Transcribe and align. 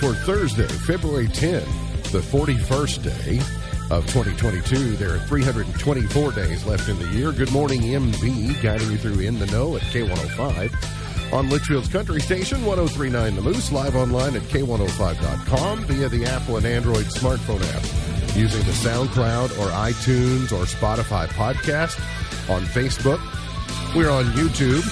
for 0.00 0.14
Thursday, 0.14 0.66
February 0.66 1.28
10, 1.28 1.60
the 2.10 2.20
41st 2.20 3.02
day 3.02 3.36
of 3.94 4.06
2022. 4.06 4.96
There 4.96 5.14
are 5.14 5.18
324 5.18 6.32
days 6.32 6.64
left 6.64 6.88
in 6.88 6.98
the 6.98 7.06
year. 7.08 7.32
Good 7.32 7.52
morning, 7.52 7.82
MB, 7.82 8.62
guiding 8.62 8.90
you 8.92 8.96
through 8.96 9.20
In 9.20 9.38
the 9.38 9.44
Know 9.48 9.76
at 9.76 9.82
K105 9.82 11.34
on 11.34 11.50
Leitchfield's 11.50 11.88
Country 11.88 12.18
Station, 12.22 12.64
1039 12.64 13.36
The 13.36 13.42
Moose, 13.42 13.70
live 13.72 13.94
online 13.94 14.36
at 14.36 14.42
K105.com 14.44 15.80
via 15.80 16.08
the 16.08 16.24
Apple 16.24 16.56
and 16.56 16.64
Android 16.64 17.04
smartphone 17.04 17.62
app, 17.74 18.34
using 18.34 18.64
the 18.64 18.72
SoundCloud 18.72 19.50
or 19.58 19.70
iTunes 19.72 20.50
or 20.50 20.64
Spotify 20.64 21.26
podcast, 21.28 22.00
on 22.48 22.62
Facebook. 22.62 23.20
We're 23.94 24.10
on 24.10 24.24
YouTube. 24.32 24.82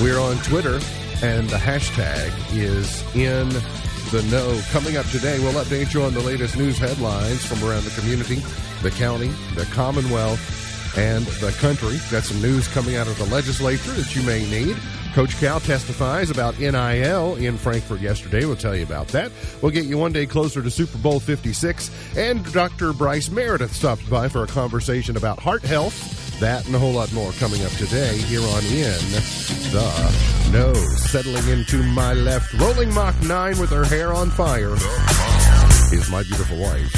We're 0.00 0.18
on 0.18 0.36
Twitter 0.38 0.80
and 1.22 1.48
the 1.48 1.56
hashtag 1.56 2.32
is 2.52 3.04
in 3.14 3.48
the 4.12 4.22
know. 4.24 4.60
Coming 4.72 4.98
up 4.98 5.06
today, 5.06 5.38
we'll 5.38 5.54
update 5.54 5.94
you 5.94 6.02
on 6.02 6.12
the 6.12 6.20
latest 6.20 6.58
news 6.58 6.76
headlines 6.76 7.42
from 7.46 7.66
around 7.66 7.84
the 7.84 7.98
community, 7.98 8.42
the 8.82 8.90
county, 8.90 9.28
the 9.54 9.64
Commonwealth, 9.72 10.98
and 10.98 11.24
the 11.24 11.50
country. 11.52 11.96
Got 12.10 12.24
some 12.24 12.42
news 12.42 12.68
coming 12.68 12.96
out 12.96 13.06
of 13.06 13.16
the 13.16 13.24
legislature 13.34 13.92
that 13.92 14.14
you 14.14 14.22
may 14.24 14.48
need. 14.50 14.76
Coach 15.14 15.38
Cal 15.40 15.60
testifies 15.60 16.28
about 16.28 16.58
NIL 16.58 17.36
in 17.36 17.56
Frankfort 17.56 18.00
yesterday. 18.00 18.44
We'll 18.44 18.56
tell 18.56 18.76
you 18.76 18.82
about 18.82 19.08
that. 19.08 19.32
We'll 19.62 19.72
get 19.72 19.86
you 19.86 19.96
one 19.96 20.12
day 20.12 20.26
closer 20.26 20.62
to 20.62 20.70
Super 20.70 20.98
Bowl 20.98 21.18
56. 21.18 21.90
And 22.14 22.44
Dr. 22.52 22.92
Bryce 22.92 23.30
Meredith 23.30 23.72
stopped 23.72 24.08
by 24.10 24.28
for 24.28 24.44
a 24.44 24.46
conversation 24.46 25.16
about 25.16 25.38
heart 25.38 25.62
health. 25.62 26.21
That 26.42 26.66
and 26.66 26.74
a 26.74 26.78
whole 26.80 26.90
lot 26.90 27.12
more 27.12 27.30
coming 27.38 27.64
up 27.64 27.70
today 27.78 28.18
here 28.18 28.40
on 28.40 28.64
In 28.64 28.98
the 29.70 30.50
Know. 30.50 30.74
Settling 30.74 31.46
into 31.46 31.80
my 31.84 32.14
left, 32.14 32.52
rolling 32.54 32.92
Mach 32.92 33.14
9 33.22 33.60
with 33.60 33.70
her 33.70 33.84
hair 33.84 34.12
on 34.12 34.28
fire, 34.28 34.74
is 35.94 36.10
my 36.10 36.24
beautiful 36.24 36.58
wife, 36.58 36.92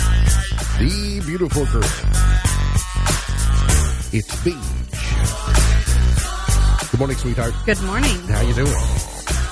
the 0.79 1.23
beautiful 1.27 1.67
girl. 1.67 1.85
It's 4.15 4.33
Beach. 4.43 4.57
Good 6.91 7.01
morning, 7.01 7.19
sweetheart. 7.19 7.53
Good 7.67 7.83
morning. 7.83 8.17
How 8.29 8.41
you 8.41 8.55
doing? 8.55 8.73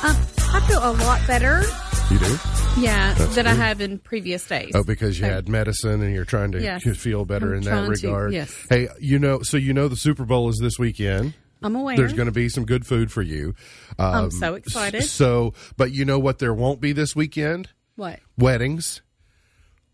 Um, 0.02 0.16
I 0.54 0.64
feel 0.68 0.78
a 0.78 0.92
lot 1.04 1.20
better. 1.26 1.64
You 2.10 2.18
do? 2.18 2.61
Yeah, 2.78 3.12
That's 3.14 3.34
than 3.34 3.46
I 3.46 3.52
have 3.54 3.80
in 3.80 3.98
previous 3.98 4.46
days. 4.46 4.72
Oh, 4.74 4.82
because 4.82 5.18
you 5.18 5.26
So- 5.26 5.30
had 5.32 5.48
medicine 5.48 6.02
and 6.02 6.14
you're 6.14 6.24
trying 6.24 6.52
to 6.52 6.62
Yes. 6.62 6.82
feel 6.96 7.24
better 7.24 7.50
I'm 7.52 7.58
in 7.58 7.64
that 7.64 7.70
trying 7.70 7.84
to, 7.94 8.06
regard. 8.06 8.32
yes. 8.32 8.52
Hey, 8.68 8.88
you 8.98 9.18
know, 9.18 9.42
so 9.42 9.56
you 9.56 9.72
know 9.74 9.88
the 9.88 9.96
Super 9.96 10.24
Bowl 10.24 10.48
is 10.48 10.58
this 10.60 10.78
weekend. 10.78 11.34
I'm 11.62 11.76
aware. 11.76 11.96
There's 11.96 12.14
going 12.14 12.26
to 12.26 12.32
be 12.32 12.48
some 12.48 12.64
good 12.64 12.86
food 12.86 13.12
for 13.12 13.22
you. 13.22 13.54
Um, 13.98 14.14
I'm 14.14 14.30
so 14.30 14.54
excited. 14.54 15.04
So, 15.04 15.52
but 15.76 15.92
you 15.92 16.04
know 16.04 16.18
what? 16.18 16.38
There 16.38 16.54
won't 16.54 16.80
be 16.80 16.92
this 16.92 17.14
weekend. 17.14 17.68
what? 17.94 18.18
Weddings. 18.38 19.02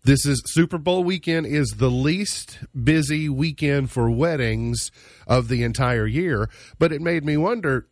This 0.05 0.25
is 0.25 0.41
Super 0.47 0.79
Bowl 0.79 1.03
weekend 1.05 1.47
is 1.47 1.75
the 1.77 1.91
least 1.91 2.61
busy 2.81 3.29
weekend 3.29 3.91
for 3.91 4.09
weddings 4.09 4.91
of 5.27 5.49
the 5.49 5.63
entire 5.65 6.07
year. 6.07 6.49
But 6.79 6.93
it 6.93 7.03
made 7.03 7.25
me 7.25 7.37
wonder 7.37 7.89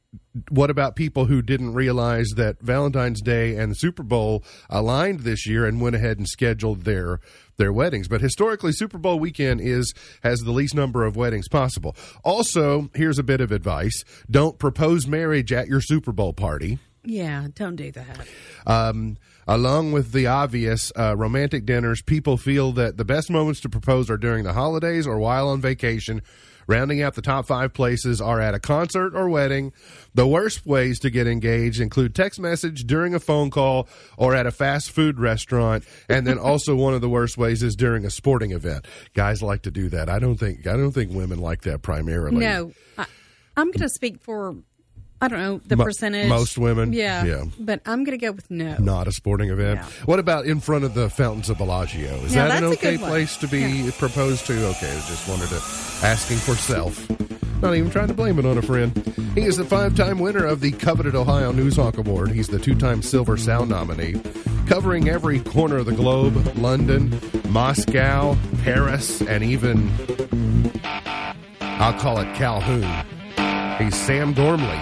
what 0.50 0.70
about 0.70 0.96
people 0.96 1.26
who 1.26 1.42
didn't 1.42 1.74
realize 1.74 2.28
that 2.36 2.60
Valentine's 2.60 3.20
Day 3.20 3.56
and 3.56 3.70
the 3.70 3.76
Super 3.76 4.02
Bowl 4.02 4.44
aligned 4.68 5.20
this 5.20 5.46
year 5.46 5.66
and 5.66 5.80
went 5.80 5.96
ahead 5.96 6.18
and 6.18 6.28
scheduled 6.28 6.82
their 6.84 7.20
their 7.56 7.72
weddings. 7.72 8.08
But 8.08 8.20
historically 8.20 8.72
Super 8.72 8.98
Bowl 8.98 9.18
weekend 9.18 9.60
is 9.60 9.94
has 10.22 10.40
the 10.40 10.52
least 10.52 10.74
number 10.74 11.04
of 11.04 11.16
weddings 11.16 11.48
possible. 11.48 11.96
Also, 12.24 12.90
here's 12.94 13.18
a 13.18 13.22
bit 13.22 13.40
of 13.40 13.52
advice. 13.52 14.04
Don't 14.30 14.58
propose 14.58 15.06
marriage 15.06 15.52
at 15.52 15.68
your 15.68 15.80
Super 15.80 16.12
Bowl 16.12 16.32
party. 16.32 16.78
Yeah, 17.06 17.46
don't 17.54 17.76
do 17.76 17.92
that. 17.92 18.26
Um, 18.66 19.16
along 19.46 19.92
with 19.92 20.10
the 20.10 20.26
obvious 20.26 20.90
uh, 20.98 21.16
romantic 21.16 21.64
dinners, 21.64 22.02
people 22.02 22.36
feel 22.36 22.72
that 22.72 22.96
the 22.96 23.04
best 23.04 23.30
moments 23.30 23.60
to 23.60 23.68
propose 23.68 24.10
are 24.10 24.16
during 24.16 24.42
the 24.42 24.52
holidays 24.52 25.06
or 25.06 25.18
while 25.18 25.48
on 25.48 25.60
vacation. 25.60 26.20
Rounding 26.66 27.02
out 27.02 27.14
the 27.14 27.22
top 27.22 27.46
five 27.46 27.72
places 27.72 28.20
are 28.20 28.40
at 28.40 28.54
a 28.54 28.58
concert 28.58 29.14
or 29.14 29.28
wedding. 29.28 29.72
The 30.14 30.26
worst 30.26 30.66
ways 30.66 30.98
to 31.00 31.10
get 31.10 31.26
engaged 31.26 31.80
include 31.80 32.14
text 32.14 32.40
message 32.40 32.86
during 32.86 33.14
a 33.14 33.20
phone 33.20 33.50
call 33.50 33.88
or 34.16 34.34
at 34.34 34.46
a 34.46 34.50
fast 34.50 34.90
food 34.90 35.20
restaurant. 35.20 35.84
And 36.08 36.26
then 36.26 36.38
also 36.40 36.74
one 36.74 36.94
of 36.94 37.00
the 37.00 37.08
worst 37.08 37.38
ways 37.38 37.62
is 37.62 37.76
during 37.76 38.04
a 38.04 38.10
sporting 38.10 38.50
event. 38.50 38.86
Guys 39.14 39.42
like 39.42 39.62
to 39.62 39.70
do 39.70 39.88
that. 39.90 40.08
I 40.08 40.18
don't 40.18 40.36
think 40.36 40.66
I 40.66 40.76
don't 40.76 40.92
think 40.92 41.12
women 41.12 41.38
like 41.38 41.62
that 41.62 41.82
primarily. 41.82 42.38
No, 42.38 42.72
I, 42.98 43.06
I'm 43.56 43.66
going 43.66 43.80
to 43.80 43.88
speak 43.88 44.20
for 44.20 44.56
I 45.20 45.28
don't 45.28 45.38
know 45.38 45.60
the 45.66 45.76
Mo- 45.76 45.84
percentage. 45.84 46.28
most 46.28 46.58
women? 46.58 46.92
Yeah, 46.92 47.24
Yeah. 47.24 47.44
But 47.58 47.80
I'm 47.86 48.04
going 48.04 48.18
to 48.18 48.24
go 48.26 48.32
with 48.32 48.50
no. 48.50 48.76
not 48.78 49.08
a 49.08 49.12
sporting 49.12 49.48
event. 49.50 49.80
No. 49.80 49.86
What 50.04 50.18
about 50.18 50.44
in 50.44 50.60
front 50.60 50.84
of 50.84 50.92
the 50.94 51.08
fountains 51.08 51.48
of 51.48 51.56
Bellagio? 51.58 52.12
Is 52.24 52.34
Yeah, 52.34 52.48
that 52.48 52.58
an 52.62 52.64
okay 52.74 52.98
place 52.98 53.36
to 53.38 53.48
be 53.48 53.90
proposed 53.98 54.46
to? 54.46 54.52
Okay, 54.52 54.90
I 54.90 54.94
just 55.08 55.26
wanted 55.28 55.48
to 55.48 55.56
asking 56.06 56.36
for 56.38 56.54
self. 56.54 57.08
Not 57.62 57.74
even 57.74 57.90
trying 57.90 58.08
to 58.08 58.14
blame 58.14 58.38
it 58.38 58.44
on 58.44 58.58
a 58.58 58.62
friend. 58.62 58.92
He 59.34 59.40
is 59.40 59.56
the 59.56 59.64
five-time 59.64 60.18
winner 60.18 60.44
of 60.44 60.60
the 60.60 60.72
coveted 60.72 61.14
Ohio 61.14 61.50
Newshawk 61.52 61.96
Award. 61.96 62.30
He's 62.32 62.48
the 62.48 62.58
two-time 62.58 63.00
Silver 63.00 63.38
Sound 63.38 63.70
nominee, 63.70 64.20
covering 64.66 65.08
every 65.08 65.40
corner 65.40 65.78
of 65.78 65.86
the 65.86 65.92
globe: 65.94 66.36
London, 66.58 67.18
Moscow, 67.48 68.36
Paris, 68.62 69.22
and 69.22 69.42
even 69.42 69.90
I'll 71.62 71.98
call 71.98 72.18
it 72.18 72.34
Calhoun. 72.34 72.84
He's 73.78 73.94
Sam 73.98 74.34
Gormley 74.34 74.78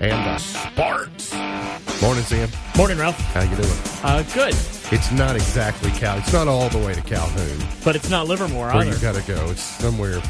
and 0.00 0.12
the 0.26 0.38
Sparks. 0.38 1.32
Morning, 2.02 2.22
Sam. 2.24 2.48
Morning, 2.76 2.98
Ralph. 2.98 3.18
How 3.18 3.42
you 3.42 3.56
doing? 3.56 3.68
Uh, 4.02 4.22
good, 4.34 4.54
It's 4.92 5.10
not 5.10 5.34
exactly 5.36 5.90
Cal. 5.92 6.18
It's 6.18 6.32
not 6.32 6.46
all 6.48 6.68
the 6.68 6.78
way 6.78 6.94
to 6.94 7.02
Calhoun 7.02 7.58
but 7.84 7.96
it's 7.96 8.10
not 8.10 8.28
Livermore 8.28 8.66
where 8.66 8.76
either. 8.76 8.92
you 8.94 8.98
got 9.00 9.14
to 9.14 9.22
go. 9.32 9.50
It's 9.50 9.62
somewhere 9.62 10.20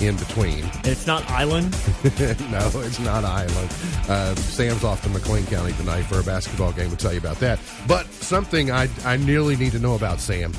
in 0.00 0.16
between. 0.16 0.64
It's 0.84 1.06
not 1.06 1.28
Island. 1.30 1.72
no, 2.50 2.70
it's 2.74 2.98
not 3.00 3.24
Island. 3.24 3.70
Uh, 4.08 4.34
Sam's 4.36 4.84
off 4.84 5.02
to 5.02 5.08
McLean 5.08 5.46
County 5.46 5.72
tonight 5.72 6.02
for 6.02 6.20
a 6.20 6.22
basketball 6.22 6.72
game. 6.72 6.88
We'll 6.88 6.96
tell 6.98 7.12
you 7.12 7.18
about 7.18 7.38
that. 7.40 7.58
But 7.88 8.06
something 8.06 8.70
I 8.70 8.88
I 9.04 9.16
nearly 9.16 9.56
need 9.56 9.72
to 9.72 9.78
know 9.78 9.94
about 9.94 10.20
Sam. 10.20 10.52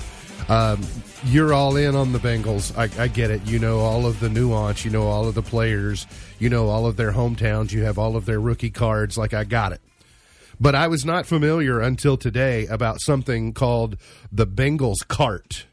Um, 0.49 0.81
you're 1.25 1.53
all 1.53 1.75
in 1.75 1.95
on 1.95 2.13
the 2.13 2.19
Bengals. 2.19 2.75
I, 2.77 3.03
I 3.03 3.07
get 3.07 3.31
it. 3.31 3.45
You 3.45 3.59
know 3.59 3.79
all 3.79 4.05
of 4.05 4.19
the 4.19 4.29
nuance. 4.29 4.85
You 4.85 4.91
know 4.91 5.07
all 5.07 5.27
of 5.27 5.35
the 5.35 5.41
players. 5.41 6.05
You 6.39 6.49
know 6.49 6.67
all 6.69 6.85
of 6.85 6.95
their 6.97 7.11
hometowns. 7.11 7.71
You 7.71 7.83
have 7.83 7.97
all 7.97 8.15
of 8.15 8.25
their 8.25 8.39
rookie 8.39 8.69
cards. 8.69 9.17
Like 9.17 9.33
I 9.33 9.43
got 9.43 9.71
it. 9.71 9.81
But 10.59 10.75
I 10.75 10.87
was 10.87 11.05
not 11.05 11.25
familiar 11.25 11.79
until 11.79 12.17
today 12.17 12.65
about 12.67 12.99
something 13.01 13.53
called 13.53 13.97
the 14.31 14.47
Bengals 14.47 15.07
cart. 15.07 15.65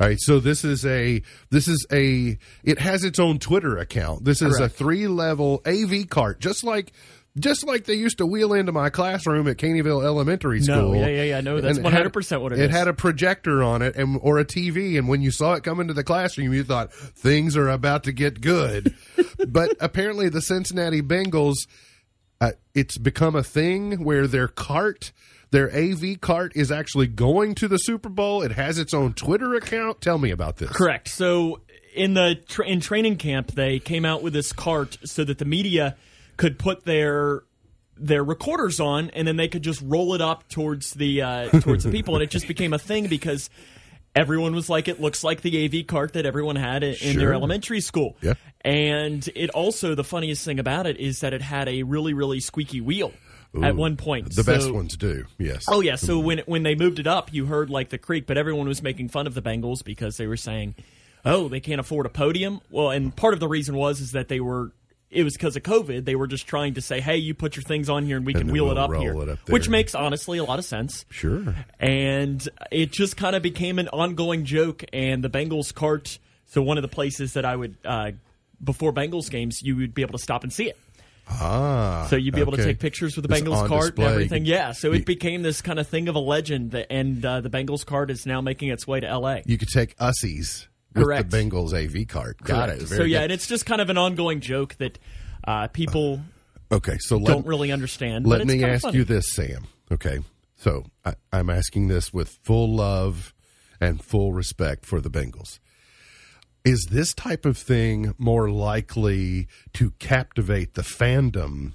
All 0.00 0.08
right, 0.08 0.18
so 0.20 0.40
this 0.40 0.64
is 0.64 0.84
a 0.84 1.22
this 1.50 1.68
is 1.68 1.86
a 1.92 2.36
it 2.64 2.80
has 2.80 3.04
its 3.04 3.20
own 3.20 3.38
Twitter 3.38 3.78
account. 3.78 4.24
This 4.24 4.42
is 4.42 4.58
a 4.58 4.68
three 4.68 5.06
level 5.06 5.62
AV 5.64 6.08
cart, 6.08 6.40
just 6.40 6.64
like 6.64 6.92
just 7.38 7.66
like 7.66 7.84
they 7.84 7.94
used 7.94 8.18
to 8.18 8.26
wheel 8.26 8.52
into 8.52 8.72
my 8.72 8.90
classroom 8.90 9.48
at 9.48 9.56
Caneyville 9.56 10.04
Elementary 10.04 10.60
School. 10.60 10.92
No, 10.92 10.94
yeah, 10.94 11.08
yeah, 11.08 11.22
yeah, 11.22 11.40
no, 11.40 11.60
that's 11.60 11.78
it 11.78 11.84
had- 11.84 12.06
100% 12.06 12.40
what 12.40 12.52
it 12.52 12.58
it 12.58 12.62
is. 12.62 12.64
It 12.66 12.70
had 12.70 12.88
a 12.88 12.94
projector 12.94 13.62
on 13.62 13.82
it 13.82 13.96
and 13.96 14.18
or 14.22 14.38
a 14.38 14.44
TV, 14.44 14.98
and 14.98 15.08
when 15.08 15.20
you 15.22 15.30
saw 15.30 15.54
it 15.54 15.64
come 15.64 15.80
into 15.80 15.94
the 15.94 16.04
classroom, 16.04 16.52
you 16.52 16.64
thought 16.64 16.92
things 16.92 17.56
are 17.56 17.68
about 17.68 18.04
to 18.04 18.12
get 18.12 18.40
good. 18.40 18.94
but 19.48 19.76
apparently, 19.80 20.28
the 20.28 20.40
Cincinnati 20.42 21.02
Bengals 21.02 21.66
uh, 22.40 22.52
it's 22.74 22.98
become 22.98 23.34
a 23.34 23.42
thing 23.42 24.04
where 24.04 24.26
their 24.26 24.48
cart, 24.48 25.12
their 25.50 25.74
AV 25.74 26.20
cart, 26.20 26.52
is 26.54 26.70
actually 26.70 27.06
going 27.06 27.54
to 27.56 27.68
the 27.68 27.78
Super 27.78 28.08
Bowl. 28.08 28.42
It 28.42 28.52
has 28.52 28.78
its 28.78 28.92
own 28.92 29.14
Twitter 29.14 29.54
account. 29.54 30.00
Tell 30.00 30.18
me 30.18 30.30
about 30.30 30.56
this. 30.56 30.70
Correct. 30.70 31.08
So 31.08 31.60
in 31.94 32.14
the 32.14 32.34
tra- 32.48 32.66
in 32.66 32.80
training 32.80 33.16
camp, 33.16 33.52
they 33.52 33.78
came 33.78 34.04
out 34.04 34.22
with 34.22 34.32
this 34.32 34.52
cart 34.52 34.98
so 35.04 35.24
that 35.24 35.38
the 35.38 35.44
media 35.44 35.96
could 36.36 36.58
put 36.58 36.84
their 36.84 37.42
their 37.96 38.24
recorders 38.24 38.80
on, 38.80 39.10
and 39.10 39.26
then 39.26 39.36
they 39.36 39.48
could 39.48 39.62
just 39.62 39.80
roll 39.84 40.14
it 40.14 40.20
up 40.20 40.48
towards 40.48 40.92
the 40.94 41.22
uh, 41.22 41.48
towards 41.60 41.84
the 41.84 41.90
people, 41.90 42.14
and 42.14 42.22
it 42.22 42.30
just 42.30 42.48
became 42.48 42.72
a 42.72 42.78
thing 42.78 43.06
because 43.06 43.50
everyone 44.14 44.54
was 44.54 44.68
like, 44.68 44.88
"It 44.88 45.00
looks 45.00 45.22
like 45.24 45.42
the 45.42 45.64
AV 45.64 45.86
cart 45.86 46.12
that 46.14 46.26
everyone 46.26 46.56
had 46.56 46.82
in, 46.82 46.94
Sure. 46.94 47.14
their 47.14 47.32
elementary 47.34 47.80
school." 47.80 48.16
Yeah. 48.20 48.34
And 48.62 49.28
it 49.34 49.50
also 49.50 49.94
the 49.94 50.04
funniest 50.04 50.44
thing 50.44 50.58
about 50.58 50.86
it 50.86 50.98
is 50.98 51.20
that 51.20 51.32
it 51.32 51.42
had 51.42 51.68
a 51.68 51.82
really 51.82 52.14
really 52.14 52.40
squeaky 52.40 52.80
wheel 52.80 53.12
at 53.62 53.76
one 53.76 53.96
point. 53.96 54.34
The 54.34 54.42
best 54.42 54.66
So- 54.66 54.72
ones 54.72 54.96
do. 54.96 55.26
Yes. 55.38 55.66
Oh 55.68 55.80
yeah, 55.80 55.94
so 55.96 56.18
when 56.18 56.38
when 56.46 56.62
they 56.64 56.74
moved 56.74 56.98
it 56.98 57.06
up, 57.06 57.32
you 57.32 57.46
heard 57.46 57.70
like 57.70 57.90
the 57.90 57.98
creak, 57.98 58.26
but 58.26 58.36
everyone 58.36 58.66
was 58.66 58.82
making 58.82 59.08
fun 59.10 59.26
of 59.28 59.34
the 59.34 59.42
Bengals 59.42 59.84
because 59.84 60.16
they 60.16 60.26
were 60.26 60.36
saying, 60.36 60.74
"Oh, 61.24 61.46
they 61.48 61.60
can't 61.60 61.78
afford 61.80 62.06
a 62.06 62.08
podium." 62.08 62.60
Well, 62.70 62.90
and 62.90 63.14
part 63.14 63.34
of 63.34 63.40
the 63.40 63.46
reason 63.48 63.76
was 63.76 64.00
is 64.00 64.12
that 64.12 64.26
they 64.28 64.40
were 64.40 64.72
it 65.14 65.24
was 65.24 65.34
because 65.34 65.56
of 65.56 65.62
COVID. 65.62 66.04
They 66.04 66.14
were 66.16 66.26
just 66.26 66.46
trying 66.46 66.74
to 66.74 66.80
say, 66.80 67.00
"Hey, 67.00 67.16
you 67.16 67.32
put 67.34 67.56
your 67.56 67.62
things 67.62 67.88
on 67.88 68.04
here, 68.04 68.16
and 68.16 68.26
we 68.26 68.34
And 68.34 68.42
can 68.44 68.52
wheel 68.52 68.64
we'll 68.66 68.72
it 68.72 68.78
up 68.78 68.94
here," 68.94 69.14
it 69.22 69.28
up 69.28 69.38
which 69.48 69.68
makes 69.68 69.94
honestly 69.94 70.38
a 70.38 70.44
lot 70.44 70.58
of 70.58 70.64
sense. 70.64 71.04
Sure. 71.10 71.54
And 71.80 72.46
it 72.70 72.92
just 72.92 73.16
kind 73.16 73.34
of 73.36 73.42
became 73.42 73.78
an 73.78 73.88
ongoing 73.88 74.44
joke. 74.44 74.84
And 74.92 75.22
the 75.24 75.30
Bengals 75.30 75.72
cart, 75.74 76.18
so 76.46 76.60
one 76.62 76.76
of 76.78 76.82
the 76.82 76.88
places 76.88 77.32
that 77.34 77.44
I 77.44 77.56
would 77.56 77.76
uh, 77.84 78.12
before 78.62 78.92
Bengals 78.92 79.30
games, 79.30 79.60
you 79.62 79.76
would 79.76 79.94
be 79.94 80.02
able 80.02 80.12
to 80.18 80.22
stop 80.22 80.42
and 80.42 80.52
see 80.52 80.68
it. 80.68 80.78
Ah, 81.28 82.06
So 82.10 82.16
you'd 82.16 82.34
be 82.34 82.40
able 82.42 82.52
to 82.52 82.62
take 82.62 82.78
pictures 82.78 83.16
with 83.16 83.26
the 83.26 83.34
It's 83.34 83.42
Bengals 83.42 83.66
cart 83.66 83.82
display. 83.96 84.04
and 84.04 84.12
everything. 84.14 84.44
Yeah, 84.44 84.72
so 84.72 84.92
it 84.92 85.06
became 85.06 85.42
this 85.42 85.62
kind 85.62 85.78
of 85.78 85.88
thing 85.88 86.08
of 86.08 86.14
a 86.16 86.18
legend, 86.20 86.72
that- 86.72 86.92
and 86.92 87.24
uh, 87.24 87.40
the 87.40 87.48
Bengals 87.48 87.84
cart 87.86 88.10
is 88.10 88.26
now 88.26 88.42
making 88.42 88.68
its 88.68 88.86
way 88.86 89.00
to 89.00 89.06
L.A. 89.08 89.42
You 89.46 89.56
could 89.56 89.70
take 89.70 89.96
ussies 89.96 90.66
with 90.66 90.68
Correct. 90.94 91.30
the 91.30 91.36
Bengals 91.36 91.72
AV 91.72 92.06
cart. 92.08 92.38
Got 92.42 92.68
Correct. 92.68 92.82
it. 92.82 92.88
So 92.88 93.02
yeah, 93.02 93.18
good. 93.18 93.22
and 93.24 93.32
it's 93.32 93.46
just 93.46 93.66
kind 93.66 93.80
of 93.80 93.90
an 93.90 93.98
ongoing 93.98 94.40
joke 94.40 94.76
that 94.76 94.98
uh, 95.46 95.68
people 95.68 96.20
okay. 96.70 96.96
So 97.00 97.16
let, 97.16 97.32
don't 97.32 97.46
really 97.46 97.72
understand. 97.72 98.26
let 98.26 98.46
me 98.46 98.62
ask 98.64 98.82
funny. 98.82 98.98
you 98.98 99.04
this, 99.04 99.26
Sam. 99.32 99.66
Okay, 99.92 100.20
so 100.56 100.84
I, 101.04 101.14
I'm 101.32 101.50
asking 101.50 101.88
this 101.88 102.12
with 102.12 102.38
full 102.42 102.74
love 102.74 103.34
and 103.80 104.02
full 104.02 104.32
respect 104.32 104.86
for 104.86 105.00
the 105.00 105.10
Bengals. 105.10 105.58
Is 106.64 106.86
this 106.90 107.12
type 107.12 107.44
of 107.44 107.58
thing 107.58 108.14
more 108.16 108.50
likely 108.50 109.48
to 109.74 109.90
captivate 109.98 110.74
the 110.74 110.82
fandom 110.82 111.72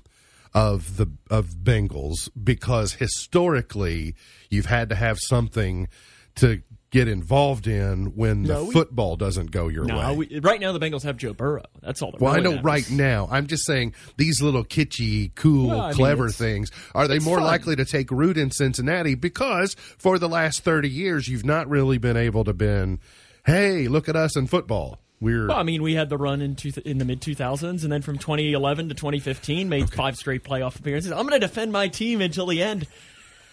of 0.54 0.98
the 0.98 1.08
of 1.30 1.58
Bengals 1.64 2.30
because 2.42 2.94
historically 2.94 4.16
you've 4.50 4.66
had 4.66 4.90
to 4.90 4.96
have 4.96 5.20
something 5.20 5.88
to 6.36 6.62
get 6.92 7.08
involved 7.08 7.68
in 7.68 8.16
when 8.16 8.42
No, 8.44 8.60
the 8.62 8.66
we- 8.66 8.74
football 8.74 9.16
doesn't 9.16 9.52
go 9.52 9.68
your 9.68 9.86
No, 9.86 9.98
way. 10.12 10.16
we, 10.16 10.40
right 10.40 10.60
now 10.60 10.72
the 10.72 10.80
Bengals 10.80 11.04
have 11.04 11.18
Joe 11.18 11.34
Burrow. 11.34 11.64
That's 11.82 12.02
all. 12.02 12.12
That 12.12 12.20
Well, 12.22 12.34
I 12.34 12.40
know 12.40 12.50
matters. 12.52 12.66
right 12.66 12.90
now. 12.92 13.28
I'm 13.32 13.46
just 13.48 13.66
saying 13.66 13.94
these 14.18 14.42
little 14.42 14.64
kitschy, 14.66 15.34
cool, 15.36 15.68
Well, 15.70 15.82
I 15.82 15.88
mean, 15.90 15.96
clever 15.98 16.30
things. 16.30 16.72
Are 16.96 17.08
they 17.08 17.20
more 17.20 17.38
fun. 17.38 17.46
likely 17.46 17.76
to 17.76 17.86
take 17.86 18.10
root 18.10 18.38
in 18.38 18.50
Cincinnati 18.50 19.14
because 19.16 19.76
for 20.00 20.18
the 20.18 20.28
last 20.30 20.62
30 20.64 20.90
years 20.90 21.28
you've 21.28 21.46
not 21.46 21.70
really 21.70 22.00
been 22.00 22.18
able 22.18 22.44
to 22.44 22.54
been, 22.54 23.00
hey, 23.46 23.88
look 23.88 24.10
at 24.10 24.16
us 24.16 24.36
in 24.36 24.48
football. 24.48 25.00
We're 25.22 25.48
Well, 25.50 25.58
I 25.58 25.64
mean, 25.64 25.84
we 25.84 25.96
had 25.96 26.08
the 26.10 26.18
run 26.18 26.42
in 26.42 26.56
two, 26.56 26.72
in 26.86 26.98
the 26.98 27.04
mid 27.04 27.20
2000s, 27.22 27.84
and 27.84 27.92
then 27.92 28.02
from 28.02 28.18
2011 28.18 28.88
to 28.88 28.96
2015, 28.96 29.68
made 29.68 29.92
five 29.92 30.16
straight 30.16 30.46
playoff 30.46 30.80
appearances. 30.80 31.12
I'm 31.12 31.28
going 31.28 31.40
to 31.40 31.46
defend 31.46 31.74
my 31.74 31.90
team 31.90 32.22
until 32.22 32.46
the 32.46 32.64
end 32.64 32.88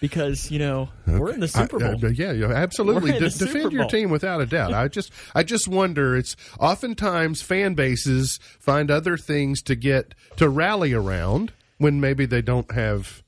because 0.00 0.50
you 0.50 0.58
know 0.58 0.88
we're 1.06 1.32
in 1.32 1.40
the 1.40 1.48
Super 1.48 1.76
I- 1.84 1.94
Bowl. 1.94 2.04
uh, 2.06 2.08
yeah, 2.10 2.32
yeah, 2.32 2.46
absolutely. 2.52 3.12
De- 3.12 3.30
defend 3.30 3.72
your 3.72 3.86
team 3.86 4.10
without 4.10 4.40
a 4.40 4.46
doubt. 4.46 4.72
I 4.74 4.88
just, 4.88 5.12
I 5.34 5.42
just 5.42 5.68
wonder. 5.68 6.16
It's 6.16 6.36
oftentimes 6.60 7.42
fan 7.42 7.74
bases 7.74 8.38
find 8.58 8.90
other 8.90 9.16
things 9.16 9.62
to 9.62 9.74
get 9.74 10.14
to 10.36 10.48
rally 10.48 10.92
around 10.92 11.52
when 11.78 12.00
maybe 12.00 12.26
they 12.26 12.42
don't 12.42 12.70
have 12.72 13.22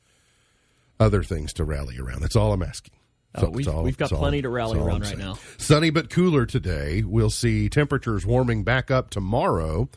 other 1.00 1.22
things 1.22 1.52
to 1.54 1.64
rally 1.64 1.98
around. 1.98 2.20
That's 2.22 2.36
all 2.36 2.52
I'm 2.52 2.62
asking. 2.62 2.94
Oh, 3.34 3.42
So- 3.42 3.50
we've- 3.50 3.68
all- 3.70 3.82
we've 3.84 3.96
got 3.96 4.06
that's 4.06 4.12
all- 4.12 4.18
plenty 4.20 4.42
to 4.42 4.48
rally 4.48 4.78
around 4.78 5.02
right 5.02 5.18
now. 5.18 5.38
Sunny 5.58 5.90
but 5.90 6.10
cooler 6.10 6.44
today. 6.46 7.02
We'll 7.02 7.30
see 7.30 7.68
temperatures 7.68 8.24
warming 8.26 8.64
back 8.64 8.90
up 8.90 9.10
tomorrow, 9.10 9.88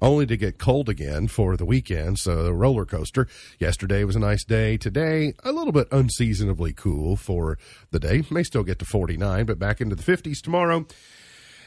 only 0.00 0.26
to 0.26 0.36
get 0.36 0.58
cold 0.58 0.88
again 0.88 1.28
for 1.28 1.56
the 1.56 1.64
weekend. 1.64 2.18
So 2.18 2.42
the 2.42 2.54
roller 2.54 2.84
coaster. 2.84 3.28
Yesterday 3.58 4.04
was 4.04 4.16
a 4.16 4.20
nice 4.20 4.44
day. 4.44 4.76
Today, 4.76 5.34
a 5.44 5.52
little 5.52 5.72
bit 5.72 5.88
unseasonably 5.92 6.72
cool 6.72 7.16
for 7.16 7.58
the 7.90 8.00
day. 8.00 8.22
May 8.30 8.42
still 8.42 8.62
get 8.62 8.78
to 8.78 8.84
49, 8.84 9.46
but 9.46 9.58
back 9.58 9.80
into 9.80 9.96
the 9.96 10.02
50s 10.02 10.40
tomorrow. 10.42 10.86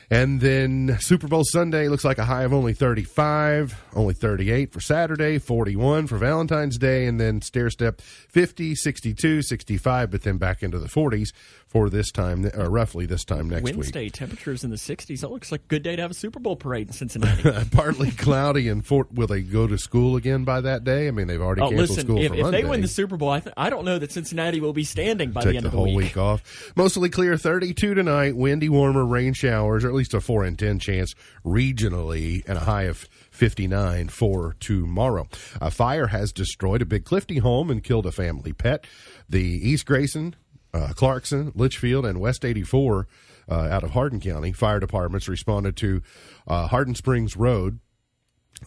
And 0.09 0.41
then 0.41 0.97
Super 1.00 1.27
Bowl 1.27 1.44
Sunday 1.44 1.88
looks 1.88 2.03
like 2.03 2.18
a 2.18 2.25
high 2.25 2.44
of 2.44 2.53
only 2.53 2.74
35, 2.74 3.83
only 3.95 4.13
38 4.13 4.71
for 4.71 4.79
Saturday, 4.79 5.39
41 5.39 6.07
for 6.07 6.18
Valentine's 6.18 6.77
Day, 6.77 7.07
and 7.07 7.19
then 7.19 7.41
stair 7.41 7.69
step 7.69 8.01
50, 8.01 8.75
62, 8.75 9.41
65, 9.41 10.12
but 10.12 10.21
then 10.24 10.38
back 10.38 10.62
into 10.62 10.77
the 10.77 10.88
40s 10.88 11.29
for 11.73 11.89
this 11.89 12.11
time, 12.11 12.49
uh, 12.55 12.69
roughly 12.69 13.07
this 13.07 13.25
time 13.25 13.49
next 13.49 13.63
week. 13.63 13.75
Wednesday, 13.75 14.07
temperatures 14.07 14.63
in 14.63 14.69
the 14.69 14.75
60s. 14.75 15.21
That 15.21 15.31
looks 15.31 15.51
like 15.51 15.61
a 15.61 15.67
good 15.67 15.81
day 15.81 15.95
to 15.95 16.01
have 16.03 16.11
a 16.11 16.13
Super 16.13 16.39
Bowl 16.39 16.55
parade 16.55 16.87
in 16.87 16.93
Cincinnati. 16.93 17.49
Partly 17.71 18.11
cloudy 18.11 18.69
and 18.69 18.85
Fort. 18.85 19.11
Will 19.11 19.25
they 19.25 19.41
go 19.41 19.65
to 19.65 19.79
school 19.79 20.15
again 20.15 20.43
by 20.43 20.61
that 20.61 20.83
day? 20.83 21.07
I 21.07 21.11
mean, 21.11 21.25
they've 21.25 21.41
already 21.41 21.63
oh, 21.63 21.69
canceled 21.69 21.89
listen, 21.89 22.05
school 22.05 22.19
if, 22.19 22.27
for 22.27 22.35
if 22.35 22.41
Monday. 22.43 22.59
If 22.59 22.63
they 22.63 22.69
win 22.69 22.81
the 22.81 22.87
Super 22.87 23.17
Bowl, 23.17 23.31
I, 23.31 23.39
th- 23.39 23.55
I 23.57 23.71
don't 23.71 23.85
know 23.85 23.97
that 23.97 24.11
Cincinnati 24.11 24.59
will 24.59 24.73
be 24.73 24.83
standing 24.83 25.31
by 25.31 25.43
the 25.43 25.55
end 25.55 25.63
the 25.63 25.69
of 25.69 25.71
the 25.71 25.77
whole 25.77 25.85
week. 25.87 26.15
week 26.15 26.17
off. 26.17 26.71
Mostly 26.75 27.09
clear, 27.09 27.37
32 27.37 27.95
tonight. 27.95 28.37
Windy, 28.37 28.69
warmer, 28.69 29.03
rain 29.03 29.33
showers, 29.33 29.83
or 29.83 29.87
at 29.87 29.95
least 29.95 30.13
a 30.13 30.21
4 30.21 30.45
in 30.45 30.55
10 30.55 30.77
chance 30.77 31.15
regionally, 31.43 32.47
and 32.47 32.59
a 32.59 32.61
high 32.61 32.83
of 32.83 33.09
59 33.31 34.09
for 34.09 34.55
tomorrow. 34.59 35.27
A 35.59 35.71
fire 35.71 36.07
has 36.07 36.31
destroyed 36.31 36.83
a 36.83 36.85
big 36.85 37.03
Clifty 37.03 37.39
home 37.39 37.71
and 37.71 37.83
killed 37.83 38.05
a 38.05 38.11
family 38.11 38.53
pet. 38.53 38.85
The 39.27 39.41
East 39.41 39.87
Grayson, 39.87 40.35
uh, 40.73 40.93
Clarkson, 40.95 41.51
Leitchfield, 41.53 42.07
and 42.07 42.19
West 42.19 42.43
84 42.43 43.07
uh, 43.49 43.53
out 43.53 43.83
of 43.83 43.91
Hardin 43.91 44.19
County 44.19 44.51
fire 44.53 44.79
departments 44.79 45.27
responded 45.27 45.75
to 45.77 46.01
uh, 46.47 46.67
Hardin 46.67 46.95
Springs 46.95 47.35
Road 47.35 47.79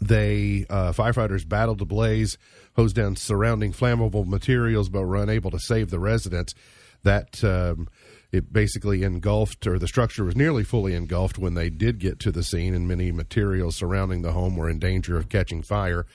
they 0.01 0.67
uh, 0.69 0.93
firefighters 0.93 1.49
battled 1.49 1.79
the 1.79 1.87
blaze, 1.87 2.39
hosed 2.75 2.97
down 2.97 3.17
surrounding 3.17 3.73
flammable 3.73 4.27
materials, 4.27 4.89
but 4.89 5.03
were 5.03 5.17
unable 5.17 5.51
to 5.51 5.59
save 5.59 5.91
the 5.91 5.99
residents. 5.99 6.55
That 7.03 7.43
um, 7.45 7.89
it 8.33 8.53
basically 8.53 9.03
engulfed, 9.05 9.67
or 9.67 9.79
the 9.79 9.87
structure 9.87 10.25
was 10.25 10.35
nearly 10.35 10.65
fully 10.65 10.95
engulfed 10.95 11.39
when 11.39 11.55
they 11.55 11.71
did 11.71 12.01
get 12.01 12.19
to 12.21 12.33
the 12.33 12.43
scene, 12.43 12.75
and 12.75 12.89
many 12.89 13.13
materials 13.13 13.77
surrounding 13.77 14.23
the 14.23 14.33
home 14.33 14.57
were 14.57 14.69
in 14.69 14.79
danger 14.79 15.17
of 15.17 15.29
catching 15.29 15.63
fire. 15.63 16.07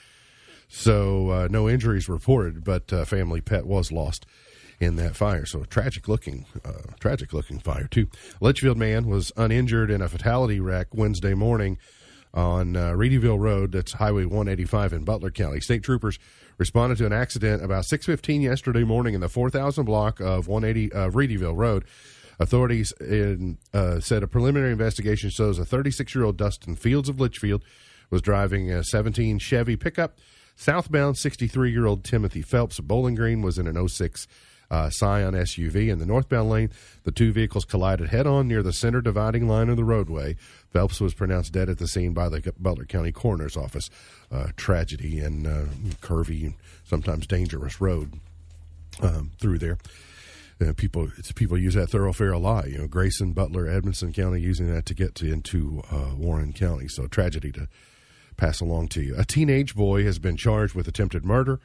So 0.67 1.29
uh, 1.29 1.47
no 1.49 1.69
injuries 1.69 2.09
reported, 2.09 2.63
but 2.63 2.91
uh, 2.91 3.05
family 3.05 3.41
pet 3.41 3.65
was 3.65 3.91
lost 3.91 4.25
in 4.81 4.95
that 4.95 5.15
fire. 5.15 5.45
So 5.45 5.63
tragic 5.63 6.07
looking, 6.07 6.45
uh, 6.65 6.93
tragic 6.99 7.33
looking 7.33 7.59
fire 7.59 7.87
too. 7.87 8.07
Leitchfield 8.41 8.77
man 8.77 9.07
was 9.07 9.31
uninjured 9.37 9.91
in 9.91 10.01
a 10.01 10.09
fatality 10.09 10.59
wreck 10.59 10.87
Wednesday 10.93 11.35
morning 11.35 11.77
on 12.33 12.75
uh, 12.75 12.91
Reedyville 12.91 13.39
Road. 13.39 13.73
That's 13.73 13.93
Highway 13.93 14.25
185 14.25 14.93
in 14.93 15.03
Butler 15.03 15.31
County. 15.31 15.59
State 15.59 15.83
troopers 15.83 16.17
responded 16.57 16.97
to 16.97 17.05
an 17.05 17.13
accident 17.13 17.63
about 17.63 17.85
6:15 17.85 18.41
yesterday 18.41 18.83
morning 18.83 19.13
in 19.13 19.21
the 19.21 19.29
4000 19.29 19.85
block 19.85 20.19
of 20.19 20.47
180 20.47 20.91
of 20.93 21.13
Reedyville 21.13 21.55
Road. 21.55 21.85
Authorities 22.39 22.91
in, 22.99 23.59
uh, 23.71 23.99
said 23.99 24.23
a 24.23 24.27
preliminary 24.27 24.71
investigation 24.71 25.29
shows 25.29 25.59
a 25.59 25.65
36 25.65 26.15
year 26.15 26.23
old 26.23 26.37
Dustin 26.37 26.75
Fields 26.75 27.07
of 27.07 27.17
Leitchfield 27.17 27.61
was 28.09 28.21
driving 28.21 28.71
a 28.71 28.83
17 28.83 29.37
Chevy 29.37 29.75
pickup. 29.75 30.17
Southbound 30.55 31.17
63 31.17 31.71
year 31.71 31.85
old 31.85 32.03
Timothy 32.03 32.41
Phelps 32.41 32.79
of 32.79 32.87
Bowling 32.87 33.15
Green 33.15 33.41
was 33.41 33.59
in 33.59 33.67
an 33.67 33.87
06 33.87 34.27
uh, 34.71 34.89
Scion 34.89 35.33
SUV. 35.33 35.89
In 35.89 35.99
the 35.99 36.05
northbound 36.05 36.49
lane, 36.49 36.71
the 37.03 37.11
two 37.11 37.31
vehicles 37.33 37.65
collided 37.65 38.09
head 38.09 38.25
on 38.25 38.47
near 38.47 38.63
the 38.63 38.73
center 38.73 39.01
dividing 39.01 39.47
line 39.47 39.69
of 39.69 39.75
the 39.75 39.83
roadway. 39.83 40.37
Phelps 40.71 41.01
was 41.01 41.13
pronounced 41.13 41.51
dead 41.51 41.69
at 41.69 41.77
the 41.77 41.87
scene 41.87 42.13
by 42.13 42.29
the 42.29 42.53
Butler 42.57 42.85
County 42.85 43.11
Coroner's 43.11 43.57
Office. 43.57 43.89
Uh, 44.31 44.47
tragedy 44.55 45.19
and 45.19 45.45
uh, 45.45 45.65
curvy, 46.01 46.53
sometimes 46.85 47.27
dangerous 47.27 47.81
road 47.81 48.13
um, 49.01 49.31
through 49.39 49.59
there. 49.59 49.77
Uh, 50.65 50.71
people, 50.73 51.09
people 51.35 51.57
use 51.57 51.73
that 51.73 51.89
thoroughfare 51.89 52.31
a 52.31 52.39
lot. 52.39 52.69
You 52.69 52.77
know, 52.77 52.87
Grayson, 52.87 53.33
Butler, 53.33 53.67
Edmonson 53.67 54.13
County 54.13 54.39
using 54.39 54.73
that 54.73 54.85
to 54.85 54.93
get 54.93 55.15
to, 55.15 55.31
into 55.31 55.83
uh, 55.91 56.15
Warren 56.15 56.53
County. 56.53 56.87
So 56.87 57.07
tragedy 57.07 57.51
to 57.51 57.67
pass 58.37 58.61
along 58.61 58.87
to 58.89 59.01
you. 59.01 59.15
A 59.17 59.25
teenage 59.25 59.75
boy 59.75 60.05
has 60.05 60.17
been 60.17 60.37
charged 60.37 60.75
with 60.75 60.87
attempted 60.87 61.25
murder 61.25 61.59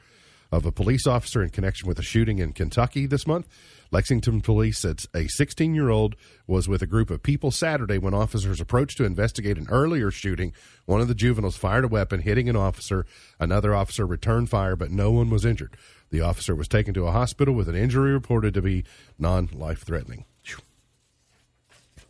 of 0.51 0.65
a 0.65 0.71
police 0.71 1.05
officer 1.05 1.43
in 1.43 1.49
connection 1.49 1.87
with 1.87 1.99
a 1.99 2.03
shooting 2.03 2.39
in 2.39 2.53
Kentucky 2.53 3.05
this 3.05 3.27
month. 3.27 3.47
Lexington 3.91 4.41
police 4.41 4.79
said 4.79 5.01
a 5.13 5.27
16 5.27 5.73
year 5.73 5.89
old 5.89 6.15
was 6.45 6.67
with 6.67 6.81
a 6.81 6.87
group 6.87 7.09
of 7.09 7.23
people 7.23 7.51
Saturday 7.51 7.97
when 7.97 8.13
officers 8.13 8.59
approached 8.59 8.97
to 8.97 9.05
investigate 9.05 9.57
an 9.57 9.67
earlier 9.69 10.11
shooting. 10.11 10.53
One 10.85 11.01
of 11.01 11.07
the 11.07 11.15
juveniles 11.15 11.57
fired 11.57 11.85
a 11.85 11.87
weapon, 11.87 12.21
hitting 12.21 12.49
an 12.49 12.55
officer. 12.55 13.05
Another 13.39 13.73
officer 13.73 14.05
returned 14.05 14.49
fire, 14.49 14.75
but 14.75 14.91
no 14.91 15.11
one 15.11 15.29
was 15.29 15.45
injured. 15.45 15.77
The 16.09 16.21
officer 16.21 16.55
was 16.55 16.67
taken 16.67 16.93
to 16.95 17.07
a 17.07 17.11
hospital 17.11 17.53
with 17.53 17.69
an 17.69 17.75
injury 17.75 18.11
reported 18.11 18.53
to 18.53 18.61
be 18.61 18.83
non 19.17 19.49
life 19.53 19.83
threatening. 19.83 20.25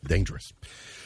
Dangerous. 0.03 0.53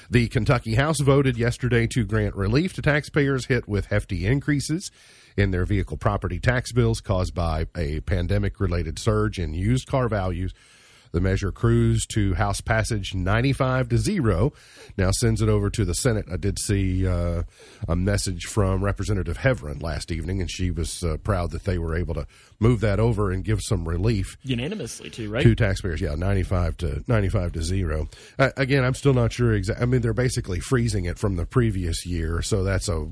The 0.09 0.27
Kentucky 0.27 0.75
House 0.75 0.99
voted 0.99 1.37
yesterday 1.37 1.87
to 1.87 2.03
grant 2.03 2.35
relief 2.35 2.73
to 2.73 2.81
taxpayers 2.81 3.45
hit 3.45 3.67
with 3.67 3.85
hefty 3.85 4.25
increases 4.27 4.91
in 5.37 5.51
their 5.51 5.65
vehicle 5.65 5.97
property 5.97 6.39
tax 6.39 6.71
bills 6.71 7.01
caused 7.01 7.33
by 7.33 7.67
a 7.75 7.99
pandemic 8.01 8.59
related 8.59 8.99
surge 8.99 9.39
in 9.39 9.53
used 9.53 9.87
car 9.87 10.07
values. 10.07 10.53
The 11.11 11.19
measure 11.19 11.51
cruised 11.51 12.09
to 12.11 12.35
House 12.35 12.61
passage 12.61 13.13
95 13.13 13.89
to 13.89 13.97
0. 13.97 14.53
Now 14.97 15.11
sends 15.11 15.41
it 15.41 15.49
over 15.49 15.69
to 15.69 15.83
the 15.83 15.93
Senate. 15.93 16.25
I 16.31 16.37
did 16.37 16.57
see 16.57 17.05
uh, 17.05 17.43
a 17.87 17.95
message 17.97 18.45
from 18.45 18.81
Representative 18.81 19.37
Heavrin 19.37 19.83
last 19.83 20.09
evening, 20.11 20.39
and 20.39 20.49
she 20.49 20.71
was 20.71 21.03
uh, 21.03 21.17
proud 21.17 21.51
that 21.51 21.65
they 21.65 21.77
were 21.77 21.97
able 21.97 22.13
to 22.13 22.27
move 22.59 22.79
that 22.79 22.99
over 22.99 23.29
and 23.29 23.43
give 23.43 23.59
some 23.61 23.87
relief 23.87 24.37
Unanimously, 24.43 25.09
too, 25.09 25.29
right? 25.29 25.43
to 25.43 25.53
taxpayers. 25.53 25.99
Yeah, 25.99 26.15
ninety-five 26.15 26.77
to 26.77 27.03
ninety-five 27.07 27.51
to 27.53 27.61
zero. 27.61 28.07
Uh, 28.39 28.51
again, 28.55 28.85
I'm 28.85 28.93
still 28.95 29.13
not 29.13 29.33
sure 29.33 29.53
exactly. 29.53 29.83
I 29.83 29.85
mean, 29.87 29.99
they're 29.99 30.13
basically 30.13 30.61
freezing 30.61 31.05
it 31.05 31.19
from 31.19 31.35
the 31.35 31.45
previous 31.45 32.05
year, 32.05 32.41
so 32.41 32.63
that's 32.63 32.87
a 32.87 33.05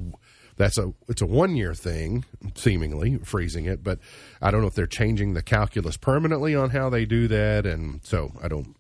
that's 0.60 0.78
a 0.78 0.94
it's 1.08 1.22
a 1.22 1.26
one-year 1.26 1.74
thing, 1.74 2.26
seemingly 2.54 3.18
freezing 3.20 3.66
it. 3.66 3.82
But 3.82 3.98
I 4.42 4.52
don't 4.52 4.60
know 4.60 4.68
if 4.68 4.76
they're 4.76 4.86
changing 4.86 5.34
the 5.34 5.42
calculus 5.42 5.96
permanently 5.96 6.54
on 6.54 6.72
how 6.72 6.90
they 6.90 7.06
do 7.06 7.30
that, 7.30 7.66
and 7.66 8.02
so 8.04 8.34
I 8.44 8.50
don't. 8.50 8.76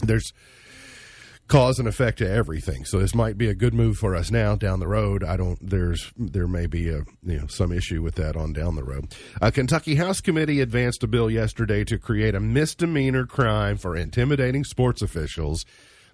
There's 0.00 0.32
cause 1.46 1.78
and 1.78 1.86
effect 1.86 2.18
to 2.18 2.28
everything. 2.28 2.84
So 2.84 2.98
this 2.98 3.14
might 3.14 3.38
be 3.38 3.48
a 3.48 3.54
good 3.54 3.74
move 3.74 3.96
for 3.96 4.16
us 4.16 4.32
now 4.32 4.56
down 4.56 4.80
the 4.80 4.88
road. 4.88 5.22
I 5.22 5.36
don't. 5.36 5.58
There's 5.62 6.12
there 6.16 6.48
may 6.48 6.66
be 6.66 6.88
a 6.88 7.04
you 7.22 7.38
know 7.38 7.46
some 7.46 7.70
issue 7.70 8.02
with 8.02 8.16
that 8.16 8.36
on 8.36 8.52
down 8.52 8.74
the 8.74 8.82
road. 8.82 9.14
A 9.40 9.52
Kentucky 9.52 9.94
House 9.94 10.20
Committee 10.20 10.60
advanced 10.60 11.04
a 11.04 11.06
bill 11.06 11.30
yesterday 11.30 11.84
to 11.84 11.96
create 11.96 12.34
a 12.34 12.40
misdemeanor 12.40 13.24
crime 13.24 13.76
for 13.76 13.96
intimidating 13.96 14.64
sports 14.64 15.00
officials 15.00 15.64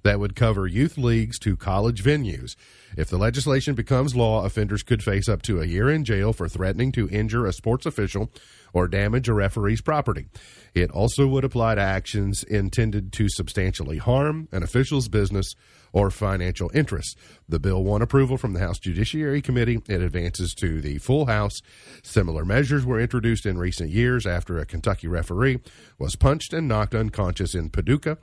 that 0.03 0.21
would 0.21 0.37
cover 0.37 0.67
youth 0.67 0.99
leagues 0.99 1.39
to 1.39 1.57
college 1.57 2.05
venues. 2.05 2.55
If 2.97 3.09
the 3.09 3.19
legislation 3.19 3.75
becomes 3.75 4.17
law, 4.17 4.45
offenders 4.45 4.83
could 4.83 5.03
face 5.03 5.29
up 5.29 5.43
to 5.43 5.61
a 5.61 5.67
year 5.67 5.91
in 5.91 6.05
jail 6.05 6.33
for 6.33 6.49
threatening 6.49 6.93
to 6.93 7.09
injure 7.09 7.47
a 7.47 7.53
sports 7.53 7.87
official 7.87 8.31
or 8.73 8.89
damage 8.89 9.29
a 9.29 9.35
referee's 9.35 9.81
property. 9.81 10.27
It 10.75 10.91
also 10.91 11.27
would 11.27 11.45
apply 11.45 11.77
to 11.77 11.81
actions 11.81 12.43
intended 12.45 13.13
to 13.15 13.29
substantially 13.29 13.99
harm 13.99 14.49
an 14.53 14.63
official's 14.63 15.09
business 15.09 15.55
or 15.93 16.11
financial 16.11 16.71
interests. 16.73 17.17
The 17.49 17.59
bill 17.59 17.83
won 17.83 18.03
approval 18.03 18.37
from 18.37 18.53
the 18.53 18.61
House 18.61 18.79
Judiciary 18.79 19.43
Committee. 19.43 19.81
It 19.89 20.01
advances 20.01 20.55
to 20.55 20.81
the 20.81 20.99
full 20.99 21.27
House. 21.27 21.61
Similar 22.03 22.45
measures 22.45 22.85
were 22.85 23.01
introduced 23.01 23.47
in 23.47 23.59
recent 23.59 23.91
years 23.91 24.27
after 24.27 24.59
a 24.59 24.67
Kentucky 24.67 25.09
referee 25.09 25.61
was 25.99 26.17
punched 26.17 26.53
and 26.53 26.69
knocked 26.69 26.95
unconscious 26.95 27.55
in 27.55 27.71
Paducah. 27.71 28.19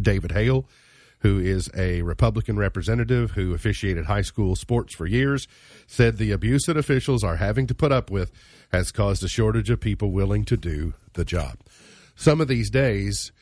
David 0.00 0.32
Hale 0.32 0.66
who 1.24 1.38
is 1.38 1.70
a 1.74 2.02
Republican 2.02 2.58
representative 2.58 3.30
who 3.30 3.54
officiated 3.54 4.04
high 4.04 4.20
school 4.20 4.54
sports 4.54 4.94
for 4.94 5.06
years, 5.06 5.48
said 5.86 6.18
the 6.18 6.30
abuse 6.30 6.64
that 6.66 6.76
officials 6.76 7.24
are 7.24 7.36
having 7.36 7.66
to 7.66 7.74
put 7.74 7.90
up 7.90 8.10
with 8.10 8.30
has 8.72 8.92
caused 8.92 9.24
a 9.24 9.28
shortage 9.28 9.70
of 9.70 9.80
people 9.80 10.12
willing 10.12 10.44
to 10.44 10.54
do 10.54 10.92
the 11.14 11.24
job. 11.24 11.60
Some 12.14 12.42
of 12.42 12.48
these 12.48 12.68
days, 12.68 13.32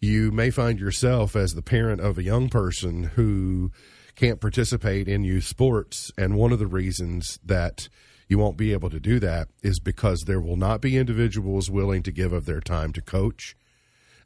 you 0.00 0.32
may 0.32 0.50
find 0.50 0.80
yourself 0.80 1.36
as 1.36 1.54
the 1.54 1.62
parent 1.62 2.00
of 2.00 2.18
a 2.18 2.24
young 2.24 2.48
person 2.48 3.04
who 3.04 3.70
can't 4.16 4.40
participate 4.40 5.06
in 5.06 5.22
youth 5.22 5.44
sports. 5.44 6.10
And 6.18 6.34
one 6.34 6.50
of 6.50 6.58
the 6.58 6.66
reasons 6.66 7.38
that 7.44 7.88
you 8.26 8.36
won't 8.36 8.56
be 8.56 8.72
able 8.72 8.90
to 8.90 8.98
do 8.98 9.20
that 9.20 9.46
is 9.62 9.78
because 9.78 10.22
there 10.22 10.40
will 10.40 10.56
not 10.56 10.80
be 10.80 10.96
individuals 10.96 11.70
willing 11.70 12.02
to 12.02 12.10
give 12.10 12.32
of 12.32 12.46
their 12.46 12.60
time 12.60 12.92
to 12.94 13.00
coach 13.00 13.54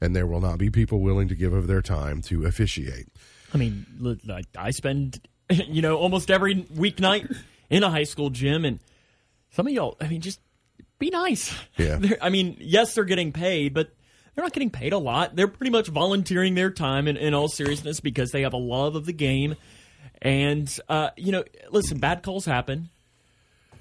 and 0.03 0.17
there 0.17 0.27
will 0.27 0.41
not 0.41 0.59
be 0.59 0.69
people 0.69 1.01
willing 1.01 1.29
to 1.29 1.35
give 1.35 1.53
of 1.53 1.69
their 1.69 1.81
time 1.81 2.21
to 2.23 2.45
officiate. 2.45 3.07
I 3.55 3.59
mean, 3.59 3.87
I 4.59 4.71
spend, 4.73 5.21
you 5.51 5.81
know, 5.81 5.97
almost 5.97 6.31
every 6.31 6.65
weeknight 6.65 7.35
in 7.71 7.85
a 7.85 7.91
high 7.91 8.03
school 8.03 8.29
gym, 8.29 8.65
and 8.65 8.81
some 9.51 9.67
of 9.67 9.73
y'all, 9.73 9.97
I 10.01 10.09
mean, 10.09 10.21
just 10.21 10.41
be 10.99 11.11
nice. 11.11 11.55
Yeah. 11.77 11.97
They're, 12.01 12.19
I 12.21 12.31
mean, 12.31 12.57
yes, 12.59 12.95
they're 12.95 13.05
getting 13.05 13.33
paid, 13.33 13.75
but 13.75 13.95
they're 14.35 14.45
not 14.45 14.53
getting 14.53 14.71
paid 14.71 14.93
a 14.93 14.99
lot. 14.99 15.37
They're 15.37 15.49
pretty 15.49 15.71
much 15.71 15.89
volunteering 15.89 16.55
their 16.55 16.71
time 16.71 17.07
in, 17.07 17.17
in 17.17 17.35
all 17.35 17.49
seriousness 17.49 18.01
because 18.01 18.31
they 18.31 18.43
have 18.43 18.55
a 18.55 18.59
love 18.59 18.97
of 18.97 19.07
the 19.07 19.13
game. 19.13 19.57
And, 20.21 20.75
uh, 20.89 21.11
you 21.17 21.33
know, 21.33 21.45
listen, 21.71 21.99
bad 21.99 22.23
calls 22.23 22.45
happen. 22.45 22.89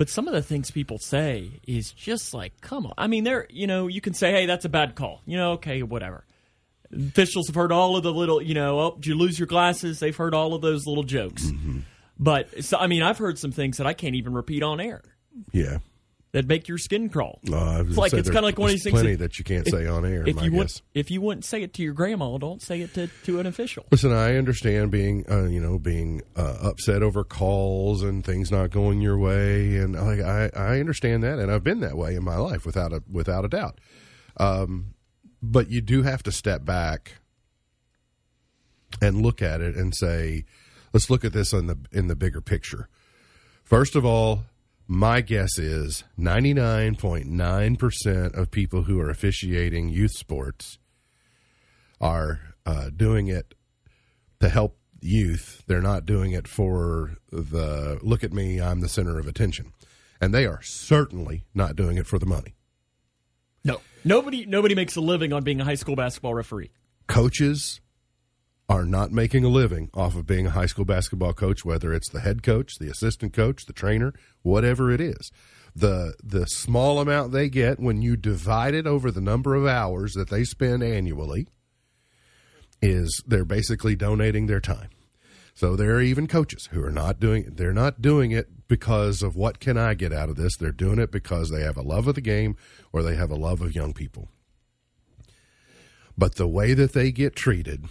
But 0.02 0.10
some 0.10 0.28
of 0.28 0.34
the 0.34 0.42
things 0.42 0.72
people 0.72 0.98
say 0.98 1.60
is 1.68 1.92
just 1.92 2.34
like, 2.34 2.60
come 2.60 2.88
on. 2.88 2.94
I 2.98 3.06
mean, 3.06 3.24
they're, 3.24 3.46
you 3.52 3.68
know, 3.68 3.86
you 3.86 4.02
can 4.02 4.16
say, 4.16 4.32
hey, 4.32 4.48
that's 4.48 4.66
a 4.66 4.70
bad 4.70 4.96
call. 4.96 5.22
You 5.28 5.38
know, 5.38 5.52
okay, 5.52 5.84
whatever. 5.84 6.26
Officials 6.92 7.46
have 7.50 7.56
heard 7.56 7.72
all 7.72 7.96
of 7.96 8.02
the 8.02 8.12
little, 8.12 8.42
you 8.42 8.56
know, 8.56 8.80
oh, 8.80 8.96
did 8.96 9.06
you 9.06 9.16
lose 9.16 9.38
your 9.38 9.46
glasses? 9.46 10.00
They've 10.00 10.16
heard 10.16 10.34
all 10.34 10.56
of 10.56 10.64
those 10.64 10.88
little 10.88 11.04
jokes. 11.04 11.44
Mm-hmm. 11.44 11.82
But, 12.18 12.64
so, 12.64 12.80
I 12.80 12.88
mean, 12.88 13.04
I've 13.04 13.20
heard 13.20 13.38
some 13.38 13.52
things 13.52 13.78
that 13.78 13.86
I 13.86 13.94
can't 13.94 14.16
even 14.16 14.34
repeat 14.34 14.64
on 14.64 14.80
air. 14.80 15.04
Yeah 15.52 15.78
that 16.34 16.48
make 16.48 16.68
your 16.68 16.78
skin 16.78 17.10
crawl. 17.10 17.40
Uh, 17.52 17.84
it's 17.86 17.98
like 17.98 18.14
it's 18.14 18.30
kind 18.30 18.40
of 18.40 18.44
like 18.46 18.58
one 18.58 18.70
of 18.70 18.74
these 18.74 18.84
things. 18.84 18.94
Plenty 18.94 19.16
that, 19.16 19.32
that 19.32 19.40
you 19.40 19.44
can't 19.44 19.68
if, 19.68 19.74
say 19.74 19.86
on 19.86 20.06
air. 20.06 20.24
If 20.26 20.42
you 20.42 20.52
would, 20.54 20.72
if 20.94 21.12
you 21.12 21.22
wouldn't 21.22 21.46
say 21.46 21.62
it 21.62 21.74
to 21.76 21.84
your 21.84 21.94
grandma, 21.94 22.38
don't 22.38 22.62
say 22.62 22.82
it 22.82 22.94
to, 22.94 23.08
to 23.26 23.40
an 23.40 23.46
official. 23.46 23.86
Listen, 23.92 24.12
I 24.12 24.38
understand 24.38 24.92
being 24.92 25.26
uh, 25.30 25.46
you 25.46 25.60
know 25.60 25.78
being 25.78 26.22
uh, 26.36 26.58
upset 26.62 27.04
over 27.04 27.24
calls 27.24 28.02
and 28.02 28.24
things 28.24 28.52
not 28.52 28.70
going 28.70 29.02
your 29.02 29.18
way, 29.18 29.78
and 29.78 29.98
I, 29.98 30.50
I, 30.56 30.74
I 30.74 30.80
understand 30.80 31.24
that, 31.24 31.40
and 31.40 31.52
I've 31.52 31.64
been 31.64 31.82
that 31.82 31.98
way 31.98 32.16
in 32.16 32.24
my 32.24 32.38
life 32.38 32.66
without 32.66 32.94
a 32.94 33.04
without 33.12 33.44
a 33.44 33.50
doubt. 33.50 33.80
Um, 34.38 34.94
but 35.42 35.70
you 35.70 35.82
do 35.82 36.04
have 36.04 36.24
to 36.24 36.32
step 36.32 36.64
back 36.64 37.18
and 39.02 39.22
look 39.22 39.42
at 39.42 39.62
it 39.62 39.76
and 39.76 39.96
say, 39.96 40.46
let's 40.94 41.10
look 41.10 41.26
at 41.26 41.34
this 41.34 41.52
in 41.52 41.68
the 41.68 41.78
in 41.92 42.08
the 42.08 42.16
bigger 42.16 42.42
picture. 42.42 42.88
First 43.64 43.96
of 43.96 44.06
all, 44.06 44.44
my 44.92 45.22
guess 45.22 45.58
is 45.58 46.04
99.9% 46.20 48.38
of 48.38 48.52
people 48.52 48.84
who 48.84 49.00
are 49.00 49.10
officiating 49.10 49.88
youth 49.88 50.12
sports 50.12 50.80
are 52.02 52.42
uh, 52.66 52.90
doing 52.94 53.30
it 53.30 53.54
to 54.42 54.50
help 54.50 54.78
youth. 55.00 55.64
They're 55.66 55.82
not 55.82 56.06
doing 56.06 56.34
it 56.34 56.46
for 56.46 57.16
the 57.32 58.02
look 58.04 58.26
at 58.26 58.34
me, 58.34 58.60
I'm 58.60 58.82
the 58.82 58.90
center 58.90 59.18
of 59.18 59.28
attention. 59.28 59.72
And 60.20 60.34
they 60.34 60.46
are 60.46 60.62
certainly 60.62 61.46
not 61.54 61.78
doing 61.78 61.96
it 61.96 62.06
for 62.06 62.20
the 62.20 62.26
money. 62.26 62.56
No. 63.64 63.80
Nobody 64.04 64.46
nobody 64.46 64.76
makes 64.76 64.98
a 64.98 65.02
living 65.02 65.32
on 65.32 65.46
being 65.46 65.62
a 65.62 65.64
high 65.64 65.76
school 65.76 65.96
basketball 65.96 66.34
referee. 66.34 66.72
Coaches 67.08 67.80
are 68.72 68.86
not 68.86 69.12
making 69.12 69.44
a 69.44 69.50
living 69.50 69.90
off 69.94 70.16
of 70.16 70.26
being 70.26 70.48
a 70.48 70.52
high 70.52 70.66
school 70.66 70.86
basketball 70.86 71.34
coach, 71.34 71.66
whether 71.66 71.94
it's 71.94 72.10
the 72.10 72.22
head 72.22 72.42
coach, 72.42 72.80
the 72.80 72.90
assistant 72.90 73.34
coach, 73.34 73.66
the 73.66 73.74
trainer, 73.74 74.14
whatever 74.44 74.90
it 74.90 75.02
is. 75.02 75.30
The 75.76 76.14
the 76.24 76.46
small 76.46 77.00
amount 77.00 77.34
they 77.34 77.50
get 77.50 77.82
when 77.82 78.02
you 78.02 78.16
divide 78.16 78.74
it 78.74 78.88
over 78.88 79.12
the 79.12 79.20
number 79.20 79.56
of 79.56 79.68
hours 79.68 80.14
that 80.14 80.30
they 80.30 80.46
spend 80.46 80.84
annually 80.84 81.48
is 82.82 83.22
they're 83.28 83.44
basically 83.44 83.96
donating 83.98 84.48
their 84.48 84.62
time. 84.62 84.90
So 85.54 85.76
there 85.76 85.96
are 85.96 86.02
even 86.02 86.28
coaches 86.28 86.70
who 86.72 86.82
are 86.82 86.92
not 86.92 87.20
doing 87.20 87.44
it. 87.44 87.58
They're 87.58 87.74
not 87.74 88.02
doing 88.02 88.32
it 88.32 88.70
because 88.70 89.22
of 89.22 89.36
what 89.36 89.60
can 89.60 89.78
I 89.78 89.96
get 89.96 90.14
out 90.14 90.30
of 90.30 90.38
this. 90.38 90.56
They're 90.56 90.72
doing 90.72 90.98
it 90.98 91.12
because 91.12 91.50
they 91.50 91.62
have 91.62 91.78
a 91.78 91.82
love 91.82 92.08
of 92.08 92.16
the 92.16 92.22
game 92.22 92.56
or 92.94 93.04
they 93.04 93.16
have 93.16 93.32
a 93.32 93.36
love 93.36 93.62
of 93.62 93.76
young 93.76 93.94
people. 93.94 94.30
But 96.18 96.36
the 96.36 96.48
way 96.48 96.74
that 96.74 96.94
they 96.94 97.12
get 97.12 97.36
treated 97.36 97.86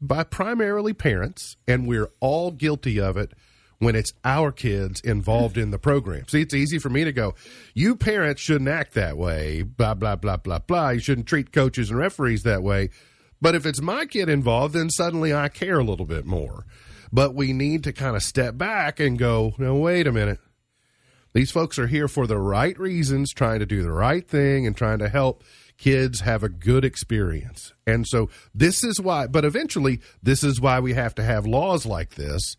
by 0.00 0.24
primarily 0.24 0.92
parents, 0.92 1.56
and 1.68 1.86
we're 1.86 2.10
all 2.20 2.50
guilty 2.50 3.00
of 3.00 3.16
it 3.16 3.32
when 3.78 3.96
it's 3.96 4.12
our 4.24 4.52
kids 4.52 5.00
involved 5.00 5.56
in 5.56 5.70
the 5.70 5.78
program. 5.78 6.28
See, 6.28 6.42
it's 6.42 6.54
easy 6.54 6.78
for 6.78 6.90
me 6.90 7.04
to 7.04 7.12
go, 7.12 7.34
you 7.74 7.96
parents 7.96 8.40
shouldn't 8.42 8.68
act 8.68 8.94
that 8.94 9.16
way, 9.16 9.62
blah, 9.62 9.94
blah, 9.94 10.16
blah, 10.16 10.36
blah, 10.36 10.58
blah. 10.58 10.90
You 10.90 11.00
shouldn't 11.00 11.26
treat 11.26 11.50
coaches 11.50 11.90
and 11.90 11.98
referees 11.98 12.42
that 12.42 12.62
way. 12.62 12.90
But 13.40 13.54
if 13.54 13.64
it's 13.64 13.80
my 13.80 14.04
kid 14.04 14.28
involved, 14.28 14.74
then 14.74 14.90
suddenly 14.90 15.32
I 15.32 15.48
care 15.48 15.78
a 15.78 15.84
little 15.84 16.04
bit 16.04 16.26
more. 16.26 16.66
But 17.10 17.34
we 17.34 17.54
need 17.54 17.84
to 17.84 17.92
kind 17.92 18.16
of 18.16 18.22
step 18.22 18.58
back 18.58 19.00
and 19.00 19.18
go, 19.18 19.54
no, 19.56 19.74
wait 19.76 20.06
a 20.06 20.12
minute. 20.12 20.40
These 21.32 21.50
folks 21.50 21.78
are 21.78 21.86
here 21.86 22.08
for 22.08 22.26
the 22.26 22.38
right 22.38 22.78
reasons, 22.78 23.32
trying 23.32 23.60
to 23.60 23.66
do 23.66 23.82
the 23.82 23.92
right 23.92 24.26
thing 24.26 24.66
and 24.66 24.76
trying 24.76 24.98
to 24.98 25.08
help 25.08 25.42
kids 25.80 26.20
have 26.20 26.42
a 26.42 26.48
good 26.48 26.84
experience. 26.84 27.72
And 27.86 28.06
so 28.06 28.28
this 28.54 28.84
is 28.84 29.00
why, 29.00 29.26
but 29.26 29.46
eventually, 29.46 30.00
this 30.22 30.44
is 30.44 30.60
why 30.60 30.78
we 30.78 30.92
have 30.92 31.14
to 31.14 31.24
have 31.24 31.46
laws 31.46 31.86
like 31.86 32.14
this. 32.14 32.56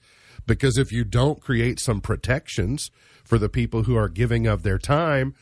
Because 0.48 0.78
if 0.78 0.92
you 0.92 1.04
don't 1.04 1.40
create 1.40 1.80
some 1.80 2.02
protections 2.02 2.90
for 3.24 3.38
the 3.38 3.48
people 3.48 3.84
who 3.84 3.96
are 3.96 4.10
giving 4.10 4.48
of 4.48 4.64
their 4.64 4.80
time, 4.80 5.36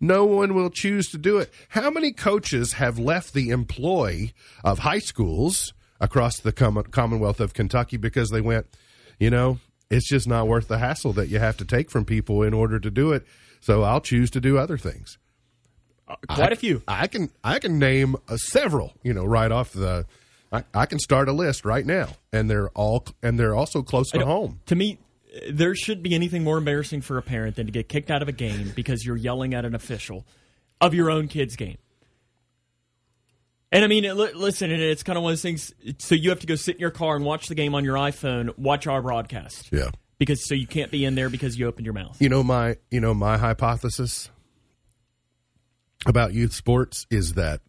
no 0.00 0.24
one 0.24 0.54
will 0.54 0.70
choose 0.70 1.08
to 1.10 1.18
do 1.18 1.36
it. 1.36 1.52
How 1.68 1.90
many 1.90 2.12
coaches 2.12 2.74
have 2.74 2.98
left 2.98 3.34
the 3.34 3.50
employ 3.50 4.32
of 4.64 4.80
high 4.80 4.98
schools 4.98 5.74
across 6.00 6.38
the 6.38 6.52
Commonwealth 6.52 7.40
of 7.40 7.54
Kentucky 7.54 7.98
because 7.98 8.30
they 8.30 8.40
went, 8.40 8.66
you 9.20 9.28
know, 9.28 9.58
it's 9.90 10.08
just 10.08 10.26
not 10.26 10.48
worth 10.48 10.68
the 10.68 10.78
hassle 10.78 11.12
that 11.12 11.28
you 11.28 11.38
have 11.38 11.58
to 11.58 11.64
take 11.66 11.90
from 11.90 12.06
people 12.06 12.42
in 12.42 12.54
order 12.54 12.80
to 12.80 12.90
do 12.90 13.12
it. 13.12 13.26
So 13.60 13.82
I'll 13.82 14.00
choose 14.00 14.30
to 14.30 14.40
do 14.40 14.56
other 14.56 14.78
things. 14.78 15.18
Uh, 16.08 16.16
quite 16.28 16.50
I, 16.50 16.52
a 16.52 16.56
few. 16.56 16.82
I 16.86 17.06
can 17.06 17.30
I 17.42 17.58
can 17.58 17.78
name 17.78 18.16
uh, 18.28 18.36
several. 18.36 18.92
You 19.02 19.14
know, 19.14 19.24
right 19.24 19.50
off 19.50 19.72
the. 19.72 20.06
I, 20.52 20.62
I, 20.72 20.86
can 20.86 21.00
start 21.00 21.28
a 21.28 21.32
list 21.32 21.64
right 21.64 21.84
now, 21.84 22.10
and 22.32 22.48
they're 22.48 22.68
all 22.70 23.04
and 23.22 23.38
they're 23.38 23.54
also 23.54 23.82
close 23.82 24.10
to 24.10 24.24
home. 24.24 24.60
To 24.66 24.76
me, 24.76 24.98
there 25.50 25.74
should 25.74 26.02
be 26.02 26.14
anything 26.14 26.44
more 26.44 26.58
embarrassing 26.58 27.00
for 27.00 27.18
a 27.18 27.22
parent 27.22 27.56
than 27.56 27.66
to 27.66 27.72
get 27.72 27.88
kicked 27.88 28.10
out 28.10 28.22
of 28.22 28.28
a 28.28 28.32
game 28.32 28.72
because 28.74 29.04
you're 29.04 29.16
yelling 29.16 29.54
at 29.54 29.64
an 29.64 29.74
official 29.74 30.24
of 30.80 30.94
your 30.94 31.10
own 31.10 31.26
kid's 31.26 31.56
game. 31.56 31.78
And 33.72 33.84
I 33.84 33.88
mean, 33.88 34.04
listen, 34.16 34.70
and 34.70 34.80
it's 34.80 35.02
kind 35.02 35.16
of 35.16 35.24
one 35.24 35.32
of 35.32 35.38
those 35.38 35.42
things. 35.42 35.74
So 35.98 36.14
you 36.14 36.30
have 36.30 36.40
to 36.40 36.46
go 36.46 36.54
sit 36.54 36.76
in 36.76 36.80
your 36.80 36.92
car 36.92 37.16
and 37.16 37.24
watch 37.24 37.48
the 37.48 37.54
game 37.54 37.74
on 37.74 37.84
your 37.84 37.96
iPhone, 37.96 38.56
watch 38.56 38.86
our 38.86 39.02
broadcast. 39.02 39.70
Yeah. 39.72 39.90
Because 40.18 40.46
so 40.46 40.54
you 40.54 40.66
can't 40.66 40.90
be 40.90 41.04
in 41.04 41.14
there 41.14 41.28
because 41.28 41.58
you 41.58 41.66
opened 41.66 41.84
your 41.84 41.92
mouth. 41.92 42.16
You 42.20 42.28
know 42.28 42.42
my, 42.42 42.76
you 42.90 43.00
know 43.00 43.12
my 43.12 43.36
hypothesis 43.36 44.30
about 46.06 46.32
youth 46.34 46.52
sports 46.52 47.06
is 47.10 47.34
that 47.34 47.60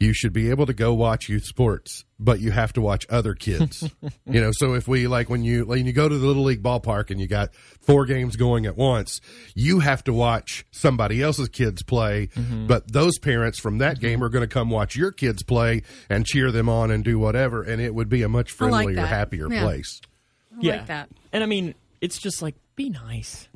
you 0.00 0.12
should 0.12 0.32
be 0.32 0.50
able 0.50 0.66
to 0.66 0.72
go 0.74 0.92
watch 0.94 1.28
youth 1.28 1.44
sports, 1.44 2.04
but 2.18 2.40
you 2.40 2.50
have 2.50 2.72
to 2.72 2.80
watch 2.80 3.06
other 3.08 3.34
kids. 3.34 3.88
you 4.26 4.40
know, 4.40 4.50
so 4.52 4.74
if 4.74 4.88
we 4.88 5.06
like 5.06 5.30
when 5.30 5.44
you 5.44 5.64
when 5.64 5.86
you 5.86 5.92
go 5.92 6.08
to 6.08 6.18
the 6.18 6.26
little 6.26 6.42
league 6.42 6.60
ballpark 6.62 7.10
and 7.10 7.20
you 7.20 7.28
got 7.28 7.54
four 7.80 8.04
games 8.04 8.34
going 8.34 8.66
at 8.66 8.76
once, 8.76 9.20
you 9.54 9.78
have 9.78 10.02
to 10.04 10.12
watch 10.12 10.66
somebody 10.72 11.22
else's 11.22 11.48
kids 11.48 11.84
play, 11.84 12.26
Mm-hmm. 12.34 12.66
but 12.66 12.90
those 12.90 13.16
parents 13.20 13.60
from 13.60 13.78
that 13.78 14.00
game 14.00 14.24
are 14.24 14.28
going 14.28 14.42
to 14.42 14.52
come 14.52 14.70
watch 14.70 14.96
your 14.96 15.12
kids 15.12 15.44
play 15.44 15.82
and 16.10 16.26
cheer 16.26 16.50
them 16.50 16.68
on 16.68 16.90
and 16.90 17.04
do 17.04 17.18
whatever, 17.20 17.62
and 17.62 17.80
it 17.80 17.94
would 17.94 18.08
be 18.08 18.22
a 18.22 18.28
much 18.28 18.50
I 18.60 18.64
like 18.64 18.84
friendlier, 18.86 19.06
happier 19.06 19.52
Yeah. 19.52 19.62
place. 19.62 20.00
I 20.52 20.56
yeah. 20.62 20.76
like 20.78 20.86
that. 20.86 21.10
And 21.32 21.44
I 21.44 21.46
mean, 21.46 21.74
it's 22.00 22.18
just 22.18 22.42
like 22.42 22.56
be 22.74 22.90
nice, 22.90 23.46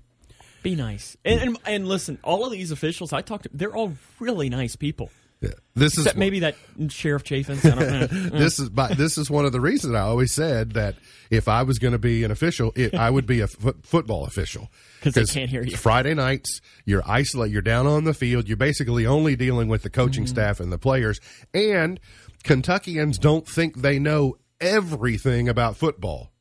be 0.71 0.77
nice, 0.77 1.17
and 1.25 1.41
and, 1.41 1.59
and 1.67 1.89
listen. 1.89 2.19
All 2.23 2.45
of 2.45 2.53
these 2.53 2.71
officials 2.71 3.13
I 3.13 3.23
talked 3.23 3.45
to, 3.45 3.51
they're 3.53 3.75
all 3.75 3.93
really 4.21 4.49
nice 4.49 4.77
people. 4.77 5.11
Yeah. 5.43 5.51
This 5.75 5.93
is 5.99 6.07
Except 6.07 6.17
maybe 6.19 6.41
that 6.41 6.55
Sheriff 6.89 7.23
Chaffins. 7.23 7.63
I 7.65 8.07
this 8.07 8.59
is 8.59 8.71
but 8.71 8.97
this 8.97 9.19
is 9.19 9.31
one 9.31 9.45
of 9.45 9.53
the 9.53 9.61
reasons 9.61 9.95
I 9.95 10.01
always 10.01 10.33
said 10.33 10.73
that 10.73 10.95
if 11.31 11.47
I 11.47 11.63
was 11.63 11.79
going 11.79 11.93
to 11.93 11.99
be 11.99 12.25
an 12.25 12.31
official, 12.31 12.73
it, 12.75 12.95
I 12.95 13.11
would 13.11 13.27
be 13.27 13.41
a 13.41 13.47
fo- 13.47 13.75
football 13.83 14.25
official 14.25 14.71
'Cause 15.03 15.13
they 15.13 15.25
can't 15.27 15.51
hear 15.51 15.63
you. 15.63 15.77
Friday 15.77 16.15
nights, 16.15 16.63
you're 16.87 17.03
isolated. 17.07 17.53
You're 17.53 17.61
down 17.63 17.87
on 17.87 18.05
the 18.05 18.15
field. 18.15 18.49
You're 18.49 18.57
basically 18.57 19.05
only 19.05 19.37
dealing 19.37 19.69
with 19.69 19.83
the 19.83 19.91
coaching 19.91 20.25
Mm-hmm. 20.25 20.31
staff 20.31 20.59
and 20.59 20.73
the 20.73 20.79
players. 20.79 21.21
And 21.53 22.01
Kentuckians 22.43 23.19
don't 23.19 23.47
think 23.47 23.83
they 23.83 23.99
know 23.99 24.37
everything 24.59 25.49
about 25.51 25.77
football. 25.77 26.33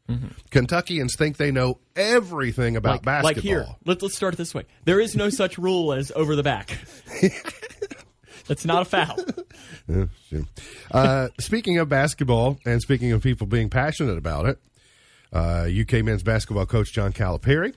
Kentuckians 0.51 1.15
think 1.17 1.38
they 1.38 1.51
know 1.51 1.79
everything 1.95 2.75
about 2.75 3.01
Mm-hmm. 3.01 3.07
like, 3.09 3.24
like 3.24 3.35
basketball. 3.35 3.65
here, 3.65 3.75
let's 3.85 4.03
let's 4.03 4.15
start 4.15 4.33
it 4.35 4.38
this 4.38 4.53
way. 4.53 4.63
There 4.85 5.00
is 5.00 5.15
no 5.15 5.29
such 5.29 5.57
rule 5.57 5.93
as 5.93 6.12
over 6.15 6.35
the 6.35 6.43
back. 6.43 6.77
That's 8.47 8.65
not 8.65 8.83
a 8.83 8.85
foul. 8.85 9.17
Uh, 10.91 11.27
speaking 11.39 11.77
of 11.77 11.89
basketball 11.89 12.57
and 12.65 12.81
speaking 12.81 13.12
of 13.12 13.21
people 13.21 13.45
being 13.47 13.69
passionate 13.69 14.17
about 14.17 14.45
it, 14.47 14.59
uh, 15.31 15.67
UK 15.69 16.03
men's 16.03 16.24
basketball 16.24 16.65
coach 16.65 16.91
John 16.91 17.13
Calipari 17.13 17.74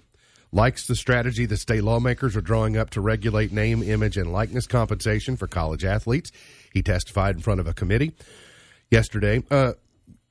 likes 0.53 0.87
the 0.87 0.97
strategy 0.97 1.45
that 1.47 1.59
state 1.59 1.83
lawmakers 1.85 2.35
are 2.37 2.41
drawing 2.41 2.77
up 2.79 2.91
to 2.91 3.01
regulate 3.03 3.53
name, 3.53 3.83
image, 3.83 4.17
and 4.17 4.33
likeness 4.33 4.67
compensation 4.67 5.37
for 5.37 5.47
college 5.47 5.85
athletes. 5.85 6.31
He 6.73 6.83
testified 6.83 7.37
in 7.37 7.43
front 7.43 7.61
of 7.61 7.67
a 7.67 7.75
committee 7.75 8.13
yesterday. 8.91 9.43
Uh, 9.51 9.73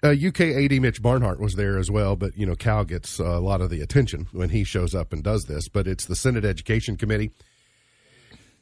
uh, 0.03 0.09
UK 0.09 0.41
AD 0.41 0.81
Mitch 0.81 1.01
Barnhart 1.01 1.39
was 1.39 1.55
there 1.55 1.77
as 1.77 1.89
well, 1.89 2.15
but 2.15 2.37
you 2.37 2.45
know 2.45 2.55
Cal 2.55 2.83
gets 2.83 3.19
uh, 3.19 3.25
a 3.25 3.39
lot 3.39 3.61
of 3.61 3.69
the 3.69 3.81
attention 3.81 4.27
when 4.31 4.49
he 4.49 4.63
shows 4.63 4.93
up 4.93 5.13
and 5.13 5.23
does 5.23 5.45
this. 5.45 5.67
But 5.67 5.87
it's 5.87 6.05
the 6.05 6.15
Senate 6.15 6.45
Education 6.45 6.97
Committee 6.97 7.31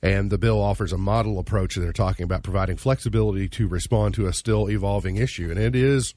and 0.02 0.30
the 0.30 0.38
bill 0.38 0.62
offers 0.62 0.94
a 0.94 0.98
model 0.98 1.40
approach 1.40 1.76
they're 1.76 1.92
talking 1.92 2.24
about 2.24 2.44
providing 2.44 2.78
flexibility 2.78 3.50
to 3.50 3.68
respond 3.68 4.14
to 4.14 4.28
a 4.28 4.34
still 4.34 4.70
evolving 4.70 5.16
issue 5.16 5.50
and 5.50 5.60
it 5.60 5.76
is 5.76 6.14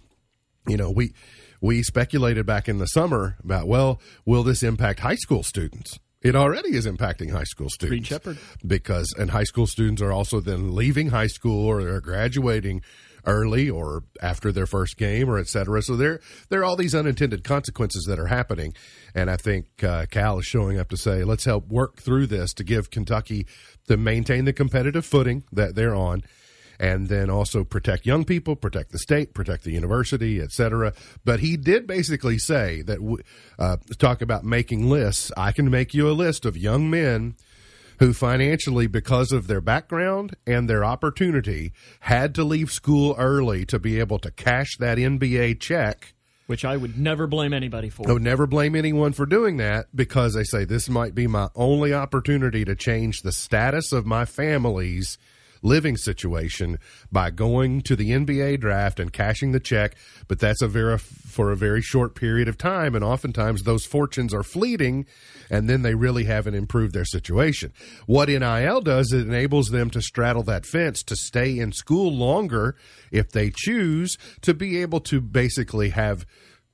you 0.66 0.76
know 0.76 0.90
we 0.90 1.12
we 1.60 1.82
speculated 1.82 2.44
back 2.44 2.68
in 2.68 2.78
the 2.78 2.86
summer 2.86 3.36
about 3.42 3.66
well 3.66 4.00
will 4.24 4.42
this 4.42 4.62
impact 4.62 5.00
high 5.00 5.14
school 5.14 5.42
students 5.42 5.98
it 6.20 6.34
already 6.34 6.74
is 6.74 6.86
impacting 6.86 7.30
high 7.30 7.44
school 7.44 7.70
students 7.70 8.08
Shepherd. 8.08 8.38
because 8.66 9.14
and 9.18 9.30
high 9.30 9.44
school 9.44 9.66
students 9.66 10.02
are 10.02 10.12
also 10.12 10.40
then 10.40 10.74
leaving 10.74 11.08
high 11.08 11.26
school 11.26 11.66
or 11.66 11.82
they're 11.82 12.00
graduating 12.00 12.82
early 13.24 13.68
or 13.70 14.04
after 14.22 14.52
their 14.52 14.66
first 14.66 14.96
game 14.96 15.28
or 15.28 15.38
et 15.38 15.48
cetera. 15.48 15.82
So 15.82 15.96
there 15.96 16.20
there 16.48 16.60
are 16.60 16.64
all 16.64 16.76
these 16.76 16.94
unintended 16.94 17.44
consequences 17.44 18.04
that 18.04 18.18
are 18.18 18.26
happening, 18.26 18.74
and 19.14 19.30
I 19.30 19.36
think 19.36 19.84
uh, 19.84 20.06
Cal 20.10 20.38
is 20.38 20.46
showing 20.46 20.78
up 20.78 20.88
to 20.90 20.96
say 20.96 21.24
let's 21.24 21.44
help 21.44 21.68
work 21.68 22.00
through 22.00 22.26
this 22.26 22.52
to 22.54 22.64
give 22.64 22.90
Kentucky 22.90 23.46
to 23.88 23.96
maintain 23.96 24.44
the 24.44 24.52
competitive 24.52 25.06
footing 25.06 25.44
that 25.52 25.74
they're 25.74 25.94
on. 25.94 26.22
And 26.80 27.08
then 27.08 27.28
also 27.28 27.64
protect 27.64 28.06
young 28.06 28.24
people, 28.24 28.54
protect 28.54 28.92
the 28.92 29.00
state, 29.00 29.34
protect 29.34 29.64
the 29.64 29.72
university, 29.72 30.40
et 30.40 30.52
cetera. 30.52 30.92
But 31.24 31.40
he 31.40 31.56
did 31.56 31.88
basically 31.88 32.38
say 32.38 32.82
that, 32.82 33.00
uh, 33.58 33.78
talk 33.98 34.22
about 34.22 34.44
making 34.44 34.88
lists. 34.88 35.32
I 35.36 35.50
can 35.50 35.70
make 35.70 35.92
you 35.92 36.08
a 36.08 36.12
list 36.12 36.46
of 36.46 36.56
young 36.56 36.88
men 36.88 37.34
who 37.98 38.12
financially, 38.12 38.86
because 38.86 39.32
of 39.32 39.46
their 39.46 39.60
background 39.60 40.36
and 40.46 40.68
their 40.68 40.84
opportunity, 40.84 41.72
had 42.00 42.34
to 42.34 42.44
leave 42.44 42.70
school 42.70 43.14
early 43.18 43.64
to 43.66 43.78
be 43.78 43.98
able 43.98 44.18
to 44.20 44.30
cash 44.30 44.76
that 44.78 44.98
NBA 44.98 45.60
check. 45.60 46.14
Which 46.46 46.64
I 46.64 46.76
would 46.76 46.98
never 46.98 47.26
blame 47.26 47.52
anybody 47.52 47.90
for. 47.90 48.08
I 48.08 48.12
would 48.12 48.22
never 48.22 48.46
blame 48.46 48.74
anyone 48.74 49.12
for 49.12 49.26
doing 49.26 49.58
that 49.58 49.86
because 49.94 50.32
they 50.32 50.44
say 50.44 50.64
this 50.64 50.88
might 50.88 51.14
be 51.14 51.26
my 51.26 51.48
only 51.54 51.92
opportunity 51.92 52.64
to 52.64 52.74
change 52.74 53.20
the 53.20 53.32
status 53.32 53.92
of 53.92 54.06
my 54.06 54.24
family's 54.24 55.18
living 55.62 55.96
situation 55.96 56.78
by 57.10 57.30
going 57.30 57.80
to 57.82 57.96
the 57.96 58.10
NBA 58.10 58.60
draft 58.60 59.00
and 59.00 59.12
cashing 59.12 59.52
the 59.52 59.60
check. 59.60 59.96
But 60.26 60.38
that's 60.38 60.62
a 60.62 60.68
very 60.68 60.98
for 60.98 61.50
a 61.50 61.56
very 61.56 61.82
short 61.82 62.14
period 62.14 62.48
of 62.48 62.58
time, 62.58 62.94
and 62.94 63.04
oftentimes 63.04 63.62
those 63.62 63.84
fortunes 63.84 64.34
are 64.34 64.42
fleeting, 64.42 65.06
and 65.50 65.68
then 65.68 65.82
they 65.82 65.94
really 65.94 66.24
haven't 66.24 66.54
improved 66.54 66.94
their 66.94 67.04
situation. 67.04 67.72
What 68.06 68.28
NIL 68.28 68.80
does, 68.80 69.12
it 69.12 69.26
enables 69.26 69.68
them 69.68 69.90
to 69.90 70.02
straddle 70.02 70.42
that 70.44 70.66
fence 70.66 71.02
to 71.04 71.16
stay 71.16 71.58
in 71.58 71.72
school 71.72 72.12
longer 72.12 72.76
if 73.10 73.30
they 73.30 73.50
choose 73.54 74.18
to 74.42 74.54
be 74.54 74.80
able 74.80 75.00
to 75.00 75.20
basically 75.20 75.90
have 75.90 76.26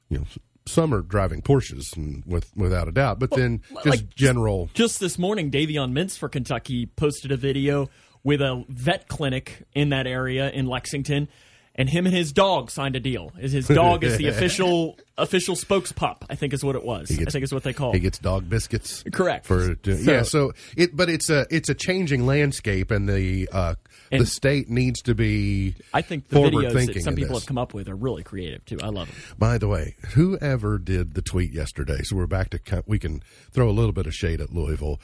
you 0.08 0.18
know 0.18 0.24
some 0.66 0.94
are 0.94 1.02
driving 1.02 1.42
Porsches 1.42 1.96
and 1.96 2.24
with 2.24 2.50
without 2.56 2.88
a 2.88 2.92
doubt, 2.92 3.18
but 3.18 3.30
then 3.30 3.60
just 3.84 3.86
like- 3.86 4.14
general. 4.14 4.70
Just 4.74 5.00
this 5.00 5.18
morning, 5.18 5.50
Davion 5.50 5.92
Mintz 5.92 6.16
for 6.16 6.28
Kentucky 6.28 6.86
posted 6.86 7.30
a 7.30 7.36
video 7.36 7.90
with 8.24 8.40
a 8.40 8.64
vet 8.68 9.06
clinic 9.06 9.62
in 9.74 9.90
that 9.90 10.06
area 10.06 10.50
in 10.50 10.66
Lexington, 10.66 11.28
and 11.76 11.88
him 11.90 12.06
and 12.06 12.14
his 12.14 12.32
dog 12.32 12.70
signed 12.70 12.96
a 12.96 13.00
deal. 13.00 13.32
Is 13.38 13.52
his 13.52 13.68
dog 13.68 14.02
is 14.04 14.16
the 14.16 14.28
official 14.28 14.96
official 15.18 15.56
spokespup? 15.56 16.18
I 16.30 16.34
think 16.34 16.52
is 16.52 16.64
what 16.64 16.76
it 16.76 16.84
was. 16.84 17.10
I 17.10 17.24
think 17.24 17.44
is 17.44 17.52
what 17.52 17.64
they 17.64 17.72
call. 17.72 17.92
He 17.92 18.00
gets 18.00 18.18
dog 18.18 18.48
biscuits. 18.48 19.04
Correct. 19.12 19.44
For 19.44 19.76
So- 19.84 19.90
yeah, 19.92 20.22
so 20.22 20.52
it 20.76 20.96
but 20.96 21.08
it's 21.10 21.30
a 21.30 21.46
it's 21.50 21.68
a 21.68 21.74
changing 21.74 22.26
landscape, 22.26 22.90
and 22.90 23.08
the 23.08 23.48
uh, 23.52 23.74
the 24.10 24.24
state 24.26 24.70
needs 24.70 25.02
to 25.02 25.14
be. 25.14 25.74
I 25.92 26.00
think 26.02 26.28
the 26.28 26.36
videos 26.38 26.86
that 26.86 27.02
some 27.02 27.16
people 27.16 27.36
have 27.38 27.46
come 27.46 27.58
up 27.58 27.74
with 27.74 27.88
are 27.88 27.96
really 27.96 28.22
creative 28.22 28.64
too. 28.64 28.78
I 28.82 28.88
love 28.88 29.08
them. 29.08 29.16
By 29.36 29.58
the 29.58 29.68
way, 29.68 29.96
whoever 30.14 30.78
did 30.78 31.14
the 31.14 31.22
tweet 31.22 31.52
yesterday, 31.52 32.02
so 32.04 32.16
we're 32.16 32.26
back 32.26 32.50
to 32.50 32.84
we 32.86 32.98
can 32.98 33.22
throw 33.50 33.68
a 33.68 33.72
little 33.72 33.92
bit 33.92 34.06
of 34.06 34.14
shade 34.14 34.40
at 34.40 34.52
Louisville. 34.52 35.00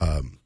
Um, 0.00 0.38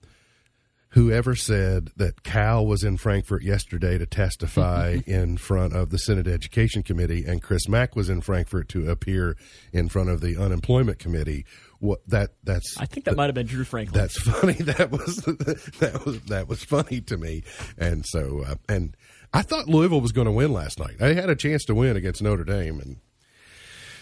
whoever 0.91 1.35
said 1.35 1.91
that 1.97 2.23
Cal 2.23 2.65
was 2.65 2.83
in 2.83 2.97
Frankfort 2.97 3.43
yesterday 3.43 3.99
to 3.99 4.07
testify 4.07 4.99
in 5.07 5.37
front 5.37 5.75
of 5.75 5.91
the 5.91 5.99
Senate 5.99 6.27
Education 6.27 6.83
Committee, 6.83 7.25
and 7.27 7.43
Chris 7.43 7.69
Mack 7.69 7.95
was 7.95 8.09
in 8.09 8.21
Frankfort 8.21 8.69
to 8.71 8.91
appear 8.91 9.37
in 9.73 9.89
front 9.89 10.09
of 10.09 10.21
the 10.21 10.37
Unemployment 10.37 10.99
Committee. 10.99 11.45
What 11.81 12.01
that 12.09 12.31
that's 12.43 12.77
I 12.79 12.87
think 12.87 13.07
that 13.07 13.17
might 13.17 13.27
have 13.27 13.35
been 13.35 13.47
Drew 13.47 13.65
Franklin. 13.65 14.01
that's 14.01 14.21
funny. 14.21 14.55
That 14.55 14.91
was 14.91 15.17
that 15.79 16.03
was 16.05 16.21
that 16.23 16.49
was 16.49 16.65
funny 16.65 17.01
to 17.03 17.17
me, 17.17 17.45
and 17.77 18.05
so 18.07 18.43
uh, 18.47 18.55
and 18.69 18.97
I 19.33 19.43
thought 19.43 19.69
Louisville 19.69 20.01
was 20.01 20.13
going 20.13 20.27
to 20.27 20.33
win 20.33 20.53
last 20.53 20.79
night. 20.79 20.99
They 20.99 21.15
had 21.15 21.31
a 21.31 21.37
chance 21.37 21.65
to 21.67 21.75
win 21.75 21.97
against 21.97 22.23
Notre 22.23 22.45
Dame, 22.45 22.81
and 22.81 22.97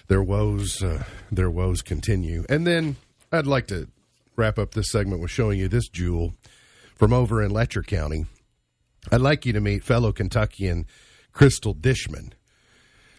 their 0.08 0.22
woes 0.22 0.82
uh, 0.82 1.04
their 1.30 1.50
woes 1.50 1.82
continue. 1.82 2.44
And 2.48 2.66
then 2.66 2.96
I'd 3.32 3.46
like 3.46 3.66
to 3.68 3.88
wrap 4.36 4.58
up 4.58 4.72
this 4.72 4.90
segment 4.90 5.20
with 5.20 5.30
showing 5.30 5.58
you 5.58 5.68
this 5.68 5.88
jewel 5.88 6.34
from 6.96 7.12
over 7.12 7.42
in 7.42 7.50
Letcher 7.50 7.82
County. 7.82 8.26
I'd 9.12 9.20
like 9.20 9.46
you 9.46 9.52
to 9.52 9.60
meet 9.60 9.84
fellow 9.84 10.12
Kentuckian 10.12 10.86
Crystal 11.32 11.74
Dishman. 11.74 12.32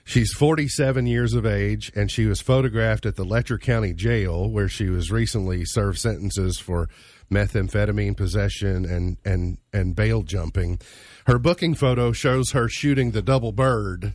She's 0.03 0.33
47 0.33 1.05
years 1.05 1.33
of 1.33 1.45
age, 1.45 1.91
and 1.93 2.09
she 2.09 2.25
was 2.25 2.39
photographed 2.39 3.05
at 3.05 3.17
the 3.17 3.25
Letcher 3.25 3.57
County 3.57 3.93
Jail, 3.93 4.49
where 4.49 4.69
she 4.69 4.89
was 4.89 5.11
recently 5.11 5.65
served 5.65 5.99
sentences 5.99 6.59
for 6.59 6.89
methamphetamine 7.29 8.15
possession 8.15 8.85
and, 8.85 9.17
and, 9.25 9.57
and 9.73 9.95
bail 9.95 10.23
jumping. 10.23 10.79
Her 11.25 11.37
booking 11.37 11.75
photo 11.75 12.13
shows 12.13 12.51
her 12.51 12.69
shooting 12.69 13.11
the 13.11 13.21
double 13.21 13.51
bird 13.51 14.13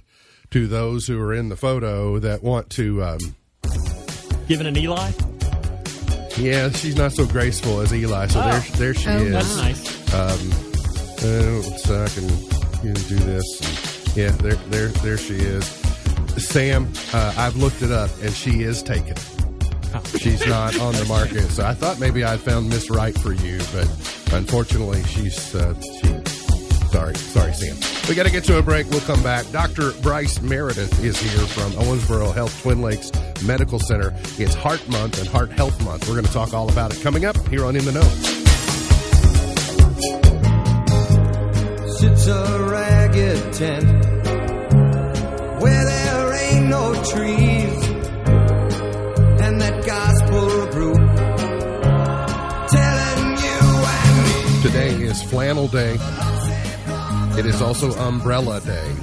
to 0.50 0.66
those 0.66 1.06
who 1.06 1.20
are 1.20 1.34
in 1.34 1.50
the 1.50 1.56
photo 1.56 2.18
that 2.18 2.42
want 2.42 2.70
to. 2.70 3.04
Um, 3.04 3.18
Giving 4.48 4.66
an 4.66 4.76
Eli. 4.76 5.12
Yeah, 6.38 6.70
she's 6.70 6.96
not 6.96 7.12
so 7.12 7.26
graceful 7.26 7.80
as 7.80 7.92
Eli, 7.94 8.26
so 8.28 8.40
there, 8.42 8.60
there 8.78 8.94
she 8.94 9.08
Oh, 9.08 9.16
is. 9.18 9.32
That's 9.32 9.56
nice. 9.56 10.14
Uh, 10.14 11.62
so 11.62 12.02
I 12.04 12.08
can 12.08 12.28
you 12.84 12.88
know, 12.92 13.00
do 13.08 13.16
this. 13.16 13.60
And, 13.60 14.16
yeah, 14.16 14.30
there, 14.42 14.54
there, 14.70 14.88
there 14.88 15.16
she 15.18 15.34
is. 15.36 15.64
Sam, 16.36 16.90
uh, 17.12 17.34
I've 17.36 17.56
looked 17.56 17.82
it 17.82 17.92
up, 17.92 18.10
and 18.22 18.32
she 18.32 18.62
is 18.62 18.82
taken. 18.82 19.14
She's 20.18 20.44
not 20.46 20.78
on 20.80 20.94
the 20.94 21.04
market, 21.04 21.48
so 21.50 21.64
I 21.66 21.74
thought 21.74 22.00
maybe 22.00 22.24
I'd 22.24 22.40
found 22.40 22.68
Miss 22.70 22.90
Right 22.90 23.16
for 23.18 23.32
you, 23.32 23.58
but 23.72 23.86
unfortunately, 24.32 25.02
she's 25.04 25.54
uh, 25.54 25.74
she. 25.80 26.08
Sorry, 26.92 27.14
sorry, 27.14 27.52
Sam. 27.54 27.76
We 28.08 28.14
got 28.14 28.26
to 28.26 28.32
get 28.32 28.44
to 28.44 28.58
a 28.58 28.62
break. 28.62 28.88
We'll 28.90 29.00
come 29.00 29.22
back. 29.22 29.50
Dr. 29.50 29.92
Bryce 30.02 30.40
Meredith 30.40 31.02
is 31.02 31.18
here 31.18 31.46
from 31.46 31.72
Owensboro 31.72 32.32
Health 32.32 32.62
Twin 32.62 32.82
Lakes 32.82 33.10
Medical 33.44 33.78
Center. 33.78 34.14
It's 34.38 34.54
Heart 34.54 34.88
Month 34.88 35.18
and 35.18 35.28
Heart 35.28 35.52
Health 35.52 35.82
Month. 35.84 36.06
We're 36.06 36.14
going 36.14 36.26
to 36.26 36.32
talk 36.32 36.54
all 36.54 36.70
about 36.70 36.94
it 36.94 37.02
coming 37.02 37.24
up 37.24 37.36
here 37.48 37.64
on 37.64 37.76
In 37.76 37.84
the 37.84 37.92
Know. 37.92 38.02
sits 42.02 42.26
a 42.26 42.68
rag 42.68 42.92
picket 43.12 43.52
tent 43.52 43.84
where 45.60 45.84
there 45.84 46.32
ain't 46.32 46.66
no 46.66 46.94
trees 46.94 47.88
and 49.40 49.60
that 49.60 49.84
gospel 49.84 50.66
group 50.70 50.96
telling 52.70 53.36
you 53.44 53.60
and 53.98 54.16
me 54.24 54.62
Today 54.62 55.04
is 55.04 55.22
Flannel 55.22 55.68
Day. 55.68 55.98
It 57.34 57.46
is 57.46 57.62
also 57.62 57.90
Umbrella 57.92 58.60
Day, 58.60 58.94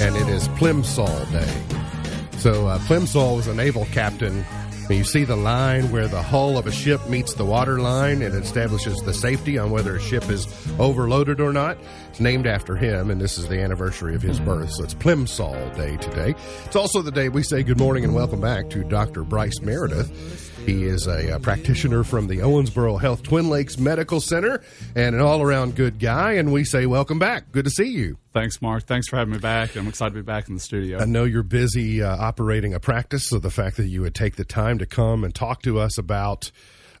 and 0.00 0.16
it 0.16 0.28
is 0.28 0.48
Plimsoll 0.48 1.30
Day. 1.30 2.38
So 2.38 2.66
uh, 2.66 2.78
Plimsoll 2.80 3.36
was 3.36 3.46
a 3.46 3.54
naval 3.54 3.86
captain. 3.86 4.44
And 4.88 4.96
you 4.96 5.04
see 5.04 5.24
the 5.24 5.36
line 5.36 5.90
where 5.90 6.08
the 6.08 6.22
hull 6.22 6.56
of 6.56 6.66
a 6.66 6.72
ship 6.72 7.06
meets 7.08 7.34
the 7.34 7.44
water 7.44 7.78
line 7.78 8.22
and 8.22 8.34
it 8.34 8.42
establishes 8.42 8.98
the 9.02 9.12
safety 9.12 9.58
on 9.58 9.70
whether 9.70 9.96
a 9.96 10.00
ship 10.00 10.30
is 10.30 10.48
overloaded 10.78 11.40
or 11.40 11.52
not. 11.52 11.76
It's 12.08 12.20
named 12.20 12.46
after 12.46 12.74
him, 12.74 13.10
and 13.10 13.20
this 13.20 13.36
is 13.36 13.48
the 13.48 13.60
anniversary 13.60 14.14
of 14.14 14.22
his 14.22 14.40
birth. 14.40 14.72
So 14.72 14.84
it's 14.84 14.94
Plimsoll 14.94 15.76
Day 15.76 15.98
today. 15.98 16.34
It's 16.64 16.76
also 16.76 17.02
the 17.02 17.12
day 17.12 17.28
we 17.28 17.42
say 17.42 17.62
good 17.62 17.78
morning 17.78 18.02
and 18.02 18.14
welcome 18.14 18.40
back 18.40 18.70
to 18.70 18.82
Dr. 18.82 19.24
Bryce 19.24 19.60
Meredith. 19.60 20.57
He 20.66 20.84
is 20.84 21.06
a, 21.06 21.36
uh 21.36 21.38
practitioner 21.38 22.04
from 22.04 22.26
the 22.26 22.38
Owensboro 22.38 23.00
Health 23.00 23.22
Twin 23.22 23.48
Lakes 23.48 23.78
Medical 23.78 24.20
Center 24.20 24.62
and 24.94 25.14
an 25.14 25.20
all 25.20 25.40
around 25.40 25.76
good 25.76 25.98
guy. 25.98 26.32
And 26.32 26.52
we 26.52 26.64
say 26.64 26.86
welcome 26.86 27.18
back. 27.18 27.52
Good 27.52 27.64
to 27.64 27.70
see 27.70 27.88
you. 27.88 28.18
Thanks, 28.34 28.60
Mark. 28.60 28.84
Thanks 28.84 29.08
for 29.08 29.16
having 29.16 29.32
me 29.32 29.38
back. 29.38 29.76
I'm 29.76 29.88
excited 29.88 30.14
to 30.14 30.20
be 30.20 30.26
back 30.26 30.48
in 30.48 30.54
the 30.54 30.60
studio. 30.60 30.98
I 30.98 31.06
know 31.06 31.24
you're 31.24 31.42
busy 31.42 32.02
uh, 32.02 32.16
operating 32.16 32.74
a 32.74 32.80
practice, 32.80 33.26
so 33.28 33.38
the 33.38 33.50
fact 33.50 33.76
that 33.78 33.86
you 33.86 34.02
would 34.02 34.14
take 34.14 34.36
the 34.36 34.44
time 34.44 34.78
to 34.78 34.86
come 34.86 35.24
and 35.24 35.34
talk 35.34 35.62
to 35.62 35.78
us 35.78 35.96
about 35.98 36.50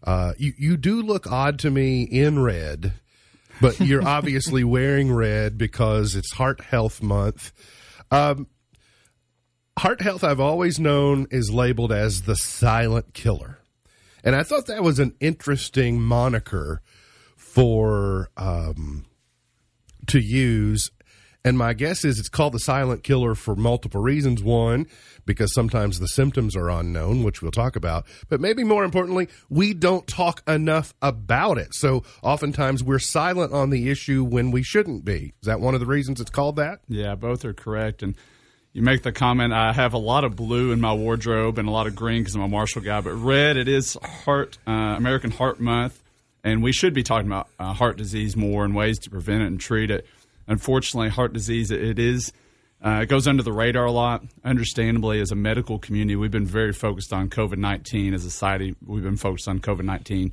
uh, 0.02 0.32
you, 0.38 0.52
you 0.56 0.76
do 0.76 1.02
look 1.02 1.30
odd 1.30 1.58
to 1.60 1.70
me 1.70 2.02
in 2.02 2.38
red, 2.40 2.94
but 3.60 3.78
you're 3.80 4.06
obviously 4.08 4.64
wearing 4.64 5.12
red 5.12 5.58
because 5.58 6.14
it's 6.14 6.32
Heart 6.32 6.60
Health 6.62 7.02
Month. 7.02 7.52
Um, 8.10 8.46
heart 9.78 10.00
health, 10.00 10.24
I've 10.24 10.40
always 10.40 10.78
known, 10.78 11.26
is 11.30 11.50
labeled 11.50 11.92
as 11.92 12.22
the 12.22 12.36
silent 12.36 13.14
killer, 13.14 13.58
and 14.24 14.34
I 14.34 14.42
thought 14.42 14.66
that 14.66 14.82
was 14.82 14.98
an 14.98 15.14
interesting 15.20 16.00
moniker 16.00 16.82
for 17.36 18.30
um, 18.36 19.06
to 20.08 20.18
use. 20.18 20.90
And 21.44 21.56
my 21.56 21.72
guess 21.72 22.04
is 22.04 22.18
it's 22.18 22.28
called 22.28 22.52
the 22.52 22.58
silent 22.58 23.04
killer 23.04 23.34
for 23.34 23.54
multiple 23.54 24.02
reasons. 24.02 24.42
One, 24.42 24.86
because 25.24 25.54
sometimes 25.54 25.98
the 25.98 26.08
symptoms 26.08 26.56
are 26.56 26.68
unknown, 26.68 27.22
which 27.22 27.40
we'll 27.40 27.52
talk 27.52 27.76
about. 27.76 28.06
But 28.28 28.40
maybe 28.40 28.64
more 28.64 28.82
importantly, 28.82 29.28
we 29.48 29.72
don't 29.72 30.06
talk 30.06 30.42
enough 30.48 30.94
about 31.00 31.58
it. 31.58 31.74
So 31.74 32.02
oftentimes 32.22 32.82
we're 32.82 32.98
silent 32.98 33.52
on 33.52 33.70
the 33.70 33.88
issue 33.88 34.24
when 34.24 34.50
we 34.50 34.62
shouldn't 34.62 35.04
be. 35.04 35.34
Is 35.40 35.46
that 35.46 35.60
one 35.60 35.74
of 35.74 35.80
the 35.80 35.86
reasons 35.86 36.20
it's 36.20 36.30
called 36.30 36.56
that? 36.56 36.80
Yeah, 36.88 37.14
both 37.14 37.44
are 37.44 37.54
correct. 37.54 38.02
And 38.02 38.16
you 38.78 38.84
make 38.84 39.02
the 39.02 39.10
comment, 39.10 39.52
I 39.52 39.72
have 39.72 39.92
a 39.92 39.98
lot 39.98 40.22
of 40.22 40.36
blue 40.36 40.70
in 40.70 40.80
my 40.80 40.92
wardrobe 40.92 41.58
and 41.58 41.66
a 41.66 41.70
lot 41.72 41.88
of 41.88 41.96
green 41.96 42.20
because 42.20 42.36
I'm 42.36 42.42
a 42.42 42.48
Marshall 42.48 42.80
guy, 42.80 43.00
but 43.00 43.10
red, 43.10 43.56
it 43.56 43.66
is 43.66 43.94
Heart 44.24 44.56
uh, 44.68 44.70
American 44.70 45.32
Heart 45.32 45.58
Month, 45.58 46.00
and 46.44 46.62
we 46.62 46.72
should 46.72 46.94
be 46.94 47.02
talking 47.02 47.26
about 47.26 47.48
uh, 47.58 47.72
heart 47.72 47.96
disease 47.96 48.36
more 48.36 48.64
and 48.64 48.76
ways 48.76 49.00
to 49.00 49.10
prevent 49.10 49.42
it 49.42 49.46
and 49.46 49.58
treat 49.60 49.90
it. 49.90 50.06
Unfortunately, 50.46 51.08
heart 51.08 51.32
disease, 51.32 51.72
it, 51.72 51.98
is. 51.98 52.32
Uh, 52.80 53.00
it 53.02 53.06
goes 53.06 53.26
under 53.26 53.42
the 53.42 53.52
radar 53.52 53.86
a 53.86 53.90
lot. 53.90 54.22
Understandably, 54.44 55.20
as 55.20 55.32
a 55.32 55.34
medical 55.34 55.80
community, 55.80 56.14
we've 56.14 56.30
been 56.30 56.46
very 56.46 56.72
focused 56.72 57.12
on 57.12 57.28
COVID 57.28 57.58
19. 57.58 58.14
As 58.14 58.24
a 58.24 58.30
society, 58.30 58.76
we've 58.86 59.02
been 59.02 59.16
focused 59.16 59.48
on 59.48 59.58
COVID 59.58 59.82
19. 59.82 60.30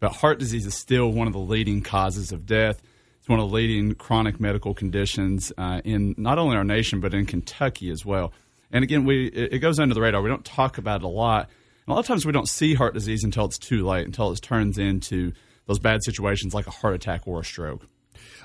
But 0.00 0.12
heart 0.12 0.38
disease 0.38 0.66
is 0.66 0.74
still 0.74 1.10
one 1.10 1.28
of 1.28 1.32
the 1.32 1.38
leading 1.38 1.80
causes 1.80 2.30
of 2.30 2.44
death. 2.44 2.82
It's 3.26 3.28
one 3.28 3.40
of 3.40 3.50
the 3.50 3.56
leading 3.56 3.96
chronic 3.96 4.38
medical 4.38 4.72
conditions 4.72 5.52
uh, 5.58 5.80
in 5.84 6.14
not 6.16 6.38
only 6.38 6.56
our 6.56 6.62
nation, 6.62 7.00
but 7.00 7.12
in 7.12 7.26
Kentucky 7.26 7.90
as 7.90 8.06
well. 8.06 8.32
And 8.70 8.84
again, 8.84 9.04
we 9.04 9.26
it, 9.26 9.58
goes 9.58 9.80
under 9.80 9.96
the 9.96 10.00
radar. 10.00 10.22
We 10.22 10.28
don't 10.28 10.44
talk 10.44 10.78
about 10.78 11.00
it 11.00 11.04
a 11.04 11.08
lot. 11.08 11.48
And 11.48 11.88
a 11.88 11.94
lot 11.94 11.98
of 11.98 12.06
times 12.06 12.24
we 12.24 12.30
don't 12.30 12.48
see 12.48 12.74
heart 12.74 12.94
disease 12.94 13.24
until 13.24 13.46
it's 13.46 13.58
too 13.58 13.84
late, 13.84 14.06
until 14.06 14.30
it 14.30 14.40
turns 14.42 14.78
into 14.78 15.32
those 15.66 15.80
bad 15.80 16.04
situations 16.04 16.54
like 16.54 16.68
a 16.68 16.70
heart 16.70 16.94
attack 16.94 17.22
or 17.26 17.40
a 17.40 17.44
stroke. 17.44 17.88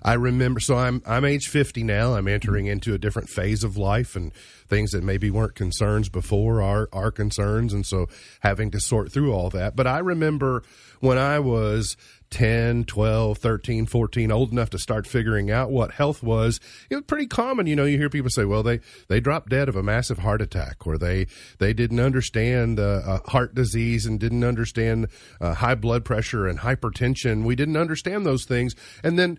I 0.02 0.14
remember. 0.14 0.60
So 0.60 0.76
I'm 0.76 1.04
I'm 1.06 1.26
age 1.26 1.48
50 1.48 1.84
now. 1.84 2.16
I'm 2.16 2.28
entering 2.28 2.66
into 2.66 2.96
a 2.96 2.98
different 2.98 3.30
phase 3.30 3.64
of 3.64 3.78
life, 3.78 4.16
and 4.16 4.34
things 4.68 4.92
that 4.92 5.04
maybe 5.04 5.30
weren't 5.30 5.54
concerns 5.54 6.10
before 6.10 6.60
are 6.60 6.90
are 6.92 7.12
concerns, 7.12 7.72
and 7.72 7.86
so 7.86 8.08
having 8.40 8.72
to 8.72 8.80
sort 8.80 9.12
through 9.12 9.32
all 9.32 9.52
that. 9.52 9.76
But 9.76 9.86
I 9.86 10.00
remember 10.00 10.64
when 11.02 11.20
I 11.20 11.38
was 11.38 11.98
10, 12.32 12.86
12, 12.86 13.38
13, 13.38 13.86
14, 13.86 14.32
old 14.32 14.52
enough 14.52 14.70
to 14.72 14.80
start 14.80 15.06
figuring 15.06 15.52
out 15.52 15.70
what 15.70 15.92
health 15.92 16.24
was, 16.24 16.60
it 16.90 16.96
was 16.96 17.04
pretty 17.04 17.28
common. 17.28 17.68
You 17.68 17.76
know, 17.76 17.86
you 17.86 17.98
hear 17.98 18.10
people 18.10 18.30
say, 18.32 18.46
well, 18.46 18.64
they, 18.64 18.80
they 19.10 19.20
dropped 19.20 19.50
dead 19.50 19.70
of 19.70 19.76
a 19.76 19.84
massive 19.84 20.20
heart 20.20 20.42
attack 20.42 20.88
or 20.88 20.98
they, 20.98 21.28
they 21.60 21.74
didn't 21.74 22.00
understand 22.00 22.80
uh, 22.80 23.02
uh, 23.06 23.20
heart 23.30 23.54
disease 23.54 24.06
and 24.06 24.20
didn't 24.20 24.44
understand 24.44 25.08
uh, 25.40 25.54
high 25.54 25.76
blood 25.76 26.04
pressure 26.04 26.48
and 26.48 26.60
hypertension. 26.60 27.44
We 27.44 27.56
didn't 27.56 27.78
understand 27.78 28.26
those 28.26 28.46
things. 28.46 28.76
And 29.04 29.20
then 29.20 29.38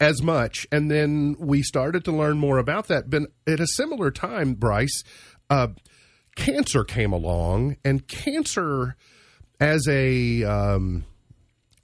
as 0.00 0.22
much. 0.22 0.66
And 0.72 0.90
then 0.90 1.36
we 1.38 1.62
started 1.62 2.04
to 2.04 2.12
learn 2.12 2.38
more 2.38 2.58
about 2.58 2.88
that. 2.88 3.10
But 3.10 3.24
at 3.46 3.60
a 3.60 3.66
similar 3.66 4.10
time, 4.10 4.54
Bryce, 4.54 5.02
uh, 5.50 5.68
cancer 6.34 6.84
came 6.84 7.12
along 7.12 7.76
and 7.84 8.06
cancer 8.06 8.96
as 9.60 9.86
a, 9.88 10.44
um, 10.44 11.04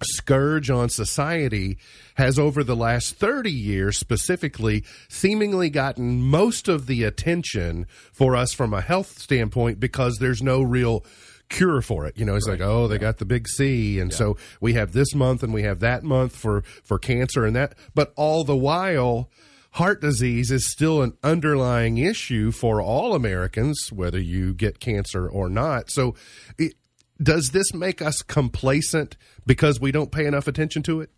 scourge 0.02 0.70
on 0.70 0.88
society 0.88 1.78
has 2.16 2.38
over 2.38 2.62
the 2.62 2.76
last 2.76 3.16
30 3.16 3.50
years 3.50 3.98
specifically 3.98 4.84
seemingly 5.08 5.70
gotten 5.70 6.22
most 6.22 6.68
of 6.68 6.86
the 6.86 7.04
attention 7.04 7.86
for 8.12 8.36
us 8.36 8.52
from 8.52 8.74
a 8.74 8.80
health 8.80 9.18
standpoint 9.18 9.80
because 9.80 10.18
there's 10.18 10.42
no 10.42 10.62
real 10.62 11.04
cure 11.48 11.82
for 11.82 12.06
it. 12.06 12.16
You 12.16 12.24
know, 12.24 12.34
it's 12.34 12.48
right. 12.48 12.58
like, 12.58 12.68
oh, 12.68 12.88
they 12.88 12.96
yeah. 12.96 13.00
got 13.00 13.18
the 13.18 13.24
big 13.24 13.46
C. 13.46 14.00
And 14.00 14.10
yeah. 14.10 14.16
so 14.16 14.36
we 14.60 14.72
have 14.74 14.92
this 14.92 15.14
month 15.14 15.42
and 15.42 15.52
we 15.52 15.62
have 15.62 15.80
that 15.80 16.02
month 16.02 16.34
for, 16.34 16.62
for 16.82 16.98
cancer 16.98 17.44
and 17.44 17.54
that. 17.54 17.74
But 17.94 18.12
all 18.16 18.42
the 18.44 18.56
while, 18.56 19.30
heart 19.72 20.00
disease 20.00 20.50
is 20.50 20.70
still 20.70 21.02
an 21.02 21.16
underlying 21.22 21.98
issue 21.98 22.50
for 22.50 22.80
all 22.80 23.14
Americans, 23.14 23.90
whether 23.92 24.18
you 24.18 24.54
get 24.54 24.80
cancer 24.80 25.28
or 25.28 25.48
not. 25.48 25.90
So 25.90 26.14
it, 26.58 26.74
does 27.22 27.50
this 27.50 27.72
make 27.72 28.02
us 28.02 28.22
complacent 28.22 29.16
because 29.46 29.80
we 29.80 29.92
don't 29.92 30.10
pay 30.10 30.26
enough 30.26 30.46
attention 30.46 30.82
to 30.84 31.00
it? 31.00 31.10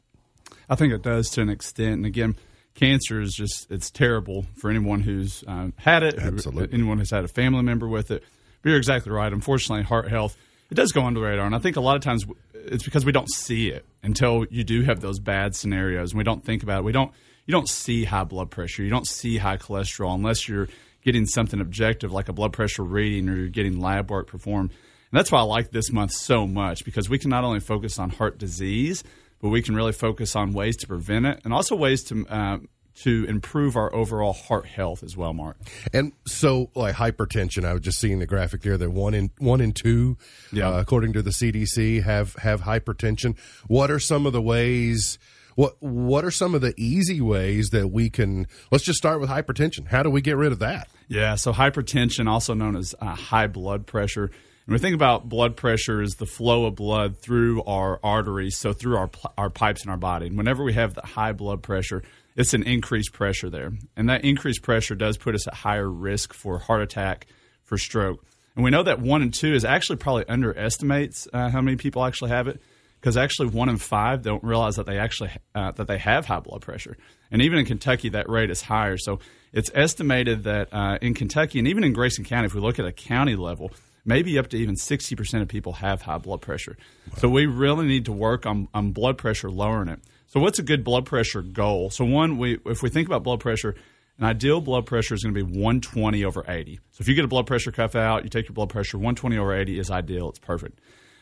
I 0.68 0.74
think 0.74 0.92
it 0.92 1.02
does 1.02 1.30
to 1.30 1.42
an 1.42 1.48
extent. 1.48 1.94
And 1.94 2.06
again, 2.06 2.36
cancer 2.74 3.20
is 3.20 3.34
just, 3.34 3.70
it's 3.70 3.90
terrible 3.90 4.46
for 4.56 4.70
anyone 4.70 5.00
who's 5.00 5.44
uh, 5.46 5.68
had 5.76 6.02
it, 6.02 6.18
Absolutely. 6.18 6.68
Who, 6.68 6.74
anyone 6.74 6.98
who's 6.98 7.10
had 7.10 7.24
a 7.24 7.28
family 7.28 7.62
member 7.62 7.88
with 7.88 8.10
it. 8.10 8.22
But 8.62 8.70
you're 8.70 8.78
exactly 8.78 9.12
right. 9.12 9.32
Unfortunately, 9.32 9.84
heart 9.84 10.08
health, 10.08 10.36
it 10.70 10.74
does 10.74 10.92
go 10.92 11.04
under 11.04 11.20
the 11.20 11.26
radar. 11.26 11.46
And 11.46 11.54
I 11.54 11.58
think 11.58 11.76
a 11.76 11.80
lot 11.80 11.96
of 11.96 12.02
times 12.02 12.24
it's 12.54 12.84
because 12.84 13.04
we 13.04 13.12
don't 13.12 13.30
see 13.30 13.68
it 13.68 13.84
until 14.02 14.46
you 14.50 14.64
do 14.64 14.82
have 14.82 15.00
those 15.00 15.18
bad 15.18 15.54
scenarios 15.54 16.12
and 16.12 16.18
we 16.18 16.24
don't 16.24 16.44
think 16.44 16.62
about 16.62 16.80
it. 16.80 16.84
We 16.84 16.92
don't, 16.92 17.12
you 17.46 17.52
don't 17.52 17.68
see 17.68 18.04
high 18.04 18.24
blood 18.24 18.50
pressure. 18.50 18.82
You 18.82 18.90
don't 18.90 19.06
see 19.06 19.36
high 19.36 19.58
cholesterol 19.58 20.14
unless 20.14 20.48
you're 20.48 20.68
getting 21.02 21.26
something 21.26 21.60
objective 21.60 22.12
like 22.12 22.28
a 22.28 22.32
blood 22.32 22.52
pressure 22.52 22.82
reading 22.82 23.28
or 23.28 23.36
you're 23.36 23.48
getting 23.48 23.80
lab 23.80 24.10
work 24.10 24.26
performed. 24.26 24.72
And 25.14 25.20
that's 25.20 25.30
why 25.30 25.38
I 25.38 25.42
like 25.42 25.70
this 25.70 25.92
month 25.92 26.10
so 26.10 26.44
much 26.44 26.84
because 26.84 27.08
we 27.08 27.20
can 27.20 27.30
not 27.30 27.44
only 27.44 27.60
focus 27.60 28.00
on 28.00 28.10
heart 28.10 28.36
disease, 28.36 29.04
but 29.40 29.50
we 29.50 29.62
can 29.62 29.76
really 29.76 29.92
focus 29.92 30.34
on 30.34 30.52
ways 30.52 30.76
to 30.78 30.88
prevent 30.88 31.24
it 31.24 31.40
and 31.44 31.54
also 31.54 31.76
ways 31.76 32.02
to 32.06 32.26
uh, 32.26 32.58
to 33.02 33.24
improve 33.28 33.76
our 33.76 33.94
overall 33.94 34.32
heart 34.32 34.66
health 34.66 35.04
as 35.04 35.16
well, 35.16 35.32
Mark. 35.32 35.56
And 35.92 36.14
so, 36.26 36.68
like 36.74 36.96
hypertension, 36.96 37.64
I 37.64 37.74
was 37.74 37.82
just 37.82 38.00
seeing 38.00 38.18
the 38.18 38.26
graphic 38.26 38.62
there 38.62 38.76
that 38.76 38.90
one 38.90 39.14
in 39.14 39.30
one 39.38 39.60
in 39.60 39.70
two, 39.70 40.16
yeah. 40.50 40.68
uh, 40.68 40.80
according 40.80 41.12
to 41.12 41.22
the 41.22 41.30
CDC, 41.30 42.02
have 42.02 42.34
have 42.34 42.62
hypertension. 42.62 43.38
What 43.68 43.92
are 43.92 44.00
some 44.00 44.26
of 44.26 44.32
the 44.32 44.42
ways? 44.42 45.20
What 45.54 45.76
what 45.80 46.24
are 46.24 46.32
some 46.32 46.56
of 46.56 46.60
the 46.60 46.74
easy 46.76 47.20
ways 47.20 47.70
that 47.70 47.92
we 47.92 48.10
can? 48.10 48.48
Let's 48.72 48.82
just 48.82 48.98
start 48.98 49.20
with 49.20 49.30
hypertension. 49.30 49.86
How 49.86 50.02
do 50.02 50.10
we 50.10 50.22
get 50.22 50.36
rid 50.36 50.50
of 50.50 50.58
that? 50.58 50.88
Yeah, 51.06 51.36
so 51.36 51.52
hypertension, 51.52 52.28
also 52.28 52.52
known 52.52 52.74
as 52.74 52.96
uh, 53.00 53.14
high 53.14 53.46
blood 53.46 53.86
pressure. 53.86 54.32
When 54.66 54.72
we 54.72 54.78
think 54.78 54.94
about 54.94 55.28
blood 55.28 55.56
pressure 55.56 56.00
is 56.00 56.14
the 56.14 56.24
flow 56.24 56.64
of 56.64 56.74
blood 56.74 57.18
through 57.18 57.62
our 57.64 58.00
arteries, 58.02 58.56
so 58.56 58.72
through 58.72 58.96
our 58.96 59.10
our 59.36 59.50
pipes 59.50 59.84
in 59.84 59.90
our 59.90 59.98
body. 59.98 60.26
And 60.26 60.38
whenever 60.38 60.64
we 60.64 60.72
have 60.72 60.94
the 60.94 61.02
high 61.02 61.32
blood 61.32 61.62
pressure, 61.62 62.02
it's 62.34 62.54
an 62.54 62.62
increased 62.62 63.12
pressure 63.12 63.50
there. 63.50 63.72
And 63.94 64.08
that 64.08 64.24
increased 64.24 64.62
pressure 64.62 64.94
does 64.94 65.18
put 65.18 65.34
us 65.34 65.46
at 65.46 65.52
higher 65.52 65.90
risk 65.90 66.32
for 66.32 66.58
heart 66.58 66.80
attack, 66.80 67.26
for 67.62 67.76
stroke. 67.76 68.24
And 68.56 68.64
we 68.64 68.70
know 68.70 68.82
that 68.82 69.00
one 69.00 69.20
and 69.20 69.34
two 69.34 69.52
is 69.52 69.66
actually 69.66 69.96
probably 69.96 70.26
underestimates 70.28 71.28
uh, 71.34 71.50
how 71.50 71.60
many 71.60 71.76
people 71.76 72.02
actually 72.02 72.30
have 72.30 72.48
it 72.48 72.62
because 73.00 73.18
actually 73.18 73.48
one 73.48 73.68
in 73.68 73.76
five 73.76 74.22
don't 74.22 74.42
realize 74.42 74.76
that 74.76 74.86
they 74.86 74.98
actually 74.98 75.30
uh, 75.54 75.72
that 75.72 75.88
they 75.88 75.98
have 75.98 76.24
high 76.24 76.40
blood 76.40 76.62
pressure. 76.62 76.96
And 77.30 77.42
even 77.42 77.58
in 77.58 77.66
Kentucky, 77.66 78.08
that 78.10 78.30
rate 78.30 78.48
is 78.48 78.62
higher. 78.62 78.96
So 78.96 79.18
it's 79.52 79.70
estimated 79.74 80.44
that 80.44 80.72
uh, 80.72 80.96
in 81.02 81.12
Kentucky 81.12 81.58
and 81.58 81.68
even 81.68 81.84
in 81.84 81.92
Grayson 81.92 82.24
County, 82.24 82.46
if 82.46 82.54
we 82.54 82.62
look 82.62 82.78
at 82.78 82.86
a 82.86 82.92
county 82.92 83.36
level, 83.36 83.70
maybe 84.04 84.38
up 84.38 84.48
to 84.48 84.56
even 84.56 84.74
60% 84.76 85.42
of 85.42 85.48
people 85.48 85.74
have 85.74 86.02
high 86.02 86.18
blood 86.18 86.40
pressure. 86.40 86.76
Wow. 87.10 87.18
So 87.18 87.28
we 87.28 87.46
really 87.46 87.86
need 87.86 88.04
to 88.06 88.12
work 88.12 88.46
on, 88.46 88.68
on 88.74 88.92
blood 88.92 89.18
pressure, 89.18 89.50
lowering 89.50 89.88
it. 89.88 90.00
So 90.26 90.40
what's 90.40 90.58
a 90.58 90.62
good 90.62 90.84
blood 90.84 91.06
pressure 91.06 91.42
goal? 91.42 91.90
So 91.90 92.04
one, 92.04 92.38
we 92.38 92.58
if 92.66 92.82
we 92.82 92.90
think 92.90 93.06
about 93.06 93.22
blood 93.22 93.40
pressure, 93.40 93.74
An 94.18 94.24
ideal 94.24 94.60
blood 94.60 94.86
pressure 94.86 95.14
is 95.14 95.24
going 95.24 95.34
to 95.34 95.44
be 95.44 95.58
120 95.58 96.24
over 96.24 96.44
80. 96.46 96.78
So 96.92 97.02
if 97.02 97.08
you 97.08 97.14
get 97.14 97.24
a 97.24 97.28
blood 97.28 97.46
pressure 97.46 97.72
cuff 97.72 97.96
out, 97.96 98.22
you 98.22 98.30
take 98.30 98.48
your 98.48 98.54
blood 98.54 98.68
pressure, 98.68 98.96
120 98.96 99.36
over 99.38 99.54
80 99.54 99.78
is 99.78 99.90
ideal. 99.90 100.28
It's 100.28 100.38
perfect. 100.38 100.78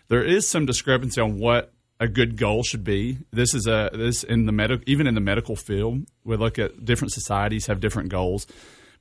There 0.09 0.23
is 0.23 0.47
some 0.47 0.67
discrepancy 0.67 1.21
on 1.21 1.39
what 1.39 1.73
a 1.99 2.07
good 2.07 2.37
goal 2.37 2.63
should 2.63 2.85
be. 2.85 3.19
This 3.31 3.55
is 3.55 3.67
a 3.67 3.91
this 3.95 4.25
in 4.25 4.45
the 4.45 4.53
medical 4.53 4.85
even 4.87 5.07
in 5.07 5.15
the 5.15 5.21
medical 5.23 5.57
field, 5.57 6.07
we 6.25 6.37
look 6.37 6.59
at 6.59 6.85
different 6.85 7.13
societies 7.13 7.67
have 7.67 7.81
different 7.81 8.11
goals. 8.11 8.47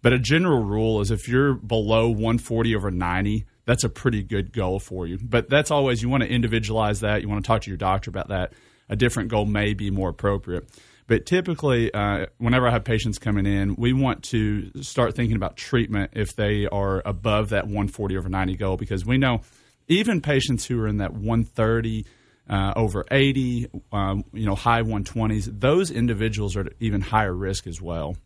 But 0.02 0.14
a 0.14 0.20
general 0.20 0.64
rule 0.64 1.02
is 1.02 1.12
if 1.12 1.28
you're 1.28 1.54
below 1.54 2.08
140 2.08 2.76
over 2.76 2.92
90, 2.92 3.46
that's 3.72 3.86
a 3.86 3.90
pretty 3.90 4.22
good 4.22 4.52
goal 4.52 4.82
for 4.82 5.08
you. 5.08 5.18
But 5.18 5.50
that's 5.50 5.72
always 5.72 6.02
you 6.02 6.10
want 6.10 6.24
to 6.24 6.30
individualize 6.30 7.00
that. 7.00 7.22
You 7.22 7.30
want 7.30 7.42
to 7.42 7.48
talk 7.48 7.62
to 7.62 7.70
your 7.70 7.78
doctor 7.78 8.10
about 8.10 8.28
that. 8.28 8.52
A 8.90 8.98
different 8.98 9.30
goal 9.30 9.46
may 9.46 9.74
be 9.74 9.90
more 9.90 10.10
appropriate. 10.10 10.68
But 11.08 11.26
typically, 11.26 11.90
uh, 11.94 12.26
whenever 12.38 12.68
I 12.68 12.72
have 12.72 12.84
patients 12.84 13.18
coming 13.18 13.46
in, 13.46 13.76
we 13.78 13.94
want 13.94 14.24
to 14.26 14.84
start 14.84 15.16
thinking 15.16 15.38
about 15.38 15.56
treatment 15.56 16.12
if 16.16 16.36
they 16.36 16.68
are 16.68 17.02
above 17.06 17.52
that 17.52 17.64
140 17.64 18.18
over 18.18 18.28
90 18.28 18.58
goal 18.58 18.76
because 18.76 19.06
we 19.06 19.18
know 19.18 19.40
even 19.88 20.20
patients 20.20 20.66
who 20.66 20.78
are 20.82 20.88
in 20.90 20.98
that 20.98 21.14
130 21.14 22.06
uh, 22.50 22.74
over 22.76 23.06
80, 23.10 23.68
um, 23.94 24.26
you 24.34 24.46
know, 24.46 24.56
high 24.56 24.82
120s, 24.82 25.48
those 25.62 25.92
individuals 25.92 26.58
are 26.58 26.66
at 26.66 26.74
even 26.82 27.00
higher 27.00 27.34
risk 27.34 27.68
as 27.68 27.82
well. 27.82 28.18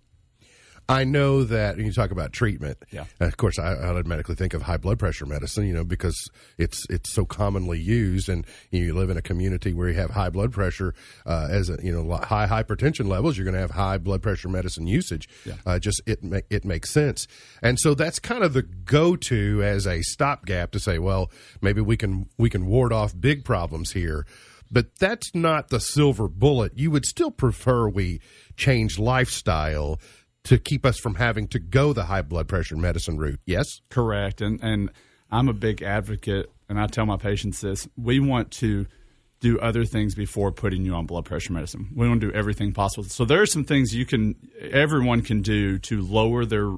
I 0.88 1.04
know 1.04 1.44
that 1.46 1.78
when 1.78 1.86
you 1.88 1.92
talk 1.92 2.12
about 2.12 2.32
treatment, 2.32 2.78
Yeah. 2.92 3.06
of 3.20 3.38
course, 3.38 3.58
I, 3.58 3.74
automatically 3.74 4.36
think 4.36 4.54
of 4.54 4.62
high 4.62 4.78
blood 4.78 5.00
pressure 5.00 5.26
medicine, 5.26 5.66
you 5.68 5.74
know, 5.74 5.84
because 5.84 6.16
it's 6.60 6.86
it's 6.90 7.12
so 7.12 7.26
commonly 7.26 7.80
used, 7.80 8.30
and 8.30 8.46
you 8.70 8.94
live 8.94 9.10
in 9.10 9.18
a 9.18 9.22
community 9.22 9.74
where 9.74 9.90
you 9.90 9.96
have 9.96 10.12
high 10.12 10.30
blood 10.30 10.52
pressure, 10.52 10.94
uh, 11.26 11.48
as 11.50 11.70
a, 11.70 11.78
you 11.82 11.92
know, 11.92 12.16
high 12.18 12.46
hypertension 12.48 13.08
levels, 13.08 13.36
you're 13.38 13.46
going 13.46 13.56
to 13.56 13.60
have 13.62 13.72
high 13.72 13.98
blood 13.98 14.22
pressure 14.22 14.48
medicine 14.50 14.86
usage. 14.86 15.28
Uh, 15.66 15.80
just 15.80 16.02
it 16.06 16.24
ma- 16.24 16.40
it 16.52 16.64
makes 16.66 16.92
sense, 16.92 17.28
and 17.64 17.80
so 17.80 17.96
that's 17.96 18.20
kind 18.20 18.44
of 18.44 18.54
the 18.54 18.62
go 18.62 19.16
to 19.16 19.64
as 19.64 19.88
a 19.88 20.02
stopgap 20.04 20.72
to 20.72 20.80
say, 20.80 21.00
well, 21.00 21.32
maybe 21.62 21.82
we 21.82 21.98
can 21.98 22.30
we 22.38 22.50
can 22.50 22.68
ward 22.68 22.94
off 22.94 23.20
big 23.20 23.44
problems 23.44 23.94
here. 23.94 24.26
But 24.72 24.96
that's 24.98 25.34
not 25.36 25.70
the 25.70 25.80
silver 25.80 26.28
bullet. 26.28 26.74
You 26.76 26.90
would 26.92 27.06
still 27.06 27.30
prefer 27.30 27.88
we 27.88 28.20
change 28.58 28.98
lifestyle 28.98 30.00
to 30.46 30.58
keep 30.58 30.86
us 30.86 30.98
from 30.98 31.16
having 31.16 31.48
to 31.50 31.60
go 31.60 31.94
the 31.94 32.06
high 32.06 32.22
blood 32.22 32.48
pressure 32.48 32.78
medicine 32.78 33.18
route. 33.18 33.40
Yes? 33.46 33.82
Correct. 33.90 34.42
And 34.42 34.60
and 34.64 34.92
I'm 35.32 35.50
a 35.50 35.54
big 35.54 35.82
advocate 35.82 36.52
and 36.70 36.80
I 36.80 36.88
tell 36.88 37.06
my 37.06 37.18
patients 37.18 37.62
this. 37.62 37.88
We 37.98 38.20
want 38.20 38.52
to 38.54 38.88
do 39.42 39.60
other 39.60 39.86
things 39.86 40.16
before 40.16 40.52
putting 40.52 40.86
you 40.86 40.94
on 40.94 41.06
blood 41.06 41.26
pressure 41.26 41.54
medicine. 41.54 41.90
We 41.94 42.08
want 42.08 42.22
to 42.22 42.28
do 42.32 42.34
everything 42.34 42.74
possible. 42.74 43.04
So 43.04 43.26
there 43.26 43.42
are 43.42 43.46
some 43.46 43.64
things 43.64 43.94
you 43.94 44.06
can 44.06 44.36
everyone 44.60 45.22
can 45.22 45.42
do 45.42 45.78
to 45.80 46.02
lower 46.02 46.46
their 46.46 46.72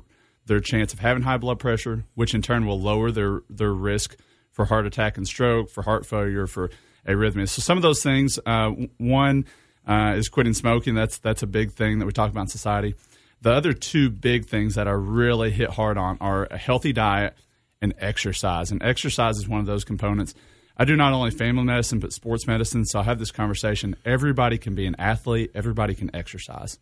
their 0.46 0.60
chance 0.62 0.94
of 0.94 1.00
having 1.00 1.24
high 1.24 1.38
blood 1.38 1.60
pressure, 1.60 2.06
which 2.16 2.34
in 2.34 2.42
turn 2.42 2.66
will 2.66 2.80
lower 2.80 3.12
their 3.12 3.42
their 3.50 3.74
risk 3.74 4.18
for 4.52 4.66
heart 4.66 4.88
attack 4.88 5.18
and 5.18 5.28
stroke, 5.28 5.70
for 5.70 5.84
heart 5.84 6.06
failure, 6.06 6.48
for 6.48 6.72
arrhythmias. 7.08 7.50
So 7.50 7.62
some 7.62 7.78
of 7.78 7.84
those 7.84 8.02
things, 8.02 8.40
uh, 8.46 8.72
one 8.98 9.46
uh, 9.88 10.16
is 10.18 10.30
quitting 10.30 10.54
smoking. 10.54 10.96
That's 10.96 11.18
that's 11.20 11.44
a 11.44 11.48
big 11.48 11.74
thing 11.74 12.00
that 12.00 12.06
we 12.06 12.12
talk 12.12 12.32
about 12.32 12.42
in 12.42 12.48
society. 12.48 12.96
The 13.42 13.52
other 13.52 13.74
two 13.74 14.10
big 14.10 14.46
things 14.46 14.76
that 14.76 14.88
I 14.88 14.92
really 14.92 15.52
hit 15.52 15.70
hard 15.70 15.98
on 15.98 16.18
are 16.20 16.48
a 16.50 16.58
healthy 16.58 16.94
diet 16.94 17.36
and 17.82 17.94
exercise. 18.00 18.72
And 18.72 18.82
exercise 18.82 19.38
is 19.38 19.48
one 19.48 19.60
of 19.60 19.66
those 19.66 19.84
components. 19.84 20.34
I 20.76 20.86
do 20.86 20.96
not 20.96 21.14
only 21.14 21.32
family 21.32 21.64
medicine 21.64 22.00
but 22.00 22.14
sports 22.14 22.48
medicine, 22.48 22.86
so 22.86 23.00
I 23.00 23.04
have 23.04 23.20
this 23.20 23.32
conversation. 23.32 23.96
Everybody 24.06 24.58
can 24.58 24.76
be 24.76 24.86
an 24.86 24.96
athlete. 25.00 25.52
Everybody 25.56 25.96
can 25.96 26.16
exercise. 26.16 26.80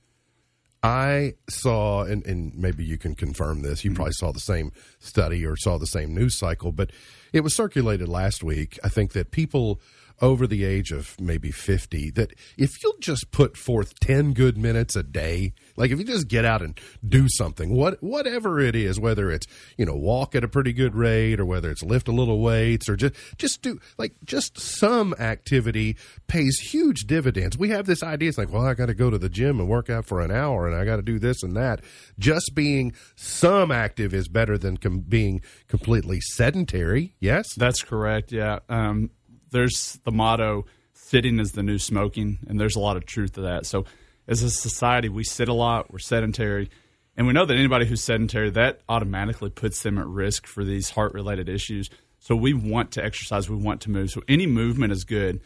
I 0.83 1.33
saw, 1.49 2.03
and, 2.03 2.23
and 2.27 2.53
maybe 2.55 2.83
you 2.83 2.99
can 2.99 3.15
confirm 3.15 3.63
this, 3.63 3.83
you 3.83 3.89
mm-hmm. 3.89 3.95
probably 3.95 4.13
saw 4.13 4.31
the 4.31 4.39
same 4.39 4.71
study 4.99 5.43
or 5.43 5.57
saw 5.57 5.79
the 5.79 5.87
same 5.87 6.13
news 6.13 6.37
cycle, 6.37 6.71
but 6.71 6.91
it 7.33 7.39
was 7.39 7.55
circulated 7.55 8.07
last 8.07 8.43
week. 8.43 8.77
I 8.83 8.89
think 8.89 9.13
that 9.13 9.31
people 9.31 9.81
over 10.21 10.47
the 10.47 10.63
age 10.63 10.91
of 10.91 11.19
maybe 11.19 11.51
50, 11.51 12.11
that 12.11 12.33
if 12.57 12.71
you'll 12.83 12.97
just 12.99 13.31
put 13.31 13.57
forth 13.57 13.99
10 13.99 14.33
good 14.33 14.57
minutes 14.57 14.95
a 14.95 15.03
day, 15.03 15.53
like 15.75 15.91
if 15.91 15.99
you 15.99 16.05
just 16.05 16.27
get 16.27 16.45
out 16.45 16.61
and 16.61 16.79
do 17.07 17.27
something, 17.27 17.75
what, 17.75 18.01
whatever 18.01 18.59
it 18.59 18.75
is, 18.75 18.99
whether 18.99 19.29
it's, 19.31 19.47
you 19.77 19.85
know, 19.85 19.95
walk 19.95 20.35
at 20.35 20.43
a 20.43 20.47
pretty 20.47 20.73
good 20.73 20.95
rate 20.95 21.39
or 21.39 21.45
whether 21.45 21.69
it's 21.69 21.83
lift 21.83 22.07
a 22.07 22.11
little 22.11 22.39
weights 22.39 22.87
or 22.87 22.95
just, 22.95 23.15
just 23.37 23.61
do, 23.61 23.79
like, 23.97 24.13
just 24.23 24.59
some 24.59 25.13
activity 25.19 25.97
pays 26.27 26.59
huge 26.59 27.05
dividends. 27.07 27.57
We 27.57 27.69
have 27.69 27.85
this 27.85 28.03
idea, 28.03 28.29
it's 28.29 28.37
like, 28.37 28.51
well, 28.51 28.65
I 28.65 28.73
got 28.73 28.87
to 28.87 28.93
go 28.93 29.09
to 29.09 29.17
the 29.17 29.29
gym 29.29 29.59
and 29.59 29.67
work 29.67 29.89
out 29.89 30.05
for 30.05 30.21
an 30.21 30.31
hour 30.31 30.67
and 30.67 30.75
I 30.75 30.85
got 30.85 30.97
to 30.97 31.01
do 31.01 31.19
this 31.19 31.43
and 31.43 31.55
that. 31.57 31.81
Just 32.17 32.55
being 32.55 32.93
some 33.15 33.71
active 33.71 34.13
is 34.13 34.27
better 34.27 34.57
than 34.57 34.77
com- 34.77 34.99
being 34.99 35.41
completely 35.67 36.21
sedentary. 36.21 37.15
Yes? 37.19 37.53
That's 37.55 37.81
correct. 37.81 38.31
Yeah. 38.31 38.59
Um, 38.69 39.09
there's 39.51 39.99
the 40.03 40.11
motto 40.11 40.65
sitting 40.93 41.39
is 41.39 41.51
the 41.51 41.63
new 41.63 41.77
smoking, 41.77 42.39
and 42.47 42.59
there's 42.59 42.75
a 42.75 42.79
lot 42.79 42.97
of 42.97 43.05
truth 43.05 43.33
to 43.33 43.41
that. 43.41 43.65
So, 43.65 43.85
as 44.27 44.41
a 44.41 44.49
society, 44.49 45.07
we 45.07 45.23
sit 45.23 45.47
a 45.47 45.53
lot, 45.53 45.91
we're 45.91 45.99
sedentary, 45.99 46.69
and 47.15 47.27
we 47.27 47.33
know 47.33 47.45
that 47.45 47.55
anybody 47.55 47.85
who's 47.85 48.03
sedentary, 48.03 48.49
that 48.51 48.81
automatically 48.89 49.51
puts 49.51 49.83
them 49.83 49.99
at 49.99 50.07
risk 50.07 50.47
for 50.47 50.63
these 50.63 50.89
heart 50.89 51.13
related 51.13 51.47
issues. 51.47 51.89
So, 52.19 52.35
we 52.35 52.53
want 52.53 52.91
to 52.93 53.03
exercise, 53.03 53.49
we 53.49 53.55
want 53.55 53.81
to 53.81 53.91
move. 53.91 54.09
So, 54.09 54.21
any 54.27 54.47
movement 54.47 54.93
is 54.93 55.03
good. 55.03 55.41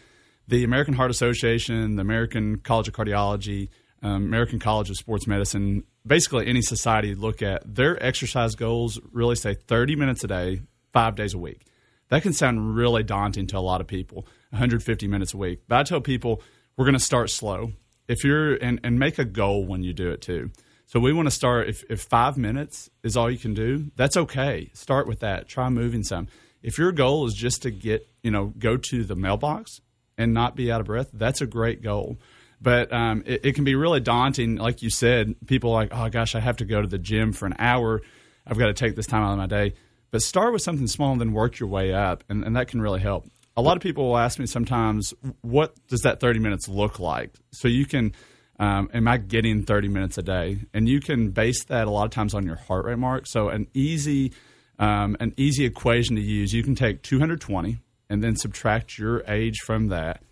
The 0.48 0.64
American 0.64 0.94
Heart 0.94 1.12
Association, 1.12 1.96
the 1.96 2.02
American 2.02 2.60
College 2.60 2.88
of 2.88 2.94
Cardiology, 2.94 3.70
um, 4.02 4.24
American 4.24 4.60
College 4.60 4.90
of 4.90 4.96
Sports 4.96 5.28
Medicine, 5.28 5.84
basically 6.08 6.48
any 6.48 6.62
society 6.62 7.16
look 7.16 7.42
at 7.42 7.76
their 7.76 8.02
exercise 8.04 8.56
goals 8.56 9.00
really 9.12 9.36
say 9.36 9.54
30 9.54 9.96
minutes 9.96 10.24
a 10.24 10.28
day, 10.28 10.62
five 10.94 11.16
days 11.16 11.34
a 11.34 11.38
week. 11.38 11.66
That 12.10 12.24
can 12.24 12.34
sound 12.34 12.76
really 12.76 13.04
daunting 13.04 13.48
to 13.48 13.58
a 13.58 13.62
lot 13.62 13.82
of 13.82 13.88
people, 13.88 14.28
150 14.50 15.08
minutes 15.08 15.34
a 15.34 15.38
week. 15.38 15.62
But 15.68 15.80
I 15.80 15.84
tell 15.84 16.02
people 16.02 16.42
we're 16.76 16.86
going 16.86 16.94
to 16.94 17.00
start 17.00 17.30
slow. 17.30 17.74
If 18.08 18.24
you're 18.24 18.56
and, 18.56 18.80
and 18.84 18.98
make 18.98 19.20
a 19.20 19.26
goal 19.26 19.66
when 19.66 19.84
you 19.84 19.94
do 19.94 20.10
it 20.10 20.22
too. 20.22 20.52
So 20.88 21.00
we 21.00 21.14
want 21.14 21.28
to 21.28 21.32
start 21.32 21.70
if, 21.70 21.84
if 21.88 22.02
five 22.02 22.36
minutes 22.36 22.90
is 23.04 23.16
all 23.16 23.30
you 23.30 23.38
can 23.38 23.54
do, 23.54 23.92
that's 23.96 24.18
okay. 24.18 24.72
Start 24.74 25.08
with 25.08 25.20
that. 25.20 25.48
Try 25.48 25.70
moving 25.70 26.04
some. 26.04 26.28
If 26.64 26.80
your 26.80 26.92
goal 26.92 27.28
is 27.28 27.36
just 27.36 27.62
to 27.62 27.70
get, 27.70 28.10
you 28.24 28.32
know, 28.32 28.54
go 28.58 28.76
to 28.76 29.04
the 29.04 29.16
mailbox 29.16 29.82
and 30.18 30.34
not 30.34 30.56
be 30.56 30.72
out 30.72 30.82
of 30.82 30.88
breath, 30.88 31.10
that's 31.14 31.42
a 31.42 31.46
great 31.46 31.84
goal. 31.84 32.18
But 32.60 32.92
um, 32.92 33.24
it, 33.28 33.46
it 33.46 33.56
can 33.56 33.64
be 33.66 33.76
really 33.76 34.00
daunting. 34.00 34.56
Like 34.56 34.82
you 34.82 34.90
said, 34.90 35.36
people 35.46 35.72
like, 35.72 35.90
oh 35.92 36.10
gosh, 36.10 36.34
I 36.34 36.40
have 36.40 36.58
to 36.58 36.66
go 36.66 36.82
to 36.82 36.88
the 36.88 36.98
gym 36.98 37.34
for 37.34 37.46
an 37.46 37.56
hour. 37.60 38.02
I've 38.48 38.58
got 38.58 38.68
to 38.68 38.74
take 38.74 38.96
this 38.96 39.06
time 39.06 39.22
out 39.22 39.34
of 39.34 39.38
my 39.38 39.46
day. 39.46 39.74
But 40.12 40.22
start 40.22 40.54
with 40.54 40.62
something 40.62 40.88
small 40.88 41.12
and 41.12 41.22
then 41.22 41.34
work 41.34 41.60
your 41.60 41.70
way 41.70 41.94
up, 41.94 42.24
and, 42.30 42.44
and 42.44 42.56
that 42.56 42.68
can 42.68 42.82
really 42.82 43.00
help. 43.00 43.28
A 43.56 43.62
lot 43.62 43.78
of 43.78 43.84
people 43.84 44.08
will 44.10 44.18
ask 44.18 44.40
me 44.40 44.46
sometimes, 44.46 45.14
what 45.42 45.76
does 45.88 46.02
that 46.02 46.20
30 46.20 46.40
minutes 46.40 46.68
look 46.68 47.00
like? 47.00 47.32
So 47.52 47.68
you 47.68 47.86
can, 47.86 48.14
um, 48.60 48.90
am 48.94 49.08
I 49.08 49.18
getting 49.18 49.64
30 49.64 49.90
minutes 49.90 50.18
a 50.18 50.24
day? 50.24 50.60
And 50.74 50.88
you 50.88 51.00
can 51.02 51.32
base 51.32 51.66
that 51.66 51.88
a 51.88 51.92
lot 51.92 52.06
of 52.06 52.12
times 52.12 52.34
on 52.34 52.46
your 52.46 52.56
heart 52.56 52.86
rate 52.86 52.98
mark. 52.98 53.26
So 53.28 53.50
an 53.50 53.68
easy, 53.74 54.32
um, 54.80 55.18
an 55.20 55.34
easy 55.38 55.66
equation 55.66 56.16
to 56.16 56.22
use, 56.22 56.54
you 56.54 56.64
can 56.64 56.76
take 56.76 57.04
220 57.04 57.80
and 58.10 58.24
then 58.24 58.36
subtract 58.36 58.98
your 58.98 59.24
age 59.28 59.60
from 59.66 59.88
that, 59.90 60.24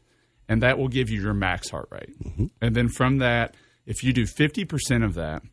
and 0.50 0.64
that 0.64 0.78
will 0.78 0.88
give 0.88 1.10
you 1.10 1.22
your 1.22 1.34
max 1.34 1.70
heart 1.70 1.90
rate. 1.92 2.16
And 2.62 2.76
then 2.76 2.88
from 2.90 3.20
that, 3.20 3.56
if 3.86 4.04
you 4.04 4.14
do 4.14 4.24
50% 4.24 5.06
of 5.06 5.14
that, 5.16 5.44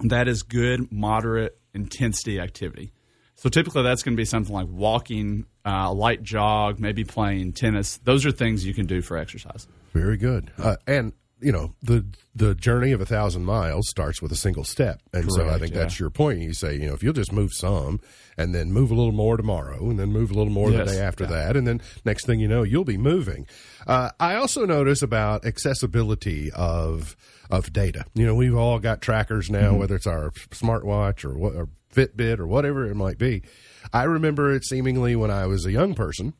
that 0.00 0.28
is 0.28 0.42
good, 0.42 0.92
moderate 0.92 1.58
intensity 1.74 2.38
activity. 2.38 2.92
So 3.38 3.48
typically 3.48 3.84
that's 3.84 4.02
going 4.02 4.16
to 4.16 4.20
be 4.20 4.24
something 4.24 4.52
like 4.52 4.66
walking, 4.68 5.46
uh, 5.64 5.86
a 5.86 5.92
light 5.94 6.24
jog, 6.24 6.80
maybe 6.80 7.04
playing 7.04 7.52
tennis. 7.52 7.98
Those 7.98 8.26
are 8.26 8.32
things 8.32 8.66
you 8.66 8.74
can 8.74 8.86
do 8.86 9.00
for 9.00 9.16
exercise. 9.16 9.68
Very 9.94 10.16
good. 10.16 10.50
Uh, 10.58 10.74
and 10.88 11.12
you 11.40 11.52
know 11.52 11.72
the 11.80 12.04
the 12.34 12.56
journey 12.56 12.90
of 12.90 13.00
a 13.00 13.06
thousand 13.06 13.44
miles 13.44 13.88
starts 13.88 14.20
with 14.20 14.32
a 14.32 14.36
single 14.36 14.64
step, 14.64 15.00
and 15.12 15.30
so 15.32 15.48
I 15.48 15.56
think 15.58 15.72
yeah. 15.72 15.82
that's 15.82 16.00
your 16.00 16.10
point. 16.10 16.40
You 16.40 16.52
say, 16.52 16.74
you 16.74 16.88
know, 16.88 16.94
if 16.94 17.02
you'll 17.04 17.12
just 17.12 17.30
move 17.32 17.52
some, 17.52 18.00
and 18.36 18.52
then 18.52 18.72
move 18.72 18.90
a 18.90 18.94
little 18.94 19.12
more 19.12 19.36
tomorrow, 19.36 19.88
and 19.88 20.00
then 20.00 20.10
move 20.10 20.32
a 20.32 20.34
little 20.34 20.52
more 20.52 20.72
Yes, 20.72 20.88
the 20.88 20.96
day 20.96 21.00
after 21.00 21.24
yeah. 21.24 21.30
that, 21.30 21.56
and 21.56 21.64
then 21.64 21.80
next 22.04 22.26
thing 22.26 22.40
you 22.40 22.48
know, 22.48 22.64
you'll 22.64 22.84
be 22.84 22.98
moving. 22.98 23.46
Uh, 23.86 24.10
I 24.18 24.34
also 24.34 24.66
notice 24.66 25.00
about 25.00 25.44
accessibility 25.46 26.50
of 26.50 27.16
of 27.50 27.72
data. 27.72 28.04
You 28.14 28.26
know, 28.26 28.34
we've 28.34 28.56
all 28.56 28.80
got 28.80 29.00
trackers 29.00 29.48
now, 29.48 29.70
Mm-hmm. 29.70 29.78
whether 29.78 29.94
it's 29.94 30.08
our 30.08 30.32
smartwatch 30.50 31.24
or 31.24 31.38
what, 31.38 31.54
or 31.54 31.68
Fitbit 31.94 32.38
or 32.38 32.46
whatever 32.46 32.86
it 32.86 32.94
might 32.94 33.18
be. 33.18 33.42
I 33.92 34.04
remember 34.04 34.52
it 34.52 34.64
seemingly 34.64 35.16
when 35.16 35.30
I 35.30 35.46
was 35.46 35.64
a 35.64 35.72
young 35.72 35.94
person 35.94 36.34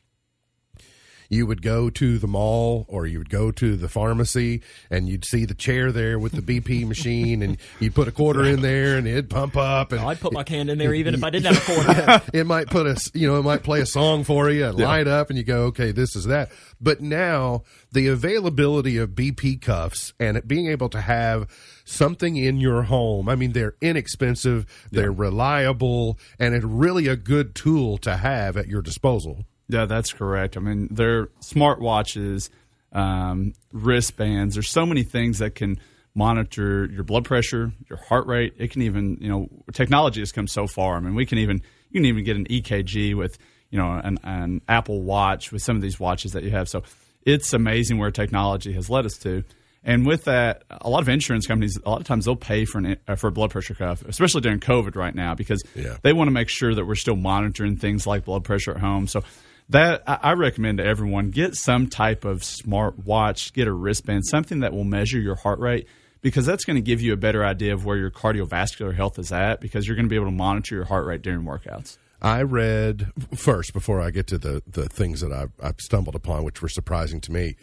you 1.29 1.45
would 1.45 1.61
go 1.61 1.89
to 1.89 2.17
the 2.17 2.27
mall 2.27 2.85
or 2.87 3.05
you 3.05 3.19
would 3.19 3.29
go 3.29 3.51
to 3.51 3.75
the 3.75 3.87
pharmacy 3.87 4.61
and 4.89 5.07
you'd 5.07 5.23
see 5.23 5.45
the 5.45 5.53
chair 5.53 5.91
there 5.91 6.19
with 6.19 6.33
the 6.33 6.41
BP 6.41 6.87
machine 6.87 7.41
and 7.41 7.57
you'd 7.79 7.95
put 7.95 8.07
a 8.07 8.11
quarter 8.11 8.43
in 8.43 8.61
there 8.61 8.97
and 8.97 9.07
it'd 9.07 9.29
pump 9.29 9.55
up 9.55 9.91
and 9.91 10.01
oh, 10.01 10.07
I'd 10.07 10.19
put 10.19 10.33
my 10.33 10.43
hand 10.47 10.69
in 10.69 10.77
there 10.77 10.93
even 10.93 11.13
if 11.13 11.23
I 11.23 11.29
didn't 11.29 11.53
have 11.53 11.69
a 11.69 11.83
quarter. 11.83 12.21
it 12.37 12.45
might 12.45 12.67
put 12.67 12.87
a 12.87 13.11
you 13.13 13.27
know 13.27 13.39
it 13.39 13.43
might 13.43 13.63
play 13.63 13.81
a 13.81 13.85
song 13.85 14.23
for 14.23 14.49
you 14.49 14.65
and 14.65 14.77
light 14.79 15.07
up 15.07 15.29
and 15.29 15.37
you 15.37 15.43
go 15.43 15.65
okay 15.65 15.91
this 15.91 16.15
is 16.15 16.25
that. 16.25 16.51
But 16.81 17.01
now 17.01 17.63
the 17.91 18.07
availability 18.07 18.97
of 18.97 19.11
bp 19.11 19.61
cuffs 19.61 20.13
and 20.19 20.37
it 20.37 20.47
being 20.47 20.67
able 20.67 20.89
to 20.89 21.01
have 21.01 21.47
something 21.85 22.35
in 22.37 22.59
your 22.59 22.83
home 22.83 23.27
i 23.27 23.35
mean 23.35 23.51
they're 23.51 23.75
inexpensive 23.81 24.65
they're 24.91 25.11
reliable 25.11 26.17
and 26.37 26.53
it's 26.53 26.65
really 26.65 27.07
a 27.07 27.15
good 27.15 27.55
tool 27.55 27.97
to 27.97 28.17
have 28.17 28.57
at 28.57 28.67
your 28.67 28.81
disposal 28.81 29.43
Yeah, 29.69 29.85
that's 29.85 30.11
correct. 30.11 30.57
I 30.57 30.59
mean, 30.59 30.87
they're 30.91 31.27
smartwatches, 31.41 32.49
um, 32.91 33.53
wristbands. 33.71 34.55
There's 34.55 34.69
so 34.69 34.85
many 34.85 35.03
things 35.03 35.39
that 35.39 35.55
can 35.55 35.79
monitor 36.15 36.85
your 36.91 37.03
blood 37.03 37.23
pressure, 37.23 37.71
your 37.89 37.99
heart 37.99 38.25
rate. 38.27 38.55
It 38.57 38.71
can 38.71 38.81
even, 38.81 39.17
you 39.21 39.29
know, 39.29 39.47
technology 39.73 40.21
has 40.21 40.31
come 40.31 40.47
so 40.47 40.67
far. 40.67 40.95
I 40.97 40.99
mean, 40.99 41.15
we 41.15 41.25
can 41.25 41.37
even 41.37 41.61
you 41.91 42.01
can 42.01 42.05
even 42.05 42.23
get 42.23 42.35
an 42.35 42.45
EKG 42.45 43.15
with, 43.15 43.37
you 43.69 43.77
know, 43.79 43.91
an, 44.03 44.17
an 44.23 44.61
Apple 44.67 45.01
Watch 45.03 45.51
with 45.51 45.61
some 45.61 45.75
of 45.75 45.81
these 45.81 45.99
watches 45.99 46.33
that 46.33 46.43
you 46.43 46.51
have. 46.51 46.67
So 46.67 46.83
it's 47.23 47.53
amazing 47.53 47.97
where 47.99 48.11
technology 48.11 48.73
has 48.73 48.89
led 48.89 49.05
us 49.05 49.17
to. 49.19 49.43
And 49.83 50.05
with 50.05 50.25
that, 50.25 50.63
a 50.69 50.89
lot 50.89 51.01
of 51.01 51.09
insurance 51.09 51.47
companies, 51.47 51.77
a 51.85 51.89
lot 51.89 52.01
of 52.01 52.07
times 52.07 52.25
they'll 52.25 52.35
pay 52.35 52.65
for 52.65 52.79
an 52.79 52.97
uh, 53.07 53.15
for 53.15 53.27
a 53.27 53.31
blood 53.31 53.51
pressure 53.51 53.75
cuff, 53.75 54.03
especially 54.05 54.41
during 54.41 54.59
COVID 54.59 54.95
right 54.95 55.15
now, 55.15 55.35
because 55.35 55.63
Yeah. 55.75 55.97
they 56.01 56.11
want 56.11 56.27
to 56.27 56.31
make 56.33 56.49
sure 56.49 56.73
that 56.75 56.85
we're 56.85 56.95
still 56.95 57.15
monitoring 57.15 57.77
things 57.77 58.05
like 58.07 58.25
blood 58.25 58.43
pressure 58.43 58.71
at 58.71 58.79
home. 58.81 59.07
So 59.07 59.21
that 59.69 60.03
I 60.07 60.33
recommend 60.33 60.79
to 60.79 60.85
everyone 60.85 61.29
get 61.29 61.55
some 61.55 61.87
type 61.87 62.25
of 62.25 62.43
smart 62.43 63.05
watch, 63.05 63.53
get 63.53 63.67
a 63.67 63.73
wristband, 63.73 64.25
something 64.25 64.61
that 64.61 64.73
will 64.73 64.83
measure 64.83 65.19
your 65.19 65.35
heart 65.35 65.59
rate 65.59 65.87
because 66.21 66.45
that's 66.45 66.65
going 66.65 66.75
to 66.75 66.81
give 66.81 67.01
you 67.01 67.13
a 67.13 67.17
better 67.17 67.45
idea 67.45 67.73
of 67.73 67.85
where 67.85 67.97
your 67.97 68.11
cardiovascular 68.11 68.95
health 68.95 69.19
is 69.19 69.31
at 69.31 69.61
because 69.61 69.87
you're 69.87 69.95
going 69.95 70.05
to 70.05 70.09
be 70.09 70.15
able 70.15 70.25
to 70.25 70.31
monitor 70.31 70.75
your 70.75 70.85
heart 70.85 71.05
rate 71.05 71.21
during 71.21 71.43
workouts. 71.43 71.97
I 72.21 72.41
read 72.41 73.11
first 73.35 73.73
before 73.73 74.01
I 74.01 74.11
get 74.11 74.27
to 74.27 74.37
the 74.37 74.61
the 74.67 74.89
things 74.89 75.21
that 75.21 75.31
I've, 75.31 75.51
I've 75.61 75.79
stumbled 75.79 76.15
upon, 76.15 76.43
which 76.43 76.61
were 76.61 76.67
surprising 76.67 77.21
to 77.21 77.31
me. 77.31 77.55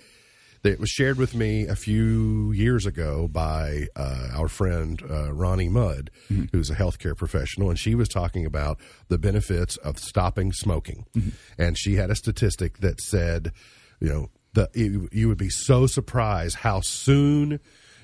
It 0.66 0.81
was 0.81 0.90
shared 0.90 1.16
with 1.16 1.35
me 1.35 1.66
a 1.66 1.76
few 1.76 2.50
years 2.52 2.87
ago 2.87 3.29
by 3.29 3.87
uh, 3.94 4.29
our 4.35 4.48
friend 4.48 5.00
uh, 5.09 5.33
Ronnie 5.33 5.68
Mudd, 5.68 6.11
who's 6.52 6.70
a 6.70 6.74
healthcare 6.74 7.16
professional, 7.16 7.70
and 7.70 7.79
she 7.79 7.94
was 7.94 8.09
talking 8.09 8.44
about 8.44 8.79
the 9.09 9.18
benefits 9.18 9.76
of 9.79 9.98
stopping 9.98 10.52
smoking, 10.52 11.07
and 11.57 11.79
she 11.79 11.94
had 11.94 12.11
a 12.11 12.16
statistic 12.16 12.79
that 12.79 13.00
said, 13.00 13.52
you 14.00 14.09
know, 14.09 14.31
the 14.55 14.68
you, 14.74 15.09
you 15.12 15.29
would 15.29 15.38
be 15.38 15.50
so 15.50 15.87
surprised 15.87 16.57
how 16.57 16.81
soon 16.81 17.61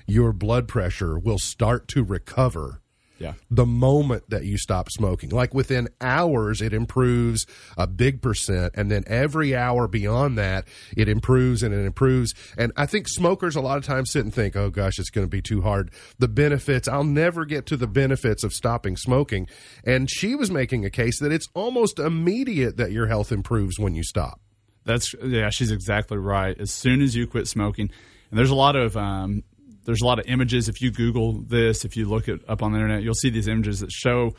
your 0.07 0.31
blood 0.31 0.67
pressure 0.67 1.17
will 1.17 1.39
start 1.39 1.87
to 1.89 2.03
recover 2.03 2.81
Yeah. 3.19 3.33
the 3.49 3.65
moment 3.65 4.29
that 4.29 4.43
you 4.43 4.57
stop 4.57 4.89
smoking. 4.89 5.29
Like 5.29 5.53
within 5.53 5.87
hours, 6.01 6.61
it 6.61 6.73
improves 6.73 7.45
a 7.77 7.87
big 7.87 8.21
percent. 8.21 8.73
And 8.75 8.91
then 8.91 9.03
every 9.07 9.55
hour 9.55 9.87
beyond 9.87 10.37
that, 10.37 10.67
it 10.97 11.07
improves 11.07 11.63
and 11.63 11.73
it 11.73 11.85
improves. 11.85 12.33
And 12.57 12.73
I 12.75 12.85
think 12.85 13.07
smokers 13.07 13.55
a 13.55 13.61
lot 13.61 13.77
of 13.77 13.85
times 13.85 14.11
sit 14.11 14.23
and 14.25 14.33
think, 14.33 14.55
oh 14.55 14.69
gosh, 14.69 14.99
it's 14.99 15.09
going 15.09 15.25
to 15.25 15.29
be 15.29 15.41
too 15.41 15.61
hard. 15.61 15.91
The 16.19 16.27
benefits, 16.27 16.87
I'll 16.87 17.03
never 17.03 17.45
get 17.45 17.65
to 17.67 17.77
the 17.77 17.87
benefits 17.87 18.43
of 18.43 18.51
stopping 18.53 18.97
smoking. 18.97 19.47
And 19.85 20.09
she 20.09 20.35
was 20.35 20.51
making 20.51 20.83
a 20.83 20.89
case 20.89 21.19
that 21.19 21.31
it's 21.31 21.47
almost 21.53 21.99
immediate 21.99 22.77
that 22.77 22.91
your 22.91 23.07
health 23.07 23.31
improves 23.31 23.79
when 23.79 23.95
you 23.95 24.03
stop. 24.03 24.41
That's 24.85 25.13
yeah, 25.23 25.49
she's 25.49 25.71
exactly 25.71 26.17
right. 26.17 26.59
As 26.59 26.71
soon 26.71 27.01
as 27.01 27.15
you 27.15 27.25
quit 27.27 27.47
smoking, 27.47 27.89
and 28.29 28.37
there's 28.39 28.49
a 28.49 28.55
lot 28.55 28.75
of 28.75 28.97
um, 28.97 29.43
there's 29.85 30.01
a 30.01 30.05
lot 30.05 30.19
of 30.19 30.25
images. 30.27 30.69
If 30.69 30.81
you 30.81 30.91
Google 30.91 31.33
this, 31.33 31.85
if 31.85 31.95
you 31.97 32.07
look 32.07 32.27
it 32.27 32.41
up 32.47 32.61
on 32.63 32.71
the 32.71 32.77
internet, 32.77 33.03
you'll 33.03 33.13
see 33.13 33.29
these 33.29 33.47
images 33.47 33.79
that 33.79 33.91
show 33.91 34.33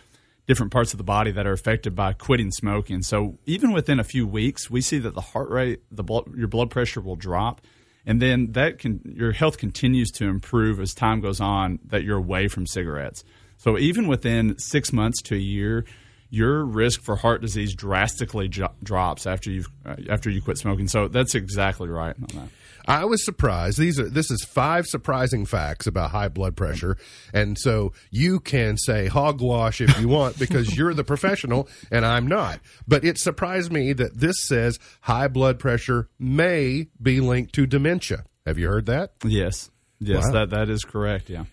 different 0.46 0.72
parts 0.72 0.92
of 0.92 0.98
the 0.98 1.04
body 1.04 1.30
that 1.32 1.46
are 1.46 1.52
affected 1.52 1.94
by 1.94 2.12
quitting 2.12 2.50
smoking. 2.50 3.02
So 3.02 3.38
even 3.46 3.72
within 3.72 3.98
a 3.98 4.04
few 4.04 4.26
weeks, 4.26 4.70
we 4.70 4.80
see 4.80 4.98
that 4.98 5.14
the 5.14 5.20
heart 5.20 5.50
rate, 5.50 5.80
the 5.90 6.02
blood, 6.02 6.34
your 6.36 6.48
blood 6.48 6.70
pressure 6.70 7.00
will 7.00 7.16
drop, 7.16 7.60
and 8.06 8.20
then 8.20 8.52
that 8.52 8.78
can 8.78 9.00
your 9.16 9.32
health 9.32 9.56
continues 9.56 10.10
to 10.12 10.26
improve 10.26 10.80
as 10.80 10.92
time 10.92 11.20
goes 11.20 11.40
on. 11.40 11.78
That 11.86 12.04
you're 12.04 12.18
away 12.18 12.48
from 12.48 12.66
cigarettes. 12.66 13.24
So 13.56 13.78
even 13.78 14.08
within 14.08 14.58
six 14.58 14.92
months 14.92 15.22
to 15.22 15.34
a 15.34 15.38
year, 15.38 15.86
your 16.28 16.64
risk 16.64 17.02
for 17.02 17.16
heart 17.16 17.40
disease 17.40 17.74
drastically 17.74 18.48
jo- 18.48 18.74
drops 18.82 19.26
after 19.26 19.50
you 19.50 19.64
uh, 19.86 19.96
after 20.10 20.28
you 20.28 20.42
quit 20.42 20.58
smoking. 20.58 20.88
So 20.88 21.08
that's 21.08 21.34
exactly 21.34 21.88
right 21.88 22.14
on 22.14 22.38
that. 22.38 22.48
I 22.86 23.04
was 23.06 23.24
surprised. 23.24 23.78
These 23.78 23.98
are 23.98 24.08
this 24.08 24.30
is 24.30 24.44
five 24.44 24.86
surprising 24.86 25.46
facts 25.46 25.86
about 25.86 26.10
high 26.10 26.28
blood 26.28 26.56
pressure, 26.56 26.96
and 27.32 27.58
so 27.58 27.92
you 28.10 28.40
can 28.40 28.76
say 28.76 29.06
hogwash 29.06 29.80
if 29.80 29.98
you 30.00 30.08
want 30.08 30.38
because 30.38 30.76
you're 30.76 30.94
the 30.94 31.04
professional 31.04 31.68
and 31.90 32.04
I'm 32.04 32.26
not. 32.26 32.60
But 32.86 33.04
it 33.04 33.18
surprised 33.18 33.72
me 33.72 33.92
that 33.94 34.18
this 34.18 34.36
says 34.46 34.78
high 35.02 35.28
blood 35.28 35.58
pressure 35.58 36.08
may 36.18 36.88
be 37.00 37.20
linked 37.20 37.54
to 37.54 37.66
dementia. 37.66 38.24
Have 38.46 38.58
you 38.58 38.68
heard 38.68 38.86
that? 38.86 39.12
Yes, 39.24 39.70
yes, 40.00 40.24
Wow. 40.26 40.32
that 40.32 40.50
that 40.50 40.68
is 40.68 40.84
correct. 40.84 41.30
Yeah, 41.30 41.44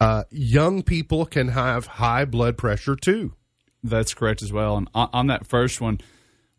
Uh, 0.00 0.24
young 0.30 0.82
people 0.82 1.26
can 1.26 1.48
have 1.48 1.86
high 1.86 2.24
blood 2.24 2.56
pressure 2.56 2.96
too. 2.96 3.34
that's 3.84 4.14
correct 4.14 4.42
as 4.42 4.52
well. 4.52 4.76
And 4.76 4.88
on, 4.94 5.08
on 5.12 5.26
that 5.28 5.46
first 5.46 5.80
one, 5.80 6.00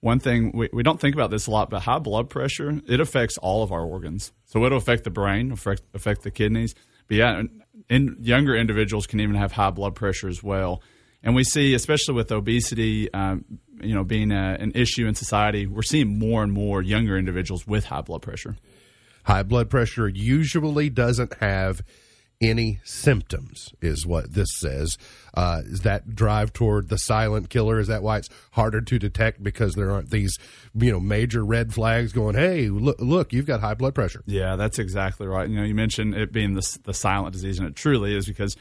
one 0.01 0.19
thing 0.19 0.51
we, 0.53 0.69
we 0.71 0.83
don't 0.83 0.99
think 0.99 1.15
about 1.15 1.29
this 1.29 1.47
a 1.47 1.51
lot, 1.51 1.69
but 1.69 1.81
high 1.81 1.99
blood 1.99 2.29
pressure 2.29 2.81
it 2.87 2.99
affects 2.99 3.37
all 3.37 3.63
of 3.63 3.71
our 3.71 3.83
organs. 3.83 4.31
So 4.45 4.63
it'll 4.65 4.77
affect 4.77 5.03
the 5.03 5.09
brain, 5.09 5.51
affect 5.51 5.83
affect 5.93 6.23
the 6.23 6.31
kidneys. 6.31 6.75
But 7.07 7.17
yeah, 7.17 7.43
in, 7.89 8.17
younger 8.21 8.55
individuals 8.55 9.07
can 9.07 9.19
even 9.19 9.35
have 9.35 9.51
high 9.51 9.71
blood 9.71 9.95
pressure 9.95 10.29
as 10.29 10.43
well. 10.43 10.81
And 11.21 11.35
we 11.35 11.43
see, 11.43 11.73
especially 11.73 12.15
with 12.15 12.31
obesity, 12.31 13.13
um, 13.13 13.43
you 13.81 13.93
know, 13.93 14.05
being 14.05 14.31
a, 14.31 14.57
an 14.59 14.71
issue 14.73 15.05
in 15.05 15.15
society, 15.15 15.67
we're 15.67 15.81
seeing 15.81 16.17
more 16.17 16.43
and 16.43 16.53
more 16.53 16.81
younger 16.81 17.17
individuals 17.17 17.67
with 17.67 17.85
high 17.85 18.01
blood 18.01 18.21
pressure. 18.21 18.55
High 19.23 19.43
blood 19.43 19.69
pressure 19.69 20.07
usually 20.07 20.89
doesn't 20.89 21.33
have 21.41 21.81
any 22.41 22.79
symptoms, 22.83 23.69
is 23.81 24.05
what 24.05 24.33
this 24.33 24.49
says. 24.57 24.97
Uh, 25.33 25.61
is 25.65 25.81
that 25.81 26.15
drive 26.15 26.53
toward 26.53 26.89
the 26.89 26.97
silent 26.97 27.49
killer? 27.49 27.79
Is 27.79 27.87
that 27.87 28.01
why 28.01 28.17
it's 28.17 28.29
harder 28.51 28.81
to 28.81 28.99
detect 28.99 29.43
because 29.43 29.75
there 29.75 29.91
aren't 29.91 30.09
these, 30.09 30.37
you 30.73 30.91
know, 30.91 30.99
major 30.99 31.43
red 31.43 31.73
flags 31.73 32.13
going? 32.13 32.35
Hey, 32.35 32.69
look, 32.69 32.99
look, 32.99 33.33
you've 33.33 33.45
got 33.45 33.59
high 33.59 33.73
blood 33.73 33.93
pressure. 33.93 34.23
Yeah, 34.25 34.55
that's 34.55 34.79
exactly 34.79 35.27
right. 35.27 35.49
You 35.49 35.57
know, 35.57 35.63
you 35.63 35.75
mentioned 35.75 36.15
it 36.15 36.31
being 36.31 36.53
the, 36.53 36.77
the 36.85 36.93
silent 36.93 37.33
disease, 37.33 37.59
and 37.59 37.67
it 37.67 37.75
truly 37.75 38.15
is 38.15 38.25
because 38.25 38.55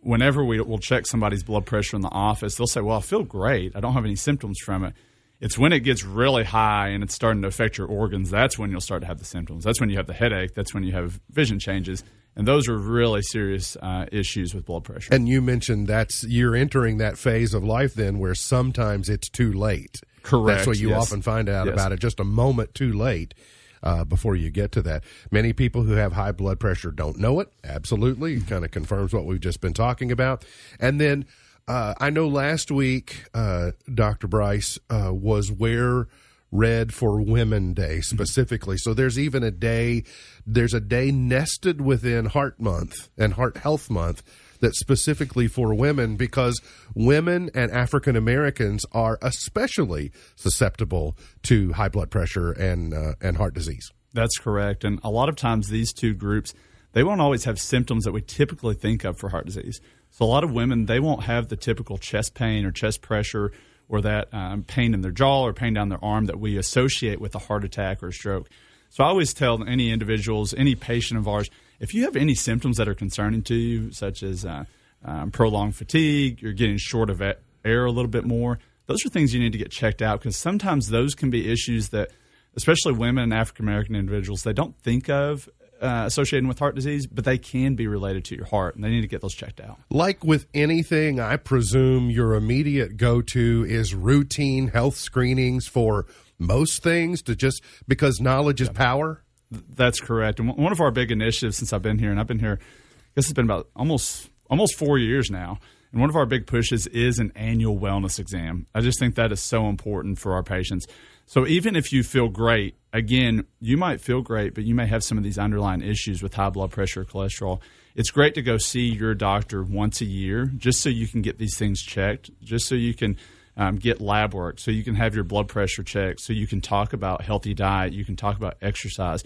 whenever 0.00 0.44
we 0.44 0.60
will 0.60 0.78
check 0.78 1.06
somebody's 1.06 1.42
blood 1.42 1.66
pressure 1.66 1.96
in 1.96 2.02
the 2.02 2.10
office, 2.10 2.56
they'll 2.56 2.66
say, 2.66 2.80
"Well, 2.80 2.96
I 2.96 3.02
feel 3.02 3.24
great. 3.24 3.76
I 3.76 3.80
don't 3.80 3.92
have 3.92 4.04
any 4.04 4.16
symptoms 4.16 4.58
from 4.58 4.84
it." 4.84 4.94
It's 5.40 5.56
when 5.56 5.72
it 5.72 5.80
gets 5.80 6.04
really 6.04 6.44
high 6.44 6.88
and 6.88 7.02
it's 7.02 7.14
starting 7.14 7.40
to 7.42 7.48
affect 7.48 7.78
your 7.78 7.86
organs. 7.86 8.30
That's 8.30 8.58
when 8.58 8.70
you'll 8.70 8.82
start 8.82 9.00
to 9.00 9.06
have 9.06 9.18
the 9.18 9.24
symptoms. 9.24 9.64
That's 9.64 9.80
when 9.80 9.88
you 9.88 9.96
have 9.96 10.06
the 10.06 10.12
headache. 10.12 10.54
That's 10.54 10.74
when 10.74 10.84
you 10.84 10.92
have 10.92 11.18
vision 11.30 11.58
changes, 11.58 12.04
and 12.40 12.48
those 12.48 12.68
are 12.68 12.78
really 12.78 13.20
serious 13.20 13.76
uh, 13.82 14.06
issues 14.10 14.54
with 14.54 14.64
blood 14.64 14.82
pressure. 14.82 15.12
And 15.12 15.28
you 15.28 15.42
mentioned 15.42 15.88
that's 15.88 16.24
you're 16.24 16.56
entering 16.56 16.96
that 16.96 17.18
phase 17.18 17.52
of 17.52 17.62
life 17.62 17.92
then 17.92 18.18
where 18.18 18.34
sometimes 18.34 19.10
it's 19.10 19.28
too 19.28 19.52
late. 19.52 20.00
Correct, 20.22 20.56
That's 20.60 20.66
what 20.66 20.78
you 20.78 20.88
yes. 20.88 21.02
often 21.02 21.20
find 21.20 21.50
out 21.50 21.66
Yes. 21.66 21.74
about 21.74 21.92
it, 21.92 22.00
just 22.00 22.18
a 22.18 22.24
moment 22.24 22.74
too 22.74 22.94
late. 22.94 23.34
Uh, 23.82 24.04
before 24.04 24.36
you 24.36 24.50
get 24.50 24.72
to 24.72 24.80
that, 24.82 25.04
many 25.30 25.52
people 25.52 25.82
who 25.82 25.92
have 25.92 26.12
high 26.14 26.32
blood 26.32 26.58
pressure 26.58 26.90
don't 26.90 27.18
know 27.18 27.40
it. 27.40 27.52
Absolutely, 27.62 28.36
it 28.36 28.46
kind 28.46 28.64
of 28.64 28.70
confirms 28.70 29.12
what 29.12 29.26
we've 29.26 29.40
just 29.40 29.60
been 29.60 29.74
talking 29.74 30.10
about. 30.10 30.42
And 30.78 30.98
then 30.98 31.26
uh, 31.68 31.92
I 32.00 32.08
know 32.08 32.26
last 32.26 32.70
week, 32.70 33.24
uh, 33.34 33.72
Dr. 33.92 34.28
Bryce 34.28 34.78
uh, 34.88 35.10
was 35.12 35.52
where 35.52 36.08
Red 36.52 36.92
for 36.92 37.20
Women 37.20 37.74
Day 37.74 38.00
specifically. 38.00 38.76
So 38.78 38.94
there's 38.94 39.18
even 39.18 39.42
a 39.42 39.50
day, 39.50 40.04
there's 40.46 40.74
a 40.74 40.80
day 40.80 41.10
nested 41.10 41.80
within 41.80 42.26
Heart 42.26 42.60
Month 42.60 43.08
and 43.16 43.34
Heart 43.34 43.58
Health 43.58 43.88
Month 43.90 44.22
that's 44.60 44.78
specifically 44.78 45.48
for 45.48 45.74
women 45.74 46.16
because 46.16 46.60
women 46.94 47.50
and 47.54 47.70
African 47.70 48.16
Americans 48.16 48.84
are 48.92 49.18
especially 49.22 50.12
susceptible 50.36 51.16
to 51.44 51.72
high 51.72 51.88
blood 51.88 52.10
pressure 52.10 52.52
and 52.52 52.92
uh, 52.94 53.14
and 53.20 53.36
heart 53.36 53.54
disease. 53.54 53.90
That's 54.12 54.38
correct. 54.38 54.84
And 54.84 55.00
a 55.02 55.10
lot 55.10 55.28
of 55.28 55.36
times 55.36 55.68
these 55.68 55.92
two 55.92 56.14
groups, 56.14 56.52
they 56.92 57.04
won't 57.04 57.20
always 57.20 57.44
have 57.44 57.60
symptoms 57.60 58.04
that 58.04 58.12
we 58.12 58.20
typically 58.20 58.74
think 58.74 59.04
of 59.04 59.18
for 59.18 59.28
heart 59.28 59.46
disease. 59.46 59.80
So 60.10 60.24
a 60.24 60.26
lot 60.26 60.42
of 60.42 60.52
women, 60.52 60.86
they 60.86 60.98
won't 60.98 61.22
have 61.24 61.48
the 61.48 61.56
typical 61.56 61.96
chest 61.96 62.34
pain 62.34 62.64
or 62.64 62.72
chest 62.72 63.00
pressure 63.00 63.52
or 63.90 64.00
that 64.00 64.32
um, 64.32 64.62
pain 64.62 64.94
in 64.94 65.02
their 65.02 65.10
jaw 65.10 65.42
or 65.42 65.52
pain 65.52 65.74
down 65.74 65.88
their 65.88 66.02
arm 66.02 66.26
that 66.26 66.38
we 66.38 66.56
associate 66.56 67.20
with 67.20 67.34
a 67.34 67.40
heart 67.40 67.64
attack 67.64 68.02
or 68.02 68.08
a 68.08 68.12
stroke. 68.12 68.48
So 68.88 69.04
I 69.04 69.08
always 69.08 69.34
tell 69.34 69.62
any 69.64 69.90
individuals, 69.90 70.54
any 70.54 70.74
patient 70.76 71.18
of 71.18 71.28
ours, 71.28 71.50
if 71.80 71.92
you 71.92 72.04
have 72.04 72.16
any 72.16 72.34
symptoms 72.34 72.76
that 72.76 72.88
are 72.88 72.94
concerning 72.94 73.42
to 73.42 73.54
you, 73.54 73.92
such 73.92 74.22
as 74.22 74.46
uh, 74.46 74.64
um, 75.04 75.32
prolonged 75.32 75.74
fatigue, 75.74 76.40
you're 76.40 76.52
getting 76.52 76.78
short 76.78 77.10
of 77.10 77.20
air 77.20 77.84
a 77.84 77.90
little 77.90 78.10
bit 78.10 78.24
more, 78.24 78.60
those 78.86 79.04
are 79.04 79.08
things 79.08 79.34
you 79.34 79.40
need 79.40 79.52
to 79.52 79.58
get 79.58 79.70
checked 79.70 80.02
out 80.02 80.20
because 80.20 80.36
sometimes 80.36 80.88
those 80.88 81.14
can 81.14 81.30
be 81.30 81.50
issues 81.50 81.88
that 81.88 82.10
especially 82.56 82.92
women 82.92 83.24
and 83.24 83.34
African 83.34 83.64
American 83.64 83.96
individuals, 83.96 84.42
they 84.42 84.52
don't 84.52 84.76
think 84.78 85.08
of 85.08 85.48
uh, 85.80 86.04
associating 86.06 86.48
with 86.48 86.58
heart 86.58 86.74
disease, 86.74 87.06
but 87.06 87.24
they 87.24 87.38
can 87.38 87.74
be 87.74 87.86
related 87.86 88.24
to 88.26 88.36
your 88.36 88.46
heart, 88.46 88.74
and 88.74 88.84
they 88.84 88.90
need 88.90 89.00
to 89.00 89.06
get 89.06 89.20
those 89.20 89.34
checked 89.34 89.60
out. 89.60 89.78
Like 89.90 90.24
with 90.24 90.46
anything, 90.54 91.20
I 91.20 91.36
presume 91.36 92.10
your 92.10 92.34
immediate 92.34 92.96
go 92.96 93.22
to 93.22 93.64
is 93.68 93.94
routine 93.94 94.68
health 94.68 94.96
screenings 94.96 95.66
for 95.66 96.06
most 96.38 96.82
things 96.82 97.22
to 97.22 97.36
just 97.36 97.62
because 97.86 98.20
knowledge 98.20 98.60
is 98.60 98.68
power. 98.68 99.22
That's 99.50 100.00
correct. 100.00 100.38
And 100.38 100.56
one 100.56 100.72
of 100.72 100.80
our 100.80 100.90
big 100.90 101.10
initiatives 101.10 101.56
since 101.56 101.72
I've 101.72 101.82
been 101.82 101.98
here, 101.98 102.10
and 102.10 102.20
I've 102.20 102.26
been 102.26 102.38
here, 102.38 102.58
I 102.60 103.10
guess 103.16 103.24
it's 103.24 103.32
been 103.32 103.44
about 103.44 103.68
almost 103.74 104.30
almost 104.48 104.76
four 104.76 104.98
years 104.98 105.30
now. 105.30 105.58
And 105.92 106.00
one 106.00 106.10
of 106.10 106.16
our 106.16 106.26
big 106.26 106.46
pushes 106.46 106.86
is 106.86 107.18
an 107.18 107.32
annual 107.34 107.78
wellness 107.78 108.18
exam. 108.20 108.66
I 108.74 108.80
just 108.80 109.00
think 109.00 109.16
that 109.16 109.32
is 109.32 109.40
so 109.40 109.66
important 109.68 110.18
for 110.18 110.34
our 110.34 110.42
patients. 110.42 110.86
So 111.30 111.46
even 111.46 111.76
if 111.76 111.92
you 111.92 112.02
feel 112.02 112.28
great, 112.28 112.74
again, 112.92 113.46
you 113.60 113.76
might 113.76 114.00
feel 114.00 114.20
great, 114.20 114.52
but 114.52 114.64
you 114.64 114.74
may 114.74 114.86
have 114.86 115.04
some 115.04 115.16
of 115.16 115.22
these 115.22 115.38
underlying 115.38 115.80
issues 115.80 116.24
with 116.24 116.34
high 116.34 116.50
blood 116.50 116.72
pressure 116.72 117.04
cholesterol. 117.04 117.60
It's 117.94 118.10
great 118.10 118.34
to 118.34 118.42
go 118.42 118.58
see 118.58 118.88
your 118.88 119.14
doctor 119.14 119.62
once 119.62 120.00
a 120.00 120.06
year 120.06 120.46
just 120.56 120.80
so 120.80 120.88
you 120.88 121.06
can 121.06 121.22
get 121.22 121.38
these 121.38 121.56
things 121.56 121.82
checked, 121.82 122.32
just 122.42 122.66
so 122.66 122.74
you 122.74 122.94
can 122.94 123.16
um, 123.56 123.76
get 123.76 124.00
lab 124.00 124.34
work, 124.34 124.58
so 124.58 124.72
you 124.72 124.82
can 124.82 124.96
have 124.96 125.14
your 125.14 125.22
blood 125.22 125.46
pressure 125.46 125.84
checked, 125.84 126.20
so 126.20 126.32
you 126.32 126.48
can 126.48 126.60
talk 126.60 126.92
about 126.92 127.22
healthy 127.22 127.54
diet, 127.54 127.92
you 127.92 128.04
can 128.04 128.16
talk 128.16 128.36
about 128.36 128.56
exercise. 128.60 129.22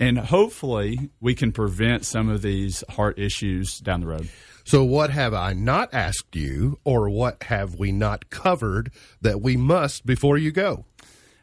And 0.00 0.18
hopefully, 0.18 1.10
we 1.20 1.36
can 1.36 1.52
prevent 1.52 2.04
some 2.04 2.28
of 2.28 2.42
these 2.42 2.82
heart 2.88 3.20
issues 3.20 3.78
down 3.78 4.00
the 4.00 4.08
road. 4.08 4.28
So, 4.64 4.82
what 4.82 5.10
have 5.10 5.32
I 5.32 5.52
not 5.52 5.94
asked 5.94 6.34
you, 6.34 6.80
or 6.82 7.08
what 7.08 7.44
have 7.44 7.76
we 7.76 7.92
not 7.92 8.30
covered 8.30 8.90
that 9.20 9.40
we 9.40 9.56
must 9.56 10.04
before 10.04 10.36
you 10.36 10.50
go? 10.50 10.86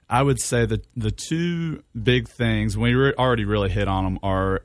I 0.09 0.21
would 0.21 0.39
say 0.39 0.65
that 0.65 0.85
the 0.95 1.11
two 1.11 1.83
big 2.01 2.27
things 2.27 2.77
we 2.77 2.93
re- 2.93 3.13
already 3.17 3.45
really 3.45 3.69
hit 3.69 3.87
on 3.87 4.03
them 4.03 4.19
are 4.23 4.63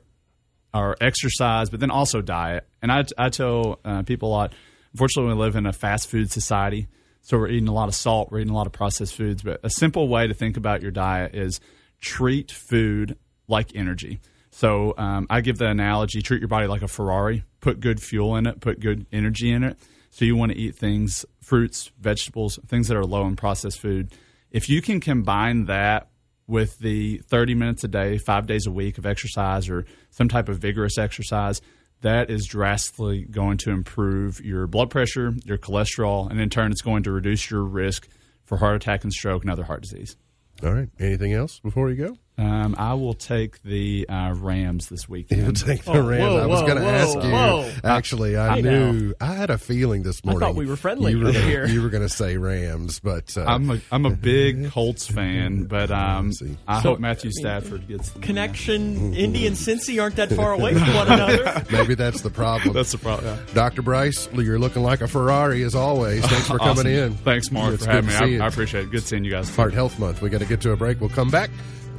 are 0.73 0.95
exercise, 1.01 1.69
but 1.69 1.79
then 1.79 1.89
also 1.89 2.21
diet. 2.21 2.67
And 2.81 2.91
I, 2.91 3.03
I 3.17 3.29
tell 3.29 3.79
uh, 3.83 4.03
people 4.03 4.29
a 4.29 4.33
lot. 4.33 4.53
Unfortunately, 4.93 5.33
we 5.33 5.39
live 5.39 5.55
in 5.55 5.65
a 5.65 5.73
fast 5.73 6.09
food 6.09 6.31
society, 6.31 6.87
so 7.21 7.37
we're 7.37 7.49
eating 7.49 7.67
a 7.67 7.73
lot 7.73 7.87
of 7.87 7.95
salt, 7.95 8.31
we're 8.31 8.39
eating 8.39 8.53
a 8.53 8.55
lot 8.55 8.67
of 8.67 8.73
processed 8.73 9.15
foods. 9.15 9.41
But 9.41 9.59
a 9.63 9.69
simple 9.69 10.07
way 10.07 10.27
to 10.27 10.33
think 10.33 10.57
about 10.57 10.81
your 10.81 10.91
diet 10.91 11.35
is 11.35 11.59
treat 12.01 12.51
food 12.51 13.17
like 13.47 13.75
energy. 13.75 14.19
So 14.51 14.93
um, 14.97 15.27
I 15.29 15.41
give 15.41 15.57
the 15.57 15.67
analogy: 15.67 16.21
treat 16.21 16.41
your 16.41 16.47
body 16.47 16.67
like 16.67 16.81
a 16.81 16.87
Ferrari. 16.87 17.43
Put 17.61 17.79
good 17.79 18.01
fuel 18.01 18.35
in 18.35 18.45
it. 18.47 18.61
Put 18.61 18.79
good 18.79 19.05
energy 19.11 19.51
in 19.51 19.63
it. 19.63 19.77
So 20.11 20.25
you 20.25 20.35
want 20.35 20.51
to 20.51 20.57
eat 20.57 20.75
things, 20.75 21.25
fruits, 21.41 21.91
vegetables, 21.99 22.59
things 22.67 22.87
that 22.87 22.97
are 22.97 23.05
low 23.05 23.27
in 23.27 23.35
processed 23.35 23.79
food. 23.79 24.11
If 24.51 24.69
you 24.69 24.81
can 24.81 24.99
combine 24.99 25.65
that 25.65 26.09
with 26.47 26.79
the 26.79 27.19
30 27.29 27.55
minutes 27.55 27.83
a 27.83 27.87
day, 27.87 28.17
five 28.17 28.47
days 28.47 28.65
a 28.65 28.71
week 28.71 28.97
of 28.97 29.05
exercise 29.05 29.69
or 29.69 29.85
some 30.09 30.27
type 30.27 30.49
of 30.49 30.57
vigorous 30.57 30.97
exercise, 30.97 31.61
that 32.01 32.29
is 32.29 32.47
drastically 32.47 33.25
going 33.25 33.57
to 33.57 33.71
improve 33.71 34.39
your 34.43 34.67
blood 34.67 34.89
pressure, 34.89 35.33
your 35.45 35.57
cholesterol, 35.57 36.29
and 36.29 36.39
in 36.39 36.49
turn, 36.49 36.71
it's 36.71 36.81
going 36.81 37.03
to 37.03 37.11
reduce 37.11 37.51
your 37.51 37.63
risk 37.63 38.07
for 38.45 38.57
heart 38.57 38.75
attack 38.75 39.03
and 39.03 39.13
stroke 39.13 39.43
and 39.43 39.51
other 39.51 39.63
heart 39.63 39.81
disease. 39.81 40.15
All 40.63 40.73
right. 40.73 40.89
Anything 40.99 41.33
else 41.33 41.59
before 41.59 41.89
you 41.89 41.95
go? 41.95 42.17
Um, 42.39 42.73
I 42.77 42.93
will 42.93 43.15
take 43.15 43.61
the 43.63 44.07
uh, 44.07 44.33
Rams 44.37 44.87
this 44.87 45.09
weekend. 45.09 45.41
You'll 45.41 45.51
take 45.51 45.83
the 45.83 45.91
Oh, 45.91 46.07
Rams. 46.07 46.23
whoa, 46.23 46.37
I 46.37 46.45
was 46.45 46.61
going 46.61 46.77
to 46.77 46.85
ask 46.85 47.13
you. 47.15 47.31
whoa. 47.31 47.69
Actually, 47.83 48.37
I 48.37 48.55
Hey, 48.55 48.61
knew. 48.61 49.13
I 49.19 49.33
had 49.33 49.49
a 49.49 49.57
feeling 49.57 50.03
this 50.03 50.23
morning. 50.23 50.41
I 50.43 50.45
thought 50.47 50.55
we 50.55 50.65
were 50.65 50.77
friendly 50.77 51.11
You 51.11 51.19
were, 51.19 51.31
here. 51.33 51.67
you 51.67 51.81
were 51.81 51.89
going 51.89 52.03
to 52.03 52.07
say 52.07 52.37
Rams, 52.37 53.01
but 53.01 53.35
uh, 53.37 53.43
I'm 53.45 53.69
a 53.69 53.81
I'm 53.91 54.05
a 54.05 54.11
big 54.11 54.69
Colts 54.71 55.05
fan, 55.05 55.65
but 55.65 55.91
um. 55.91 56.31
I 56.65 56.81
So, 56.81 56.91
hope 56.91 56.99
Matthew 56.99 57.31
Stafford 57.31 57.87
gets 57.89 58.11
the 58.11 58.19
Connection, 58.19 59.13
Indy 59.13 59.45
and 59.45 59.57
Cincy 59.57 60.01
aren't 60.01 60.15
that 60.15 60.31
far 60.31 60.53
away 60.53 60.73
from 60.75 60.93
one 60.93 61.07
another. 61.11 61.65
maybe 61.71 61.95
that's 61.95 62.21
the 62.21 62.29
problem. 62.29 62.73
That's 62.73 62.93
the 62.93 62.99
problem. 62.99 63.35
Yeah. 63.35 63.53
Dr. 63.53 63.81
Bryce, 63.81 64.29
you're 64.33 64.59
looking 64.59 64.83
like 64.83 65.01
a 65.01 65.07
Ferrari 65.09 65.61
as 65.63 65.75
always. 65.75 66.25
Thanks 66.25 66.47
for 66.47 66.57
coming 66.57 66.87
Awesome. 66.87 66.87
in. 66.87 67.13
Thanks, 67.15 67.51
Mark, 67.51 67.73
It's 67.73 67.83
for 67.85 67.91
good 67.91 68.05
having 68.05 68.07
me. 68.07 68.17
to 68.17 68.25
see 68.25 68.31
you. 68.35 68.41
I, 68.41 68.45
I 68.45 68.47
appreciate 68.47 68.83
it. 68.85 68.91
Good 68.91 69.03
seeing 69.03 69.25
you 69.25 69.31
guys. 69.31 69.53
Heart 69.53 69.73
Health 69.73 69.99
Month. 69.99 70.21
We 70.21 70.29
got 70.29 70.39
to 70.39 70.45
get 70.45 70.61
to 70.61 70.71
a 70.71 70.77
break. 70.77 71.01
We'll 71.01 71.09
come 71.09 71.29
back. 71.29 71.49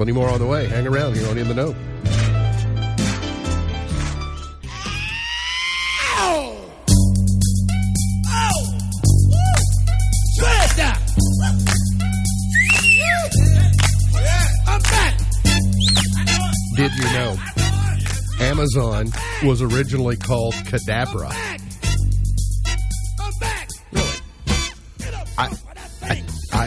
Plenty 0.00 0.12
more 0.12 0.30
on 0.30 0.38
the 0.38 0.46
way. 0.46 0.66
Hang 0.66 0.86
around 0.86 1.14
here 1.14 1.28
on 1.28 1.36
In 1.36 1.46
the 1.46 1.52
Know. 1.52 1.74
Did 16.76 16.94
you 16.94 17.04
know 17.12 17.36
Amazon 18.40 19.08
was 19.44 19.60
originally 19.60 20.16
called 20.16 20.54
Cadabra? 20.54 21.30
I, 25.36 25.44
I 25.46 25.69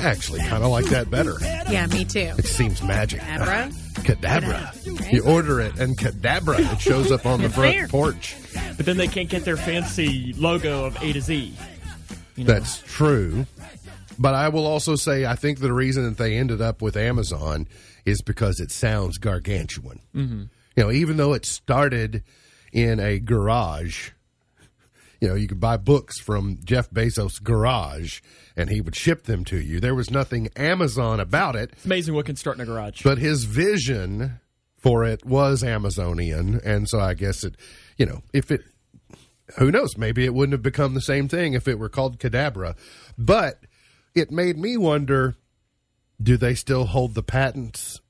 actually 0.03 0.39
kind 0.41 0.63
of 0.63 0.69
like 0.69 0.85
that 0.85 1.09
better. 1.09 1.37
Yeah, 1.41 1.87
me 1.87 2.05
too. 2.05 2.31
It 2.37 2.45
seems 2.45 2.81
magic. 2.83 3.21
Abra? 3.23 3.69
Cadabra. 3.95 4.79
You 5.13 5.23
order 5.23 5.59
it 5.61 5.79
and 5.79 5.97
cadabra. 5.97 6.59
It 6.73 6.81
shows 6.81 7.11
up 7.11 7.25
on 7.25 7.41
the 7.41 7.49
front 7.49 7.75
there. 7.75 7.87
porch. 7.87 8.35
But 8.77 8.85
then 8.85 8.97
they 8.97 9.07
can't 9.07 9.29
get 9.29 9.45
their 9.45 9.57
fancy 9.57 10.33
logo 10.37 10.85
of 10.85 11.01
A 11.03 11.13
to 11.13 11.21
Z. 11.21 11.53
You 12.35 12.43
know? 12.43 12.53
That's 12.53 12.79
true. 12.79 13.45
But 14.17 14.33
I 14.33 14.49
will 14.49 14.65
also 14.65 14.95
say 14.95 15.25
I 15.25 15.35
think 15.35 15.59
the 15.59 15.73
reason 15.73 16.03
that 16.05 16.17
they 16.17 16.35
ended 16.37 16.61
up 16.61 16.81
with 16.81 16.97
Amazon 16.97 17.67
is 18.05 18.21
because 18.21 18.59
it 18.59 18.71
sounds 18.71 19.17
gargantuan. 19.19 19.99
Mm-hmm. 20.15 20.43
You 20.75 20.83
know, 20.83 20.91
even 20.91 21.17
though 21.17 21.33
it 21.33 21.45
started 21.45 22.23
in 22.71 22.99
a 22.99 23.19
garage, 23.19 24.11
you 25.23 25.29
know, 25.29 25.35
you 25.35 25.47
could 25.47 25.61
buy 25.61 25.77
books 25.77 26.19
from 26.19 26.59
Jeff 26.65 26.89
Bezos' 26.89 27.41
garage 27.41 28.19
and 28.57 28.69
he 28.69 28.81
would 28.81 28.93
ship 28.93 29.23
them 29.23 29.45
to 29.45 29.57
you. 29.57 29.79
There 29.79 29.95
was 29.95 30.11
nothing 30.11 30.49
Amazon 30.57 31.21
about 31.21 31.55
it, 31.55 31.69
It's 31.71 31.85
amazing 31.85 32.13
what 32.13 32.25
can 32.25 32.35
start 32.35 32.57
in 32.57 32.61
a 32.61 32.65
garage. 32.65 33.03
but 33.03 33.19
his 33.19 33.45
vision 33.45 34.41
for 34.75 35.05
it 35.05 35.25
was 35.25 35.63
Amazonian. 35.63 36.59
And 36.65 36.89
so 36.89 36.99
I 36.99 37.13
guess 37.13 37.45
it, 37.45 37.55
you 37.97 38.05
know, 38.05 38.21
if 38.33 38.51
it, 38.51 38.65
who 39.57 39.71
knows, 39.71 39.97
maybe 39.97 40.25
it 40.25 40.33
wouldn't 40.33 40.51
have 40.51 40.61
become 40.61 40.93
the 40.93 40.99
same 40.99 41.29
thing 41.29 41.53
if 41.53 41.69
it 41.69 41.79
were 41.79 41.87
called 41.87 42.19
Cadabra. 42.19 42.75
But 43.17 43.61
it 44.13 44.29
made 44.29 44.57
me 44.57 44.75
wonder 44.75 45.37
do 46.21 46.35
they 46.35 46.53
still 46.53 46.83
hold 46.83 47.13
the 47.15 47.23
patents 47.23 48.01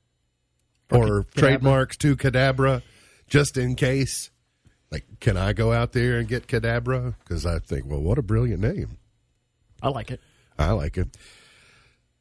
or 0.92 1.28
trademarks 1.36 1.96
to 1.98 2.16
Cadabra 2.16 2.82
just 3.28 3.56
in 3.56 3.76
case? 3.76 4.32
Like, 4.94 5.20
can 5.20 5.38
I 5.38 5.54
go 5.54 5.74
out 5.74 5.92
there 5.92 6.20
and 6.20 6.28
get 6.28 6.46
Cadabra? 6.46 7.16
Because 7.18 7.48
I 7.48 7.58
think, 7.58 7.88
well, 7.88 8.00
what 8.00 8.20
a 8.20 8.22
brilliant 8.22 8.62
name. 8.62 9.00
I 9.82 9.90
like 9.90 10.12
it. 10.12 10.22
I 10.60 10.70
like 10.74 11.00
it. 11.00 11.18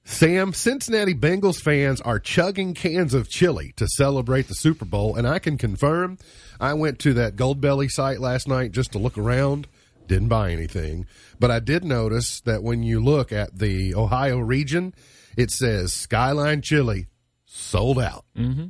Sam, 0.05 0.55
Cincinnati 0.55 1.15
Bengals 1.15 1.61
fans 1.61 2.01
are 2.01 2.19
chugging 2.19 2.73
cans 2.73 3.13
of 3.13 3.29
chili 3.29 3.75
to 3.77 3.87
celebrate 3.87 4.49
the 4.49 4.55
Super 4.55 4.87
Bowl, 4.87 5.17
and 5.17 5.29
I 5.29 5.39
can 5.39 5.59
confirm 5.59 6.17
I 6.59 6.73
went 6.73 6.99
to 7.01 7.13
that 7.13 7.37
Goldbelly 7.37 7.91
site 7.91 8.21
last 8.21 8.49
night 8.49 8.73
just 8.73 8.93
to 8.93 8.99
look 8.99 9.19
around. 9.19 9.69
Didn't 10.07 10.29
buy 10.29 10.51
anything, 10.51 11.05
but 11.39 11.51
I 11.51 11.61
did 11.61 11.85
notice 11.85 12.41
that 12.41 12.63
when 12.63 12.83
you 12.83 13.05
look 13.05 13.33
at 13.33 13.59
the 13.59 13.95
Ohio 13.95 14.39
region, 14.39 14.95
it 15.37 15.51
says 15.51 15.93
Skyline 15.93 16.63
Chili 16.63 17.09
sold 17.45 17.99
out. 17.99 18.25
Mm-hmm. 18.35 18.69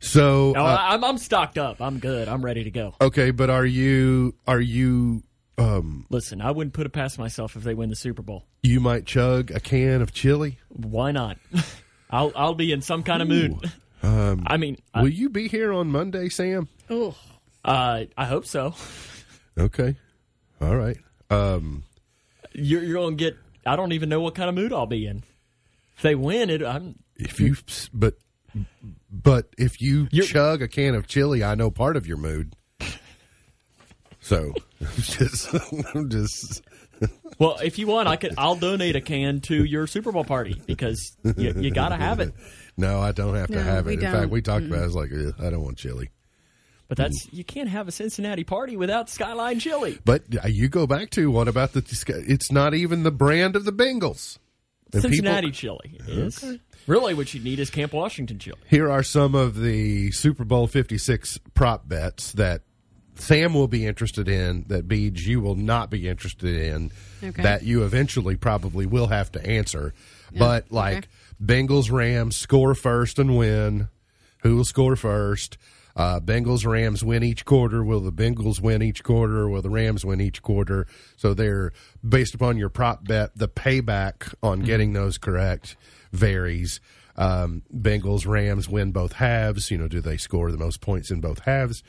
So, 0.00 0.54
Oh, 0.56 0.64
uh, 0.64 0.78
I'm, 0.80 1.02
I'm 1.04 1.18
stocked 1.18 1.58
up. 1.58 1.80
I'm 1.80 1.98
good. 1.98 2.28
I'm 2.28 2.44
ready 2.44 2.64
to 2.64 2.70
go. 2.70 2.94
okay, 3.00 3.30
but 3.30 3.50
are 3.50 3.66
you 3.66 4.34
are 4.46 4.60
you 4.60 5.22
um, 5.58 6.06
Listen, 6.08 6.40
I 6.40 6.52
wouldn't 6.52 6.72
put 6.74 6.86
it 6.86 6.90
past 6.90 7.18
myself 7.18 7.56
if 7.56 7.64
they 7.64 7.74
win 7.74 7.90
the 7.90 7.96
Super 7.96 8.22
Bowl. 8.22 8.44
you 8.62 8.78
might 8.80 9.06
chug 9.06 9.50
a 9.50 9.58
can 9.60 10.00
of 10.02 10.12
chili? 10.12 10.58
Why 10.68 11.10
not? 11.10 11.36
I'll 12.10 12.32
I'll 12.36 12.54
be 12.54 12.70
in 12.72 12.80
some 12.80 13.02
kind 13.02 13.22
of 13.22 13.28
mood. 13.28 13.54
I 14.02 14.56
mean, 14.56 14.78
I, 14.94 15.02
Will 15.02 15.08
you 15.08 15.28
be 15.28 15.48
here 15.48 15.72
on 15.72 15.88
Monday, 15.88 16.28
Sam? 16.28 16.68
Oh, 16.88 17.16
uh, 17.64 18.04
I 18.16 18.24
hope 18.24 18.46
so. 18.46 18.74
Okay. 19.58 19.96
All 20.60 20.76
right. 20.76 20.96
Um, 21.30 21.82
You're, 22.52 22.82
you're 22.84 23.02
gonna 23.02 23.16
get. 23.16 23.36
I 23.66 23.74
don't 23.76 23.92
even 23.92 24.08
know 24.08 24.20
what 24.20 24.36
kind 24.36 24.48
of 24.48 24.54
mood 24.54 24.72
I'll 24.72 24.86
be 24.86 25.06
in. 25.06 25.24
If 25.96 26.02
they 26.02 26.14
win 26.14 26.48
it, 26.48 26.62
I'm. 26.64 27.00
if 27.16 27.40
you, 27.40 27.56
but, 27.92 28.14
but 29.10 29.46
if 29.58 29.80
you 29.80 30.08
You're- 30.10 30.26
chug 30.26 30.62
a 30.62 30.68
can 30.68 30.94
of 30.94 31.06
chili, 31.06 31.42
I 31.44 31.54
know 31.54 31.70
part 31.70 31.96
of 31.96 32.06
your 32.06 32.16
mood. 32.18 32.54
So, 34.20 34.52
I'm 34.80 34.86
just, 34.96 35.48
I'm 35.94 36.10
just, 36.10 36.62
Well, 37.38 37.56
if 37.62 37.78
you 37.78 37.86
want, 37.86 38.08
I 38.08 38.16
could. 38.16 38.34
I'll 38.36 38.56
donate 38.56 38.96
a 38.96 39.00
can 39.00 39.40
to 39.42 39.64
your 39.64 39.86
Super 39.86 40.10
Bowl 40.12 40.24
party 40.24 40.60
because 40.66 41.16
you, 41.36 41.54
you 41.56 41.70
got 41.70 41.90
to 41.90 41.96
have 41.96 42.20
it. 42.20 42.34
no, 42.76 43.00
I 43.00 43.12
don't 43.12 43.34
have 43.36 43.46
to 43.48 43.54
No, 43.54 43.62
have 43.62 43.86
we 43.86 43.92
it. 43.92 43.98
In 43.98 44.00
don't. 44.04 44.12
fact, 44.20 44.30
we 44.30 44.42
talked 44.42 44.66
about 44.66 44.80
it. 44.80 44.82
I 44.82 44.84
was 44.86 44.94
like, 44.96 45.10
"Ugh, 45.12 45.34
I 45.40 45.50
don't 45.50 45.62
want 45.62 45.78
chili. 45.78 46.10
But 46.88 46.96
that's 46.98 47.28
you 47.32 47.44
can't 47.44 47.68
have 47.68 47.86
a 47.86 47.92
Cincinnati 47.92 48.44
party 48.44 48.76
without 48.76 49.08
Skyline 49.10 49.60
Chili. 49.60 49.98
But 50.04 50.22
uh, 50.42 50.48
you 50.48 50.68
go 50.68 50.86
back 50.86 51.10
to 51.10 51.30
what 51.30 51.46
about 51.46 51.72
the? 51.74 51.84
It's 52.26 52.50
not 52.50 52.74
even 52.74 53.02
the 53.04 53.10
brand 53.12 53.56
of 53.56 53.64
the 53.64 53.72
Bengals. 53.72 54.38
And 54.92 55.02
people- 55.02 55.10
Cincinnati 55.10 55.50
chili 55.50 56.00
is 56.06 56.44
really 56.86 57.14
what 57.14 57.34
you 57.34 57.40
need 57.40 57.58
is 57.58 57.70
Camp 57.70 57.92
Washington 57.92 58.38
chili. 58.38 58.58
Here 58.68 58.90
are 58.90 59.02
some 59.02 59.34
of 59.34 59.60
the 59.60 60.10
Super 60.12 60.44
Bowl 60.44 60.66
56 60.66 61.38
prop 61.54 61.88
bets 61.88 62.32
that 62.32 62.62
Sam 63.16 63.52
will 63.52 63.68
be 63.68 63.84
interested 63.84 64.28
in, 64.28 64.64
that 64.68 64.86
Beej, 64.88 65.20
you 65.26 65.40
will 65.40 65.56
not 65.56 65.90
be 65.90 66.08
interested 66.08 66.54
in, 66.56 66.92
Okay. 67.22 67.42
that 67.42 67.64
you 67.64 67.82
eventually 67.84 68.36
probably 68.36 68.86
will 68.86 69.08
have 69.08 69.30
to 69.32 69.44
answer. 69.44 69.92
But 70.36 70.70
like 70.70 71.08
Bengals 71.42 71.90
Rams 71.90 72.36
score 72.36 72.74
first 72.74 73.18
and 73.18 73.36
win. 73.36 73.88
Who 74.42 74.54
will 74.56 74.64
score 74.64 74.94
first? 74.94 75.58
Uh, 75.98 76.20
Bengals 76.20 76.64
Rams 76.64 77.02
win 77.02 77.24
each 77.24 77.44
quarter. 77.44 77.82
Will 77.82 77.98
the 77.98 78.12
Bengals 78.12 78.60
win 78.60 78.82
each 78.82 79.02
quarter? 79.02 79.48
Will 79.48 79.62
the 79.62 79.68
Rams 79.68 80.04
win 80.04 80.20
each 80.20 80.42
quarter? 80.42 80.86
So 81.16 81.34
they're 81.34 81.72
based 82.08 82.36
upon 82.36 82.56
your 82.56 82.68
prop 82.68 83.04
bet. 83.04 83.36
The 83.36 83.48
payback 83.48 84.32
on 84.40 84.60
getting 84.60 84.92
those 84.92 85.18
correct 85.18 85.76
varies. 86.12 86.80
Um, 87.16 87.64
Bengals 87.74 88.28
Rams 88.28 88.68
win 88.68 88.92
both 88.92 89.14
halves. 89.14 89.72
You 89.72 89.78
know, 89.78 89.88
do 89.88 90.00
they 90.00 90.16
score 90.16 90.52
the 90.52 90.56
most 90.56 90.80
points 90.80 91.10
in 91.10 91.20
both 91.20 91.40
halves? 91.40 91.82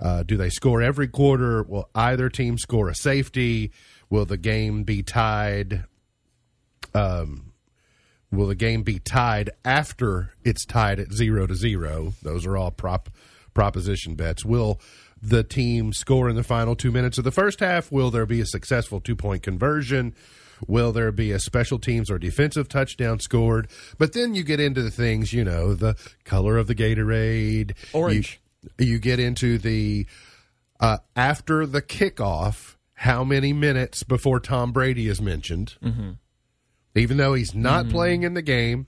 Uh, 0.00 0.22
do 0.22 0.38
they 0.38 0.48
score 0.48 0.80
every 0.80 1.06
quarter? 1.06 1.62
Will 1.62 1.90
either 1.94 2.30
team 2.30 2.56
score 2.56 2.88
a 2.88 2.94
safety? 2.94 3.70
Will 4.08 4.24
the 4.24 4.38
game 4.38 4.84
be 4.84 5.02
tied? 5.02 5.84
Um, 6.94 7.52
will 8.30 8.46
the 8.46 8.54
game 8.54 8.82
be 8.82 8.98
tied 8.98 9.50
after 9.62 10.32
it's 10.42 10.64
tied 10.64 10.98
at 10.98 11.12
zero 11.12 11.46
to 11.46 11.54
zero? 11.54 12.14
Those 12.22 12.46
are 12.46 12.56
all 12.56 12.70
prop 12.70 13.10
proposition 13.54 14.14
bets. 14.14 14.44
Will 14.44 14.80
the 15.20 15.44
team 15.44 15.92
score 15.92 16.28
in 16.28 16.36
the 16.36 16.42
final 16.42 16.74
two 16.74 16.90
minutes 16.90 17.18
of 17.18 17.24
the 17.24 17.30
first 17.30 17.60
half? 17.60 17.92
Will 17.92 18.10
there 18.10 18.26
be 18.26 18.40
a 18.40 18.46
successful 18.46 19.00
two 19.00 19.16
point 19.16 19.42
conversion? 19.42 20.14
Will 20.66 20.92
there 20.92 21.12
be 21.12 21.32
a 21.32 21.40
special 21.40 21.78
teams 21.78 22.10
or 22.10 22.18
defensive 22.18 22.68
touchdown 22.68 23.18
scored? 23.20 23.68
But 23.98 24.12
then 24.12 24.34
you 24.34 24.44
get 24.44 24.60
into 24.60 24.82
the 24.82 24.90
things, 24.90 25.32
you 25.32 25.44
know, 25.44 25.74
the 25.74 25.96
color 26.24 26.56
of 26.56 26.66
the 26.66 26.74
Gatorade, 26.74 27.74
Orange. 27.92 28.40
You, 28.78 28.86
you 28.86 28.98
get 28.98 29.18
into 29.18 29.58
the 29.58 30.06
uh, 30.78 30.98
after 31.16 31.66
the 31.66 31.82
kickoff, 31.82 32.76
how 32.94 33.24
many 33.24 33.52
minutes 33.52 34.02
before 34.02 34.40
Tom 34.40 34.72
Brady 34.72 35.08
is 35.08 35.20
mentioned? 35.20 35.74
Even 36.94 37.16
though 37.16 37.34
he's 37.34 37.54
not 37.54 37.88
playing 37.88 38.22
in 38.22 38.34
the 38.34 38.42
game, 38.42 38.86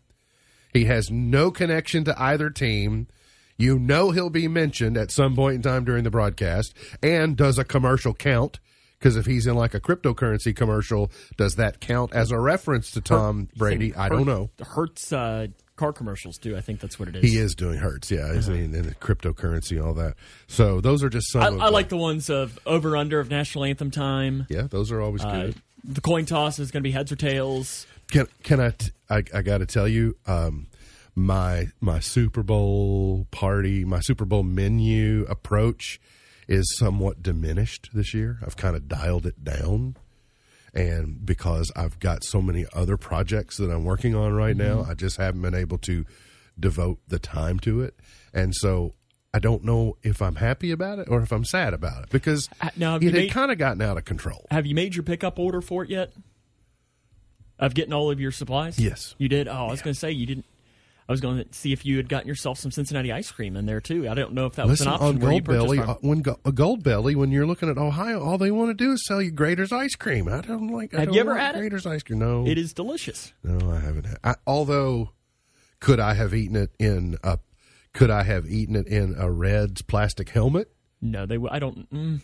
he 0.73 0.85
has 0.85 1.11
no 1.11 1.51
connection 1.51 2.05
to 2.05 2.21
either 2.21 2.51
team. 2.51 3.07
You 3.57 3.79
know 3.79 4.11
he'll 4.11 4.31
be 4.31 4.49
mentioned 4.49 4.97
at 4.97 5.11
some 5.11 5.35
point 5.37 5.57
in 5.57 5.63
time 5.63 5.85
during 5.85 6.05
the 6.05 6.11
broadcast. 6.11 6.75
And 7.03 7.37
does 7.37 7.59
a 7.59 7.65
commercial 7.65 8.15
count? 8.15 8.59
Because 8.99 9.17
if 9.17 9.27
he's 9.27 9.47
in 9.47 9.55
like 9.55 9.75
a 9.75 9.81
cryptocurrency 9.81 10.57
commercial, 10.57 11.11
does 11.37 11.57
that 11.57 11.79
count 11.81 12.15
as 12.15 12.31
a 12.31 12.39
reference 12.39 12.91
to 12.93 13.01
Tom 13.01 13.49
Brady? 13.57 13.95
I 13.95 14.09
don't 14.09 14.27
know. 14.27 14.49
Hertz 14.61 15.13
uh, 15.13 15.49
car 15.77 15.93
commercials 15.93 16.39
too. 16.39 16.57
I 16.57 16.63
think 16.63 16.81
that's 16.81 16.99
what 16.99 17.09
it 17.11 17.17
is. 17.17 17.23
He 17.31 17.37
is 17.37 17.55
doing 17.55 17.79
Hertz, 17.79 18.11
yeah, 18.11 18.33
isn't 18.33 18.55
he? 18.55 18.63
And 18.65 18.75
then 18.75 18.95
cryptocurrency 19.01 19.85
all 19.85 19.93
that. 19.95 20.15
So 20.47 20.81
those 20.81 21.05
are 21.05 21.11
just 21.11 21.31
some. 21.31 21.61
I, 21.61 21.67
I 21.67 21.69
like 21.69 21.91
the 21.91 21.99
ones 21.99 22.31
of 22.31 22.59
over 22.65 22.97
under 22.97 23.21
of 23.21 23.29
national 23.31 23.65
anthem 23.65 23.91
time. 23.91 24.47
Yeah, 24.49 24.63
those 24.63 24.91
are 24.91 25.03
always 25.03 25.23
Uh, 25.23 25.31
good. 25.33 25.55
the 25.85 26.01
coin 26.01 26.25
toss 26.25 26.59
is 26.59 26.71
going 26.71 26.83
to 26.83 26.89
be 26.89 26.93
heads 26.93 27.13
or 27.13 27.17
tails. 27.17 27.87
Can 28.11 28.27
can 28.43 28.59
I? 28.61 28.71
T- 28.71 28.91
I, 29.11 29.23
I 29.35 29.43
got 29.43 29.59
to 29.59 29.67
tell 29.67 29.87
you, 29.87 30.17
um, 30.27 30.67
my 31.15 31.69
my 31.81 32.01
Super 32.01 32.43
Bowl 32.43 33.27
party, 33.31 33.85
my 33.85 34.01
Super 34.01 34.25
Bowl 34.25 34.43
menu 34.43 35.25
approach 35.29 36.01
is 36.49 36.77
somewhat 36.77 37.23
diminished 37.23 37.91
this 37.95 38.13
year. 38.15 38.39
I've 38.45 38.57
kind 38.57 38.77
of 38.77 38.89
dialed 38.89 39.27
it 39.27 39.45
down, 39.45 39.97
and 40.75 41.25
because 41.25 41.71
I've 41.77 41.99
got 42.01 42.25
so 42.25 42.43
many 42.43 42.67
other 42.75 42.97
projects 42.97 43.57
that 43.59 43.71
I'm 43.71 43.85
working 43.85 44.15
on 44.15 44.33
right 44.33 44.57
now, 44.57 44.85
I 44.89 44.95
just 44.95 45.17
haven't 45.17 45.43
been 45.43 45.55
able 45.55 45.79
to 45.79 46.05
devote 46.59 46.99
the 47.09 47.19
time 47.19 47.59
to 47.61 47.81
it, 47.83 47.95
and 48.33 48.55
so. 48.55 48.95
I 49.33 49.41
don't 49.41 49.65
know 49.65 49.97
if 50.05 50.23
I'm 50.23 50.37
happy 50.37 50.71
about 50.71 51.01
it 51.01 51.09
or 51.11 51.21
if 51.21 51.33
I'm 51.33 51.45
sad 51.45 51.75
about 51.75 52.05
it 52.05 52.11
because 52.11 52.49
Uh, 52.61 52.69
now, 52.77 52.95
it 52.99 53.13
had 53.13 53.33
kind 53.33 53.51
of 53.51 53.59
gotten 53.59 53.83
out 53.83 53.97
of 53.99 54.05
control. 54.05 54.47
Have 54.53 54.65
you 54.65 54.77
made 54.77 54.95
your 54.95 55.03
pickup 55.03 55.41
order 55.41 55.61
for 55.61 55.83
it 55.83 55.91
yet? 55.91 56.13
Of 57.59 57.75
getting 57.75 57.93
all 57.93 58.13
of 58.13 58.21
your 58.21 58.31
supplies? 58.31 58.79
Yes. 58.79 59.17
You 59.19 59.29
did? 59.29 59.49
Oh, 59.49 59.67
I 59.67 59.71
was 59.73 59.83
going 59.83 59.93
to 59.93 59.99
say 59.99 60.13
you 60.13 60.25
didn't. 60.25 60.45
I 61.07 61.13
was 61.13 61.21
going 61.21 61.45
to 61.45 61.47
see 61.53 61.73
if 61.73 61.85
you 61.85 61.99
had 61.99 62.09
gotten 62.09 62.27
yourself 62.29 62.59
some 62.59 62.71
Cincinnati 62.71 63.13
ice 63.13 63.31
cream 63.31 63.57
in 63.57 63.67
there 63.67 63.81
too. 63.81 64.09
I 64.09 64.15
don't 64.15 64.33
know 64.33 64.47
if 64.47 64.55
that 64.55 64.67
was 64.67 64.81
an 64.81 64.89
option 64.89 65.07
on 65.07 65.19
Goldbelly, 65.19 65.87
uh, 65.87 65.97
when 66.01 66.23
Go- 66.23 66.41
uh, 66.45 66.51
Goldbelly, 66.51 67.15
when 67.15 67.31
you're 67.31 67.47
looking 67.47 67.69
at 67.69 67.77
Ohio, 67.77 68.23
all 68.23 68.39
they 68.39 68.51
want 68.51 68.71
to 68.71 68.75
do 68.75 68.93
is 68.93 69.05
sell 69.07 69.21
you 69.21 69.31
Graeter's 69.31 69.71
ice 69.71 69.97
cream. 69.97 70.29
I 70.29 70.41
don't 70.41 70.69
like. 70.69 70.95
I 70.95 71.01
Have 71.01 71.09
don't 71.09 71.15
you 71.15 71.21
ever 71.21 71.37
had 71.37 71.57
it? 71.57 71.87
Ice 71.87 72.03
cream? 72.03 72.19
No, 72.21 72.47
It 72.47 72.57
is 72.57 72.73
delicious. 72.73 73.35
No, 73.43 73.71
I 73.71 73.81
haven't. 73.81 74.05
Had, 74.07 74.19
I, 74.25 74.35
although, 74.47 75.11
could 75.81 76.01
I 76.01 76.15
have 76.15 76.33
eaten 76.33 76.57
it 76.57 76.71
in 76.79 77.19
a? 77.23 77.39
Could 77.93 78.11
I 78.11 78.23
have 78.23 78.47
eaten 78.47 78.75
it 78.75 78.87
in 78.89 79.15
a 79.19 79.31
Reds 79.31 79.83
plastic 79.83 80.31
helmet? 80.31 80.71
No, 81.03 81.27
they. 81.27 81.39
I 81.51 81.59
don't. 81.59 81.91
Mm, 81.93 82.23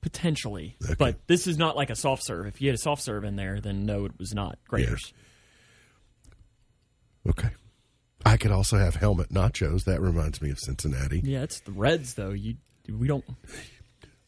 potentially, 0.00 0.76
but 0.98 1.26
this 1.28 1.46
is 1.46 1.56
not 1.56 1.76
like 1.76 1.90
a 1.90 1.96
soft 1.96 2.24
serve. 2.24 2.46
If 2.46 2.60
you 2.60 2.68
had 2.68 2.74
a 2.74 2.78
soft 2.78 3.02
serve 3.02 3.22
in 3.22 3.36
there, 3.36 3.60
then 3.60 3.86
no, 3.86 4.06
it 4.06 4.18
was 4.18 4.34
not 4.34 4.58
Graeters. 4.68 5.12
Okay. 7.28 7.50
I 8.28 8.36
could 8.36 8.52
also 8.52 8.76
have 8.78 8.94
helmet 8.96 9.30
nachos. 9.30 9.84
That 9.84 10.00
reminds 10.00 10.42
me 10.42 10.50
of 10.50 10.58
Cincinnati. 10.58 11.20
Yeah, 11.24 11.42
it's 11.42 11.60
the 11.60 11.72
Reds 11.72 12.14
though. 12.14 12.30
You 12.30 12.56
we 12.88 13.06
don't. 13.08 13.24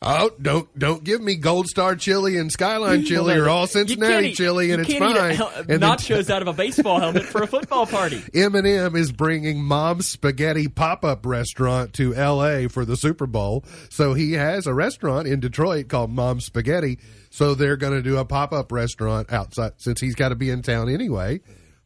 Oh, 0.02 0.30
don't 0.40 0.66
don't 0.78 1.04
give 1.04 1.20
me 1.20 1.34
Gold 1.36 1.66
Star 1.66 1.94
chili 1.94 2.38
and 2.38 2.50
Skyline 2.50 3.04
chili 3.06 3.34
or 3.34 3.50
all 3.50 3.66
Cincinnati 3.66 4.32
chili, 4.32 4.70
and 4.72 4.80
it's 4.80 4.88
can't 4.90 5.04
eat 5.04 5.14
a 5.16 5.20
fine. 5.20 5.34
hel- 5.36 5.52
And 5.56 5.66
then- 5.68 5.80
nachos 5.80 6.30
out 6.30 6.40
of 6.40 6.48
a 6.48 6.54
baseball 6.54 6.98
helmet 6.98 7.24
for 7.24 7.42
a 7.42 7.46
football 7.46 7.84
party. 7.86 8.16
Eminem 8.34 8.96
is 8.96 9.12
bringing 9.12 9.62
Mom's 9.62 10.08
Spaghetti 10.08 10.68
pop 10.68 11.04
up 11.04 11.26
restaurant 11.26 11.92
to 11.94 12.14
L.A. 12.14 12.68
for 12.68 12.86
the 12.86 12.96
Super 12.96 13.26
Bowl. 13.26 13.62
So 13.90 14.14
he 14.14 14.32
has 14.32 14.66
a 14.66 14.72
restaurant 14.72 15.28
in 15.28 15.38
Detroit 15.40 15.88
called 15.88 16.10
Mom's 16.10 16.46
Spaghetti. 16.46 16.98
So 17.28 17.54
they're 17.54 17.76
going 17.76 17.92
to 17.92 18.02
do 18.02 18.16
a 18.16 18.24
pop 18.24 18.54
up 18.54 18.72
restaurant 18.72 19.30
outside 19.30 19.72
since 19.76 20.00
he's 20.00 20.14
got 20.14 20.30
to 20.30 20.34
be 20.34 20.48
in 20.48 20.62
town 20.62 20.88
anyway. 20.88 21.40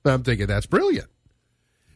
I'm 0.04 0.22
thinking 0.22 0.46
that's 0.46 0.66
brilliant. 0.66 1.08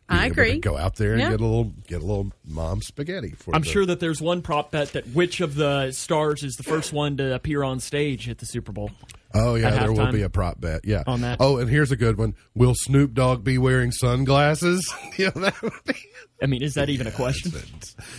Being 0.08 0.20
I 0.20 0.26
able 0.26 0.34
to 0.36 0.40
agree. 0.42 0.58
Go 0.60 0.76
out 0.76 0.96
there 0.96 1.12
and 1.12 1.20
Yeah. 1.20 1.30
get 1.30 1.40
a 1.40 1.44
little 1.44 1.72
get 1.86 1.96
a 2.02 2.04
little 2.04 2.32
Mom's 2.46 2.86
Spaghetti 2.86 3.30
for. 3.36 3.50
You. 3.50 3.56
I'm 3.56 3.62
the- 3.62 3.68
sure 3.68 3.84
that 3.86 4.00
there's 4.00 4.20
one 4.22 4.40
prop 4.42 4.70
bet 4.72 4.92
that 4.94 5.06
which 5.08 5.40
of 5.40 5.54
the 5.54 5.92
stars 5.92 6.42
is 6.42 6.56
the 6.56 6.62
first 6.62 6.92
one 6.92 7.16
to 7.18 7.34
appear 7.34 7.62
on 7.62 7.78
stage 7.80 8.28
at 8.28 8.38
the 8.38 8.46
Super 8.46 8.72
Bowl. 8.72 8.90
Oh 9.34 9.56
yeah, 9.56 9.70
there 9.70 9.92
will 9.92 10.10
be 10.10 10.22
a 10.22 10.30
prop 10.30 10.60
bet. 10.60 10.82
Yeah. 10.84 11.04
on 11.06 11.20
that. 11.20 11.36
Oh, 11.40 11.58
and 11.58 11.68
here's 11.68 11.92
a 11.92 11.96
good 11.96 12.16
one. 12.16 12.34
Will 12.54 12.74
Snoop 12.74 13.12
Dogg 13.12 13.44
be 13.44 13.58
wearing 13.58 13.92
sunglasses? 13.92 14.92
you 15.16 15.26
know, 15.26 15.42
that 15.42 15.62
would 15.62 15.72
be. 15.86 15.94
I 16.40 16.46
mean, 16.46 16.62
is 16.62 16.74
that 16.74 16.88
even 16.88 17.06
a 17.06 17.10
question? 17.10 17.52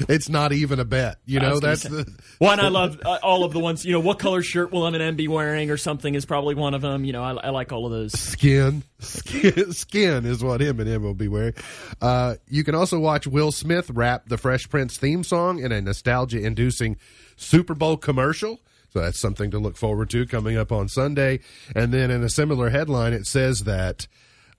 It's 0.09 0.27
not 0.27 0.51
even 0.51 0.79
a 0.79 0.85
bet. 0.85 1.17
You 1.25 1.39
know, 1.39 1.59
that's 1.59 1.83
say- 1.83 1.89
the. 1.89 2.19
One 2.37 2.59
I 2.59 2.67
love 2.67 2.99
uh, 3.03 3.19
all 3.23 3.43
of 3.43 3.53
the 3.53 3.59
ones. 3.59 3.85
You 3.85 3.93
know, 3.93 4.01
what 4.01 4.19
color 4.19 4.43
shirt 4.43 4.71
will 4.71 4.81
Eminem 4.81 5.15
be 5.15 5.27
wearing, 5.27 5.71
or 5.71 5.77
something 5.77 6.13
is 6.13 6.25
probably 6.25 6.55
one 6.55 6.73
of 6.73 6.81
them. 6.81 7.05
You 7.05 7.13
know, 7.13 7.23
I, 7.23 7.33
I 7.33 7.49
like 7.49 7.71
all 7.71 7.85
of 7.85 7.91
those. 7.91 8.11
Skin. 8.19 8.83
Skin, 8.99 9.71
skin 9.71 10.25
is 10.25 10.43
what 10.43 10.59
Eminem 10.61 11.01
will 11.01 11.13
be 11.13 11.29
wearing. 11.29 11.53
Uh, 12.01 12.35
you 12.47 12.63
can 12.65 12.75
also 12.75 12.99
watch 12.99 13.25
Will 13.25 13.51
Smith 13.51 13.89
rap 13.91 14.27
the 14.27 14.37
Fresh 14.37 14.69
Prince 14.69 14.97
theme 14.97 15.23
song 15.23 15.59
in 15.59 15.71
a 15.71 15.81
nostalgia 15.81 16.39
inducing 16.39 16.97
Super 17.37 17.73
Bowl 17.73 17.95
commercial. 17.95 18.59
So 18.91 19.01
that's 19.01 19.19
something 19.19 19.51
to 19.51 19.59
look 19.59 19.77
forward 19.77 20.09
to 20.11 20.25
coming 20.25 20.57
up 20.57 20.71
on 20.71 20.87
Sunday. 20.87 21.39
And 21.75 21.93
then 21.93 22.09
in 22.11 22.23
a 22.23 22.29
similar 22.29 22.69
headline, 22.69 23.13
it 23.13 23.27
says 23.27 23.61
that 23.61 24.07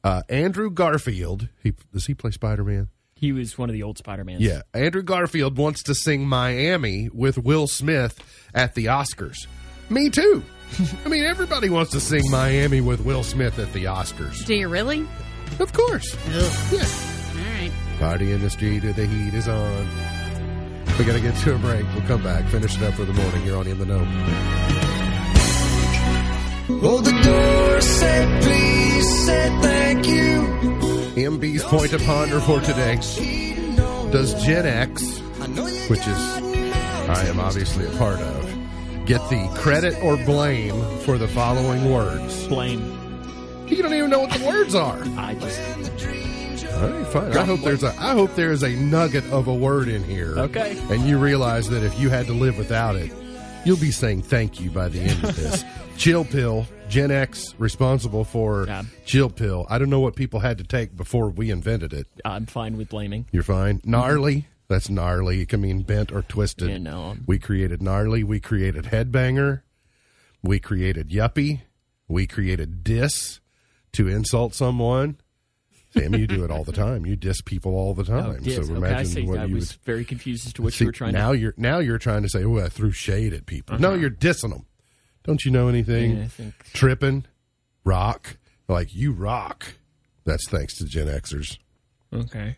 uh, 0.04 0.22
Andrew 0.28 0.70
Garfield, 0.70 1.48
he, 1.62 1.74
does 1.92 2.06
he 2.06 2.14
play 2.14 2.30
Spider 2.30 2.64
Man? 2.64 2.88
He 3.14 3.32
was 3.32 3.58
one 3.58 3.68
of 3.68 3.74
the 3.74 3.82
old 3.82 3.98
Spider 3.98 4.24
Mans. 4.24 4.40
Yeah. 4.40 4.62
Andrew 4.72 5.02
Garfield 5.02 5.58
wants 5.58 5.82
to 5.84 5.94
sing 5.94 6.26
Miami 6.26 7.10
with 7.12 7.36
Will 7.36 7.66
Smith 7.66 8.18
at 8.54 8.74
the 8.74 8.86
Oscars. 8.86 9.46
Me 9.90 10.08
too. 10.08 10.42
I 11.04 11.08
mean, 11.08 11.24
everybody 11.24 11.68
wants 11.68 11.90
to 11.90 12.00
sing 12.00 12.30
Miami 12.30 12.80
with 12.80 13.00
Will 13.04 13.22
Smith 13.22 13.58
at 13.58 13.72
the 13.74 13.84
Oscars. 13.84 14.46
Do 14.46 14.54
you 14.54 14.68
really? 14.68 15.06
Of 15.58 15.72
course. 15.72 16.16
Ugh. 16.28 16.72
Yeah. 16.72 16.86
All 17.36 17.52
right. 17.52 17.72
Party 17.98 18.32
in 18.32 18.40
the 18.40 18.48
street 18.48 18.84
or 18.84 18.92
the 18.92 19.04
heat 19.04 19.34
is 19.34 19.48
on. 19.48 20.19
We 21.00 21.06
got 21.06 21.14
to 21.14 21.20
get 21.20 21.34
to 21.34 21.54
a 21.54 21.58
break. 21.58 21.86
We'll 21.94 22.06
come 22.06 22.22
back. 22.22 22.44
Finish 22.48 22.76
it 22.76 22.82
up 22.82 22.92
for 22.92 23.06
the 23.06 23.14
morning. 23.14 23.42
You're 23.46 23.56
on 23.56 23.66
In 23.66 23.78
the 23.78 23.86
Know. 23.86 24.06
Oh, 26.82 27.00
the 27.00 27.10
door 27.22 27.80
said 27.80 28.42
please, 28.42 29.24
said 29.24 29.62
thank 29.62 30.06
you. 30.06 30.42
MB's 31.16 31.64
point 31.64 31.92
to 31.92 31.98
ponder 32.00 32.38
for 32.40 32.60
today. 32.60 32.96
Does 34.12 34.44
Gen 34.44 34.66
X, 34.66 35.20
which 35.88 36.06
is 36.06 36.18
I 37.08 37.24
am 37.28 37.40
obviously 37.40 37.86
a 37.86 37.96
part 37.96 38.20
of, 38.20 39.06
get 39.06 39.26
the 39.30 39.50
credit 39.54 39.96
or 40.04 40.18
blame 40.18 40.98
for 40.98 41.16
the 41.16 41.28
following 41.28 41.90
words? 41.90 42.46
Blame. 42.46 43.64
You 43.66 43.82
don't 43.82 43.94
even 43.94 44.10
know 44.10 44.20
what 44.20 44.38
the 44.38 44.46
words 44.46 44.74
are. 44.74 45.02
I 45.16 45.34
just 45.36 45.80
All 46.80 46.88
right, 46.88 47.06
fine. 47.08 47.36
I 47.36 47.44
hope 47.44 47.60
there's 47.60 47.82
a 47.82 47.88
I 47.98 48.12
hope 48.12 48.34
there's 48.34 48.62
a 48.62 48.70
nugget 48.70 49.24
of 49.30 49.48
a 49.48 49.54
word 49.54 49.88
in 49.88 50.02
here. 50.04 50.38
Okay. 50.38 50.78
And 50.90 51.02
you 51.06 51.18
realize 51.18 51.68
that 51.70 51.82
if 51.82 51.98
you 51.98 52.08
had 52.08 52.26
to 52.26 52.32
live 52.32 52.56
without 52.56 52.96
it, 52.96 53.12
you'll 53.64 53.76
be 53.76 53.90
saying 53.90 54.22
thank 54.22 54.60
you 54.60 54.70
by 54.70 54.88
the 54.88 55.00
end 55.00 55.22
of 55.24 55.36
this. 55.36 55.64
Chill 55.98 56.24
pill, 56.24 56.66
Gen 56.88 57.10
X 57.10 57.54
responsible 57.58 58.24
for 58.24 58.66
chill 59.04 59.28
pill. 59.28 59.66
I 59.68 59.78
don't 59.78 59.90
know 59.90 60.00
what 60.00 60.16
people 60.16 60.40
had 60.40 60.56
to 60.56 60.64
take 60.64 60.96
before 60.96 61.28
we 61.28 61.50
invented 61.50 61.92
it. 61.92 62.06
I'm 62.24 62.46
fine 62.46 62.78
with 62.78 62.88
blaming. 62.88 63.26
You're 63.30 63.42
fine. 63.42 63.82
Gnarly. 63.84 64.46
That's 64.68 64.88
gnarly. 64.88 65.42
It 65.42 65.48
can 65.50 65.60
mean 65.60 65.82
bent 65.82 66.10
or 66.10 66.22
twisted. 66.22 66.70
Yeah, 66.70 66.78
no, 66.78 67.16
We 67.26 67.38
created 67.38 67.82
gnarly. 67.82 68.24
We 68.24 68.40
created 68.40 68.84
headbanger. 68.84 69.60
We 70.42 70.58
created 70.58 71.10
yuppie. 71.10 71.62
We 72.08 72.26
created 72.26 72.82
diss 72.82 73.40
to 73.92 74.08
insult 74.08 74.54
someone. 74.54 75.18
Sam, 75.96 76.14
you 76.14 76.26
do 76.26 76.44
it 76.44 76.50
all 76.52 76.62
the 76.64 76.72
time. 76.72 77.04
You 77.04 77.16
diss 77.16 77.40
people 77.40 77.74
all 77.74 77.94
the 77.94 78.04
time. 78.04 78.30
Oh, 78.30 78.38
yes. 78.42 78.54
So 78.56 78.62
okay, 78.62 78.72
I 78.72 78.76
imagine 78.76 79.06
see. 79.06 79.22
what 79.26 79.38
I 79.40 79.44
you 79.46 79.54
was 79.56 79.72
would 79.72 79.84
very 79.84 80.04
confused 80.04 80.46
as 80.46 80.52
to 80.54 80.62
what 80.62 80.72
See, 80.72 80.84
you 80.84 80.88
were 80.88 80.92
trying 80.92 81.12
now 81.14 81.32
to. 81.32 81.38
you're 81.38 81.54
now 81.56 81.78
you're 81.80 81.98
trying 81.98 82.22
to 82.22 82.28
say, 82.28 82.44
"Oh, 82.44 82.58
I 82.58 82.68
threw 82.68 82.92
shade 82.92 83.32
at 83.34 83.46
people." 83.46 83.78
No, 83.78 83.88
Uh-huh. 83.90 83.96
you're 83.98 84.10
dissing 84.10 84.50
them. 84.50 84.66
Don't 85.24 85.44
you 85.44 85.50
know 85.50 85.66
anything? 85.68 86.16
Yeah, 86.16 86.26
think- 86.28 86.54
Tripping, 86.72 87.26
rock, 87.84 88.36
like 88.68 88.94
you 88.94 89.12
rock. 89.12 89.74
That's 90.24 90.48
thanks 90.48 90.76
to 90.78 90.84
Gen 90.84 91.08
Xers. 91.08 91.58
Okay. 92.12 92.56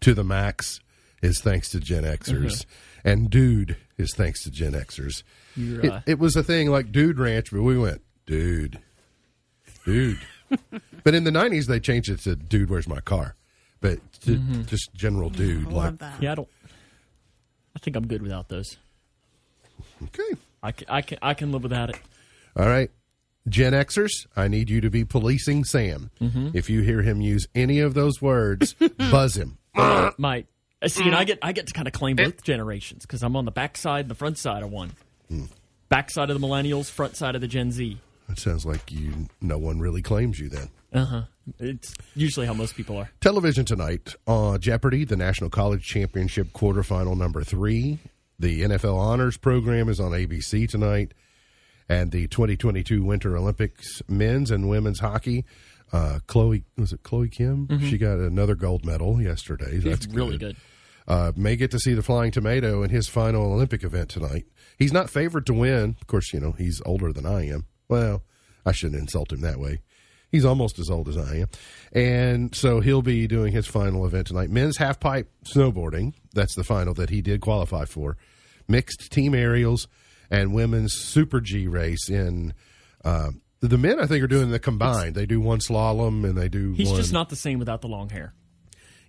To 0.00 0.14
the 0.14 0.24
max 0.24 0.80
is 1.22 1.40
thanks 1.40 1.68
to 1.70 1.78
Gen 1.78 2.02
Xers, 2.02 2.64
and 3.04 3.30
dude 3.30 3.76
is 3.96 4.12
thanks 4.16 4.42
to 4.42 4.50
Gen 4.50 4.72
Xers. 4.72 5.22
You're, 5.54 5.80
It, 5.84 5.92
uh, 5.92 6.00
it 6.06 6.18
was 6.18 6.34
a 6.34 6.42
thing 6.42 6.68
like 6.70 6.90
Dude 6.90 7.18
Ranch, 7.20 7.52
but 7.52 7.62
we 7.62 7.78
went 7.78 8.02
dude, 8.26 8.80
dude. 9.84 10.18
but 11.04 11.14
in 11.14 11.24
the 11.24 11.30
'90s, 11.30 11.66
they 11.66 11.80
changed 11.80 12.08
it 12.10 12.20
to 12.20 12.36
Dude, 12.36 12.70
where's 12.70 12.88
my 12.88 13.00
car? 13.00 13.34
But 13.80 13.98
to, 14.22 14.36
Mm-hmm. 14.36 14.62
just 14.62 14.94
general 14.94 15.28
dude, 15.30 15.66
I 15.66 15.70
like 15.70 15.74
love 15.74 15.98
that. 15.98 16.22
yeah, 16.22 16.32
I 16.32 16.34
don't. 16.36 16.48
I 17.74 17.78
think 17.80 17.96
I'm 17.96 18.06
good 18.06 18.22
without 18.22 18.48
those. 18.48 18.76
okay. 20.04 20.38
I 20.62 20.72
can, 20.72 20.86
I 20.88 21.02
can, 21.02 21.18
I 21.22 21.34
can 21.34 21.50
live 21.52 21.62
without 21.64 21.90
it. 21.90 21.96
All 22.56 22.66
right. 22.66 22.90
Gen 23.48 23.72
Xers, 23.72 24.10
I 24.36 24.46
need 24.46 24.70
you 24.70 24.80
to 24.82 24.90
be 24.90 25.04
policing 25.04 25.64
Sam. 25.64 26.10
Mm-hmm. 26.20 26.50
If 26.54 26.70
you 26.70 26.82
hear 26.82 27.02
him 27.02 27.20
use 27.20 27.48
any 27.56 27.80
of 27.80 27.94
those 27.94 28.22
words, 28.22 28.74
buzz 29.10 29.36
him. 29.36 29.58
My 29.74 30.44
uh, 30.80 30.86
see, 30.88 31.02
and 31.04 31.14
I 31.16 31.24
get 31.24 31.40
I 31.42 31.50
get 31.52 31.66
to 31.66 31.72
kind 31.72 31.88
of 31.88 31.92
claim 31.92 32.14
both 32.16 32.44
generations 32.44 33.02
because 33.04 33.22
I'm 33.24 33.34
on 33.34 33.44
the 33.44 33.50
back 33.50 33.76
side 33.76 34.02
and 34.02 34.10
the 34.10 34.14
front 34.14 34.38
side 34.38 34.62
of 34.62 34.70
one. 34.70 34.92
Back 35.88 36.10
side 36.10 36.30
of 36.30 36.40
the 36.40 36.46
millennials, 36.46 36.88
front 36.88 37.16
side 37.16 37.34
of 37.34 37.40
the 37.40 37.48
Gen 37.48 37.72
Z. 37.72 37.98
It 38.28 38.38
sounds 38.38 38.64
like 38.64 38.92
you. 38.92 39.26
No 39.40 39.58
one 39.58 39.80
really 39.80 40.02
claims 40.02 40.38
you 40.38 40.48
then. 40.48 40.68
Uh 40.92 41.04
huh. 41.04 41.22
It's 41.58 41.94
usually 42.14 42.46
how 42.46 42.54
most 42.54 42.76
people 42.76 42.96
are. 42.98 43.10
Television 43.20 43.64
tonight 43.64 44.14
on 44.26 44.60
Jeopardy, 44.60 45.04
the 45.04 45.16
National 45.16 45.50
College 45.50 45.84
Championship 45.84 46.52
quarterfinal 46.52 47.16
number 47.16 47.42
three. 47.42 47.98
The 48.38 48.62
NFL 48.62 48.96
Honors 48.98 49.36
Program 49.36 49.88
is 49.88 50.00
on 50.00 50.10
ABC 50.12 50.68
tonight, 50.68 51.14
and 51.88 52.10
the 52.10 52.26
2022 52.28 53.02
Winter 53.02 53.36
Olympics 53.36 54.02
men's 54.08 54.50
and 54.50 54.68
women's 54.68 55.00
hockey. 55.00 55.44
Uh, 55.92 56.20
Chloe 56.26 56.64
was 56.76 56.92
it 56.92 57.02
Chloe 57.02 57.28
Kim? 57.28 57.68
She 57.88 57.98
got 57.98 58.18
another 58.18 58.54
gold 58.54 58.84
medal 58.84 59.20
yesterday. 59.20 59.78
That's 59.78 60.06
It's 60.06 60.14
really 60.14 60.38
good. 60.38 60.56
uh, 61.06 61.32
may 61.36 61.54
get 61.56 61.70
to 61.72 61.78
see 61.78 61.92
the 61.94 62.02
Flying 62.02 62.30
Tomato 62.32 62.82
in 62.82 62.90
his 62.90 63.08
final 63.08 63.52
Olympic 63.52 63.84
event 63.84 64.08
tonight. 64.08 64.46
He's 64.78 64.92
not 64.92 65.10
favored 65.10 65.46
to 65.46 65.54
win. 65.54 65.96
Of 66.00 66.06
course, 66.06 66.32
you 66.32 66.40
know, 66.40 66.52
he's 66.52 66.80
older 66.86 67.12
than 67.12 67.26
I 67.26 67.46
am. 67.48 67.66
Well, 67.88 68.22
I 68.64 68.72
shouldn't 68.72 69.00
insult 69.00 69.32
him 69.32 69.40
that 69.42 69.58
way. 69.58 69.80
He's 70.32 70.46
almost 70.46 70.78
as 70.78 70.88
old 70.90 71.08
as 71.08 71.18
I 71.18 71.36
am. 71.36 71.48
And 71.92 72.54
so 72.54 72.80
he'll 72.80 73.02
be 73.02 73.26
doing 73.26 73.52
his 73.52 73.66
final 73.66 74.06
event 74.06 74.28
tonight. 74.28 74.48
Men's 74.50 74.78
half 74.78 74.98
pipe 74.98 75.30
snowboarding. 75.44 76.14
That's 76.32 76.54
the 76.54 76.64
final 76.64 76.94
that 76.94 77.10
he 77.10 77.20
did 77.20 77.42
qualify 77.42 77.84
for. 77.84 78.16
Mixed 78.66 79.12
team 79.12 79.34
aerials 79.34 79.88
and 80.30 80.54
women's 80.54 80.94
super 80.94 81.40
G 81.40 81.68
race 81.68 82.08
in. 82.08 82.54
Uh, 83.04 83.32
the 83.60 83.78
men, 83.78 84.00
I 84.00 84.06
think, 84.06 84.24
are 84.24 84.28
doing 84.28 84.50
the 84.50 84.58
combined. 84.58 85.14
They 85.14 85.26
do 85.26 85.40
one 85.40 85.58
slalom 85.58 86.24
and 86.24 86.36
they 86.36 86.48
do. 86.48 86.72
He's 86.72 86.88
one, 86.88 86.96
just 86.96 87.12
not 87.12 87.28
the 87.28 87.36
same 87.36 87.58
without 87.58 87.82
the 87.82 87.88
long 87.88 88.08
hair. 88.08 88.34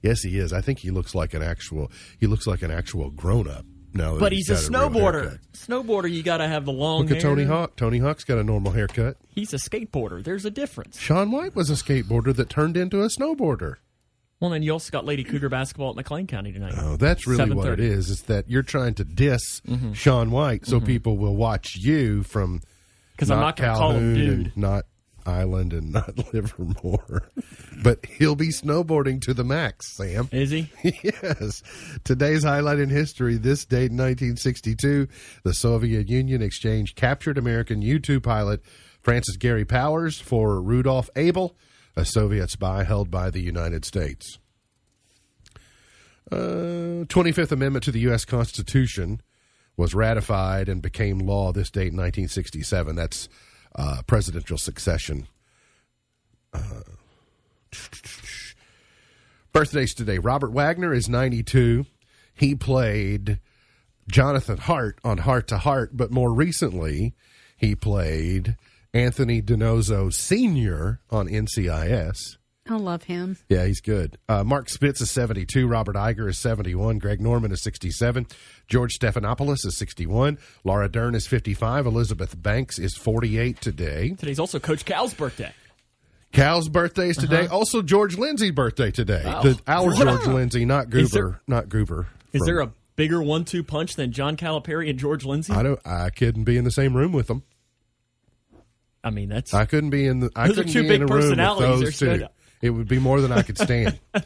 Yes, 0.01 0.21
he 0.21 0.37
is. 0.37 0.51
I 0.51 0.59
think 0.59 0.79
he 0.79 0.91
looks 0.91 1.15
like 1.15 1.33
an 1.33 1.41
actual. 1.41 1.89
He 2.19 2.27
looks 2.27 2.45
like 2.45 2.61
an 2.61 2.69
actual 2.69 3.09
grown 3.09 3.47
up. 3.47 3.65
No, 3.93 4.17
But 4.17 4.31
he's 4.31 4.49
a 4.49 4.55
snowboarder. 4.55 5.39
Snowboarder, 5.53 6.11
you 6.11 6.23
got 6.23 6.37
to 6.37 6.47
have 6.47 6.65
the 6.65 6.71
long 6.71 7.01
Look 7.01 7.09
hair. 7.09 7.17
at 7.17 7.21
Tony 7.21 7.43
Hawk. 7.43 7.75
Tony 7.75 7.99
Hawk's 7.99 8.23
got 8.23 8.37
a 8.39 8.43
normal 8.43 8.71
haircut. 8.71 9.17
He's 9.29 9.53
a 9.53 9.57
skateboarder. 9.57 10.23
There's 10.23 10.45
a 10.45 10.51
difference. 10.51 10.99
Shaun 10.99 11.31
White 11.31 11.55
was 11.55 11.69
a 11.69 11.73
skateboarder 11.73 12.35
that 12.35 12.49
turned 12.49 12.75
into 12.75 13.01
a 13.03 13.07
snowboarder. 13.07 13.75
Well, 14.39 14.49
then 14.49 14.63
you 14.63 14.71
also 14.71 14.91
got 14.91 15.05
Lady 15.05 15.23
Cougar 15.23 15.47
basketball 15.49 15.91
at 15.91 15.95
McLean 15.95 16.27
County 16.27 16.51
tonight. 16.51 16.73
Oh, 16.75 16.97
that's 16.97 17.25
really 17.27 17.53
what 17.53 17.67
it 17.67 17.79
is. 17.79 18.07
7:30. 18.07 18.11
is. 18.11 18.21
That 18.23 18.49
you're 18.49 18.63
trying 18.63 18.93
to 18.95 19.03
diss 19.05 19.61
Mm-hmm. 19.61 19.93
Shaun 19.93 20.31
White 20.31 20.65
so 20.65 20.81
people 20.81 21.17
will 21.17 21.35
watch 21.35 21.75
you 21.77 22.23
from 22.23 22.61
Because 23.13 23.31
I'm 23.31 23.39
not 23.39 23.55
going 23.55 23.69
to 23.71 23.77
call 23.77 23.91
him 23.93 24.13
dude. 24.15 24.57
not 24.57 24.83
Island 25.25 25.73
and 25.73 25.91
not 25.91 26.17
Livermore, 26.33 27.29
but 27.83 28.05
he'll 28.05 28.35
be 28.35 28.49
snowboarding 28.49 29.21
to 29.21 29.33
the 29.33 29.43
max. 29.43 29.95
Sam. 29.95 30.29
Is 30.31 30.51
he? 30.51 30.69
yes. 31.03 31.63
Today's 32.03 32.43
highlight 32.43 32.79
in 32.79 32.89
history 32.89 33.37
this 33.37 33.65
date 33.65 33.91
in 33.91 33.97
1962, 33.97 35.07
the 35.43 35.53
Soviet 35.53 36.09
Union 36.09 36.41
exchanged 36.41 36.95
captured 36.95 37.37
American 37.37 37.81
U 37.81 37.99
2 37.99 38.19
pilot 38.19 38.61
Francis 39.01 39.37
Gary 39.37 39.65
Powers 39.65 40.19
for 40.19 40.61
Rudolph 40.61 41.09
Abel, 41.15 41.55
a 41.95 42.05
Soviet 42.05 42.49
spy 42.49 42.83
held 42.83 43.11
by 43.11 43.29
the 43.29 43.41
United 43.41 43.85
States. 43.85 44.39
Uh, 46.31 47.05
25th 47.05 47.51
Amendment 47.51 47.83
to 47.83 47.91
the 47.91 47.99
U.S. 48.01 48.25
Constitution 48.25 49.21
was 49.75 49.93
ratified 49.93 50.69
and 50.69 50.81
became 50.81 51.19
law 51.19 51.51
this 51.51 51.69
date 51.69 51.91
in 51.91 51.97
1967. 51.97 52.95
That's 52.95 53.27
uh, 53.75 54.01
presidential 54.07 54.57
succession. 54.57 55.27
Birthdays 59.51 59.93
today. 59.93 60.17
Robert 60.17 60.51
Wagner 60.51 60.93
is 60.93 61.07
92. 61.07 61.85
He 62.33 62.55
played 62.55 63.39
Jonathan 64.07 64.57
Hart 64.57 64.99
on 65.03 65.19
Hart 65.19 65.47
to 65.49 65.57
Hart, 65.59 65.95
but 65.95 66.11
more 66.11 66.33
recently, 66.33 67.13
he 67.55 67.75
played 67.75 68.57
Anthony 68.93 69.41
DiNozzo 69.41 70.11
Sr. 70.13 70.99
on 71.09 71.27
NCIS. 71.27 72.37
I 72.69 72.75
love 72.77 73.03
him. 73.03 73.37
Yeah, 73.49 73.65
he's 73.65 73.81
good. 73.81 74.17
Uh, 74.29 74.43
Mark 74.45 74.69
Spitz 74.69 75.01
is 75.01 75.11
72. 75.11 75.67
Robert 75.67 75.97
Iger 75.97 76.29
is 76.29 76.39
71. 76.39 76.97
Greg 76.99 77.19
Norman 77.19 77.51
is 77.51 77.61
67. 77.61 78.25
George 78.69 78.93
Stephanopoulos 78.97 79.65
is 79.65 79.77
61. 79.77 80.37
Laura 80.63 80.87
Dern 80.87 81.13
is 81.13 81.27
55. 81.27 81.85
Elizabeth 81.85 82.41
Banks 82.41 82.79
is 82.79 82.95
48 82.95 83.59
today. 83.59 84.11
Today's 84.11 84.39
also 84.39 84.59
Coach 84.59 84.85
Cal's 84.85 85.13
birthday. 85.13 85.51
Cal's 86.31 86.69
birthday 86.69 87.09
is 87.09 87.17
today. 87.17 87.47
Also, 87.47 87.81
George 87.81 88.17
Lindsay's 88.17 88.51
birthday 88.53 88.91
today. 88.91 89.23
Wow. 89.25 89.41
The, 89.43 89.59
our 89.67 89.93
George 89.93 90.25
Lindsay, 90.25 90.63
not 90.65 90.89
Goober. 90.89 91.09
There- 91.11 91.41
not 91.47 91.67
Goober. 91.69 92.07
Is 92.31 92.39
from- 92.39 92.45
there 92.47 92.59
a 92.61 92.71
bigger 92.95 93.21
one-two 93.21 93.63
punch 93.63 93.95
than 93.95 94.11
John 94.13 94.37
Calipari 94.37 94.89
and 94.89 94.97
George 94.97 95.25
Lindsay? 95.25 95.51
I 95.53 95.61
don't. 95.63 95.79
I 95.85 96.09
couldn't 96.11 96.45
be 96.45 96.55
in 96.57 96.63
the 96.63 96.71
same 96.71 96.95
room 96.95 97.11
with 97.11 97.27
them. 97.27 97.43
I 99.03 99.09
mean, 99.09 99.27
that's 99.29 99.53
I 99.53 99.65
couldn't 99.65 99.89
be 99.89 100.07
in 100.07 100.21
the. 100.21 100.31
I 100.35 100.47
Those 100.47 100.59
are 100.59 100.61
couldn't 100.61 100.73
two 100.73 100.81
be 100.83 100.87
big 100.87 101.01
in 101.01 101.09
a 101.09 101.13
room 101.13 101.17
with 101.17 101.29
personalities. 101.37 101.99
those 101.99 101.99
two. 101.99 102.27
It 102.63 102.69
would 102.69 102.87
be 102.87 102.97
more 102.97 103.19
than 103.19 103.33
I 103.33 103.41
could 103.41 103.57
stand. 103.57 103.99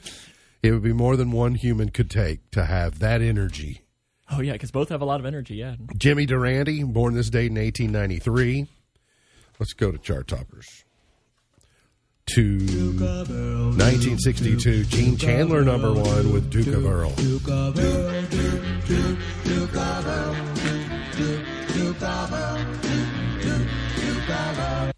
it 0.62 0.72
would 0.72 0.84
be 0.84 0.94
more 0.94 1.18
than 1.18 1.32
one 1.32 1.56
human 1.56 1.90
could 1.90 2.12
take 2.12 2.52
to 2.52 2.66
have 2.66 3.00
that 3.00 3.20
energy. 3.20 3.82
oh 4.30 4.42
yeah, 4.42 4.54
because 4.54 4.70
both 4.70 4.90
have 4.90 5.02
a 5.02 5.06
lot 5.06 5.20
of 5.20 5.26
energy. 5.26 5.56
Yeah, 5.56 5.76
Jimmy 5.98 6.28
Durante, 6.28 6.84
born 6.84 7.16
this 7.16 7.32
date 7.32 7.48
in 7.48 7.56
1893. 7.56 8.68
Let's 9.60 9.74
go 9.74 9.92
to 9.92 9.98
chart 9.98 10.28
toppers. 10.28 10.86
To 12.36 12.60
1962, 12.60 14.84
Gene 14.84 15.18
Chandler, 15.18 15.64
number 15.64 15.92
one 15.92 16.32
with 16.32 16.52
Duke 16.52 16.68
of 16.68 16.86
Earl. 16.86 17.10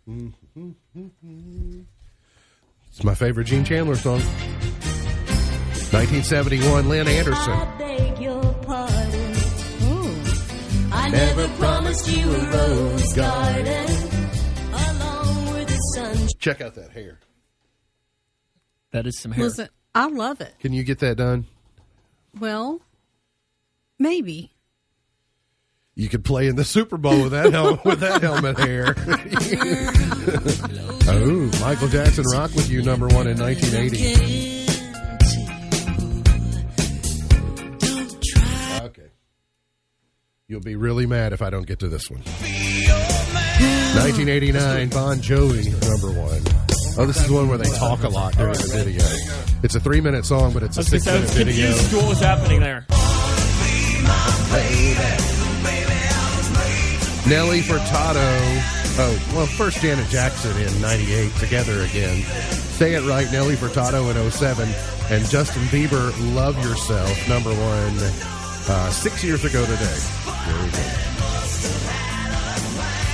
Mm-hmm. 0.10 1.82
It's 3.00 3.06
my 3.06 3.16
favorite 3.16 3.46
Gene 3.46 3.64
Chandler 3.64 3.96
song. 3.96 4.20
1971, 4.20 6.90
Lynn 6.90 7.08
Anderson. 7.08 7.54
I 7.54 7.78
beg 7.78 8.20
your 8.20 8.54
pardon. 8.56 9.36
Ooh. 9.84 10.22
I 10.92 11.10
never 11.10 11.48
promised 11.60 12.12
you 12.12 12.30
a 12.30 12.52
rose 12.52 13.14
garden 13.14 13.90
along 14.74 15.54
with 15.54 15.70
the 15.70 15.78
sun. 15.96 16.28
Check 16.40 16.60
out 16.60 16.76
that 16.76 16.92
hair. 16.92 17.22
that 18.92 19.08
is 19.08 19.18
some 19.18 19.32
hair. 19.32 19.46
Listen, 19.46 19.70
I 19.96 20.08
love 20.08 20.42
it. 20.42 20.54
Can 20.60 20.74
you 20.74 20.84
get 20.84 21.00
that 21.00 21.16
done? 21.16 21.46
Well, 22.38 22.82
maybe. 23.98 24.52
You 26.00 26.08
could 26.08 26.24
play 26.24 26.48
in 26.48 26.56
the 26.56 26.64
Super 26.64 26.96
Bowl 26.96 27.24
with 27.24 27.34
that 27.34 27.52
helmet 27.52 27.84
with 27.86 28.00
that 28.00 28.22
helmet 28.22 28.58
hair. 28.58 28.96
oh, 31.10 31.52
Michael 31.60 31.90
Jackson 31.90 32.24
Rock 32.32 32.56
with 32.56 32.70
You 32.70 32.82
number 32.82 33.10
one 33.10 33.28
in 33.28 33.38
1980. 33.38 34.70
Okay. 38.86 39.12
You'll 40.48 40.62
be 40.62 40.78
really 40.78 41.06
mad 41.06 41.34
if 41.34 41.42
I 41.42 41.50
don't 41.50 41.68
get 41.68 41.80
to 41.80 41.90
this 41.90 42.10
one. 42.10 42.22
Be 42.42 42.86
your 42.86 42.96
man. 43.34 43.98
1989, 43.98 44.90
Bon 44.92 45.18
Jovi, 45.18 45.70
number 45.90 46.18
one. 46.18 46.42
Oh, 46.98 47.06
this 47.06 47.22
is 47.22 47.30
one 47.30 47.50
where 47.50 47.58
they 47.58 47.70
talk 47.78 48.04
a 48.04 48.10
lot 48.10 48.38
during 48.38 48.54
the 48.54 48.70
video. 48.72 49.04
It's 49.64 49.76
a 49.76 49.82
three 49.82 50.00
minute 50.00 50.26
song, 50.26 50.54
but 50.54 50.64
it's 50.64 50.78
a 50.78 50.80
was, 50.80 50.92
gonna 50.92 51.02
six 51.02 51.04
say, 51.04 51.12
I 51.12 51.16
minute 51.16 51.28
was 51.28 51.38
video. 51.38 51.68
confused 51.68 51.90
to 51.90 51.98
what 51.98 52.08
was 52.08 52.22
happening 52.22 52.62
there. 52.62 52.86
Nelly 57.28 57.62
Furtado. 57.62 58.26
Oh, 59.02 59.32
well, 59.36 59.46
first 59.46 59.82
Janet 59.82 60.08
Jackson 60.10 60.56
in 60.62 60.82
98, 60.82 61.32
Together 61.36 61.82
Again. 61.84 62.24
Say 62.24 62.96
It 62.96 63.02
Right, 63.08 63.32
Nelly 63.32 63.56
Furtado 63.56 64.10
in 64.10 64.32
07. 64.32 64.68
And 65.12 65.26
Justin 65.26 65.64
Bieber, 65.64 66.12
Love 66.36 66.58
Yourself, 66.64 67.30
number 67.30 67.50
one, 67.52 67.98
uh, 68.70 68.90
six 68.92 69.24
years 69.24 69.44
ago 69.46 69.64
today. 69.66 70.00
There 70.46 70.64
we 70.64 70.72
go. 70.72 70.80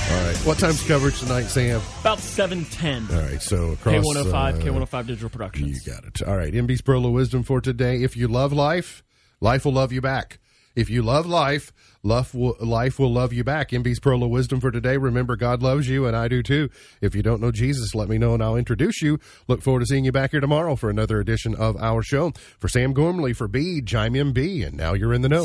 All 0.08 0.24
right. 0.24 0.36
What 0.46 0.58
time's 0.58 0.86
coverage 0.86 1.18
tonight, 1.18 1.44
Sam? 1.44 1.80
About 2.00 2.20
710. 2.20 3.16
All 3.16 3.22
right. 3.24 3.42
So 3.42 3.72
across. 3.72 3.94
K105, 3.94 4.32
uh, 4.32 4.52
K105 4.58 5.06
Digital 5.06 5.28
Productions. 5.30 5.84
You 5.86 5.92
got 5.92 6.04
it. 6.04 6.22
All 6.22 6.36
right. 6.36 6.52
MB's 6.52 6.80
Pearl 6.80 7.04
of 7.06 7.12
Wisdom 7.12 7.42
for 7.42 7.60
today. 7.60 8.02
If 8.02 8.16
you 8.16 8.28
love 8.28 8.52
life, 8.52 9.02
life 9.40 9.64
will 9.64 9.72
love 9.72 9.92
you 9.92 10.00
back. 10.00 10.38
If 10.76 10.90
you 10.90 11.02
love 11.02 11.26
life, 11.26 11.72
life 12.06 12.34
will, 12.34 12.56
life 12.60 12.98
will 12.98 13.12
love 13.12 13.32
you 13.32 13.44
back. 13.44 13.70
MB's 13.70 13.98
Pearl 13.98 14.22
of 14.22 14.30
Wisdom 14.30 14.60
for 14.60 14.70
today. 14.70 14.96
Remember, 14.96 15.36
God 15.36 15.62
loves 15.62 15.88
you, 15.88 16.06
and 16.06 16.16
I 16.16 16.28
do 16.28 16.42
too. 16.42 16.70
If 17.00 17.14
you 17.14 17.22
don't 17.22 17.40
know 17.40 17.50
Jesus, 17.50 17.94
let 17.94 18.08
me 18.08 18.16
know, 18.16 18.34
and 18.34 18.42
I'll 18.42 18.56
introduce 18.56 19.02
you. 19.02 19.18
Look 19.48 19.60
forward 19.60 19.80
to 19.80 19.86
seeing 19.86 20.04
you 20.04 20.12
back 20.12 20.30
here 20.30 20.40
tomorrow 20.40 20.76
for 20.76 20.88
another 20.88 21.20
edition 21.20 21.54
of 21.54 21.76
our 21.76 22.02
show. 22.02 22.32
For 22.58 22.68
Sam 22.68 22.92
Gormley, 22.92 23.32
for 23.32 23.48
B, 23.48 23.82
Chime 23.82 24.14
MB, 24.14 24.66
and 24.66 24.76
now 24.76 24.94
you're 24.94 25.12
in 25.12 25.22
the 25.22 25.28
know. 25.28 25.44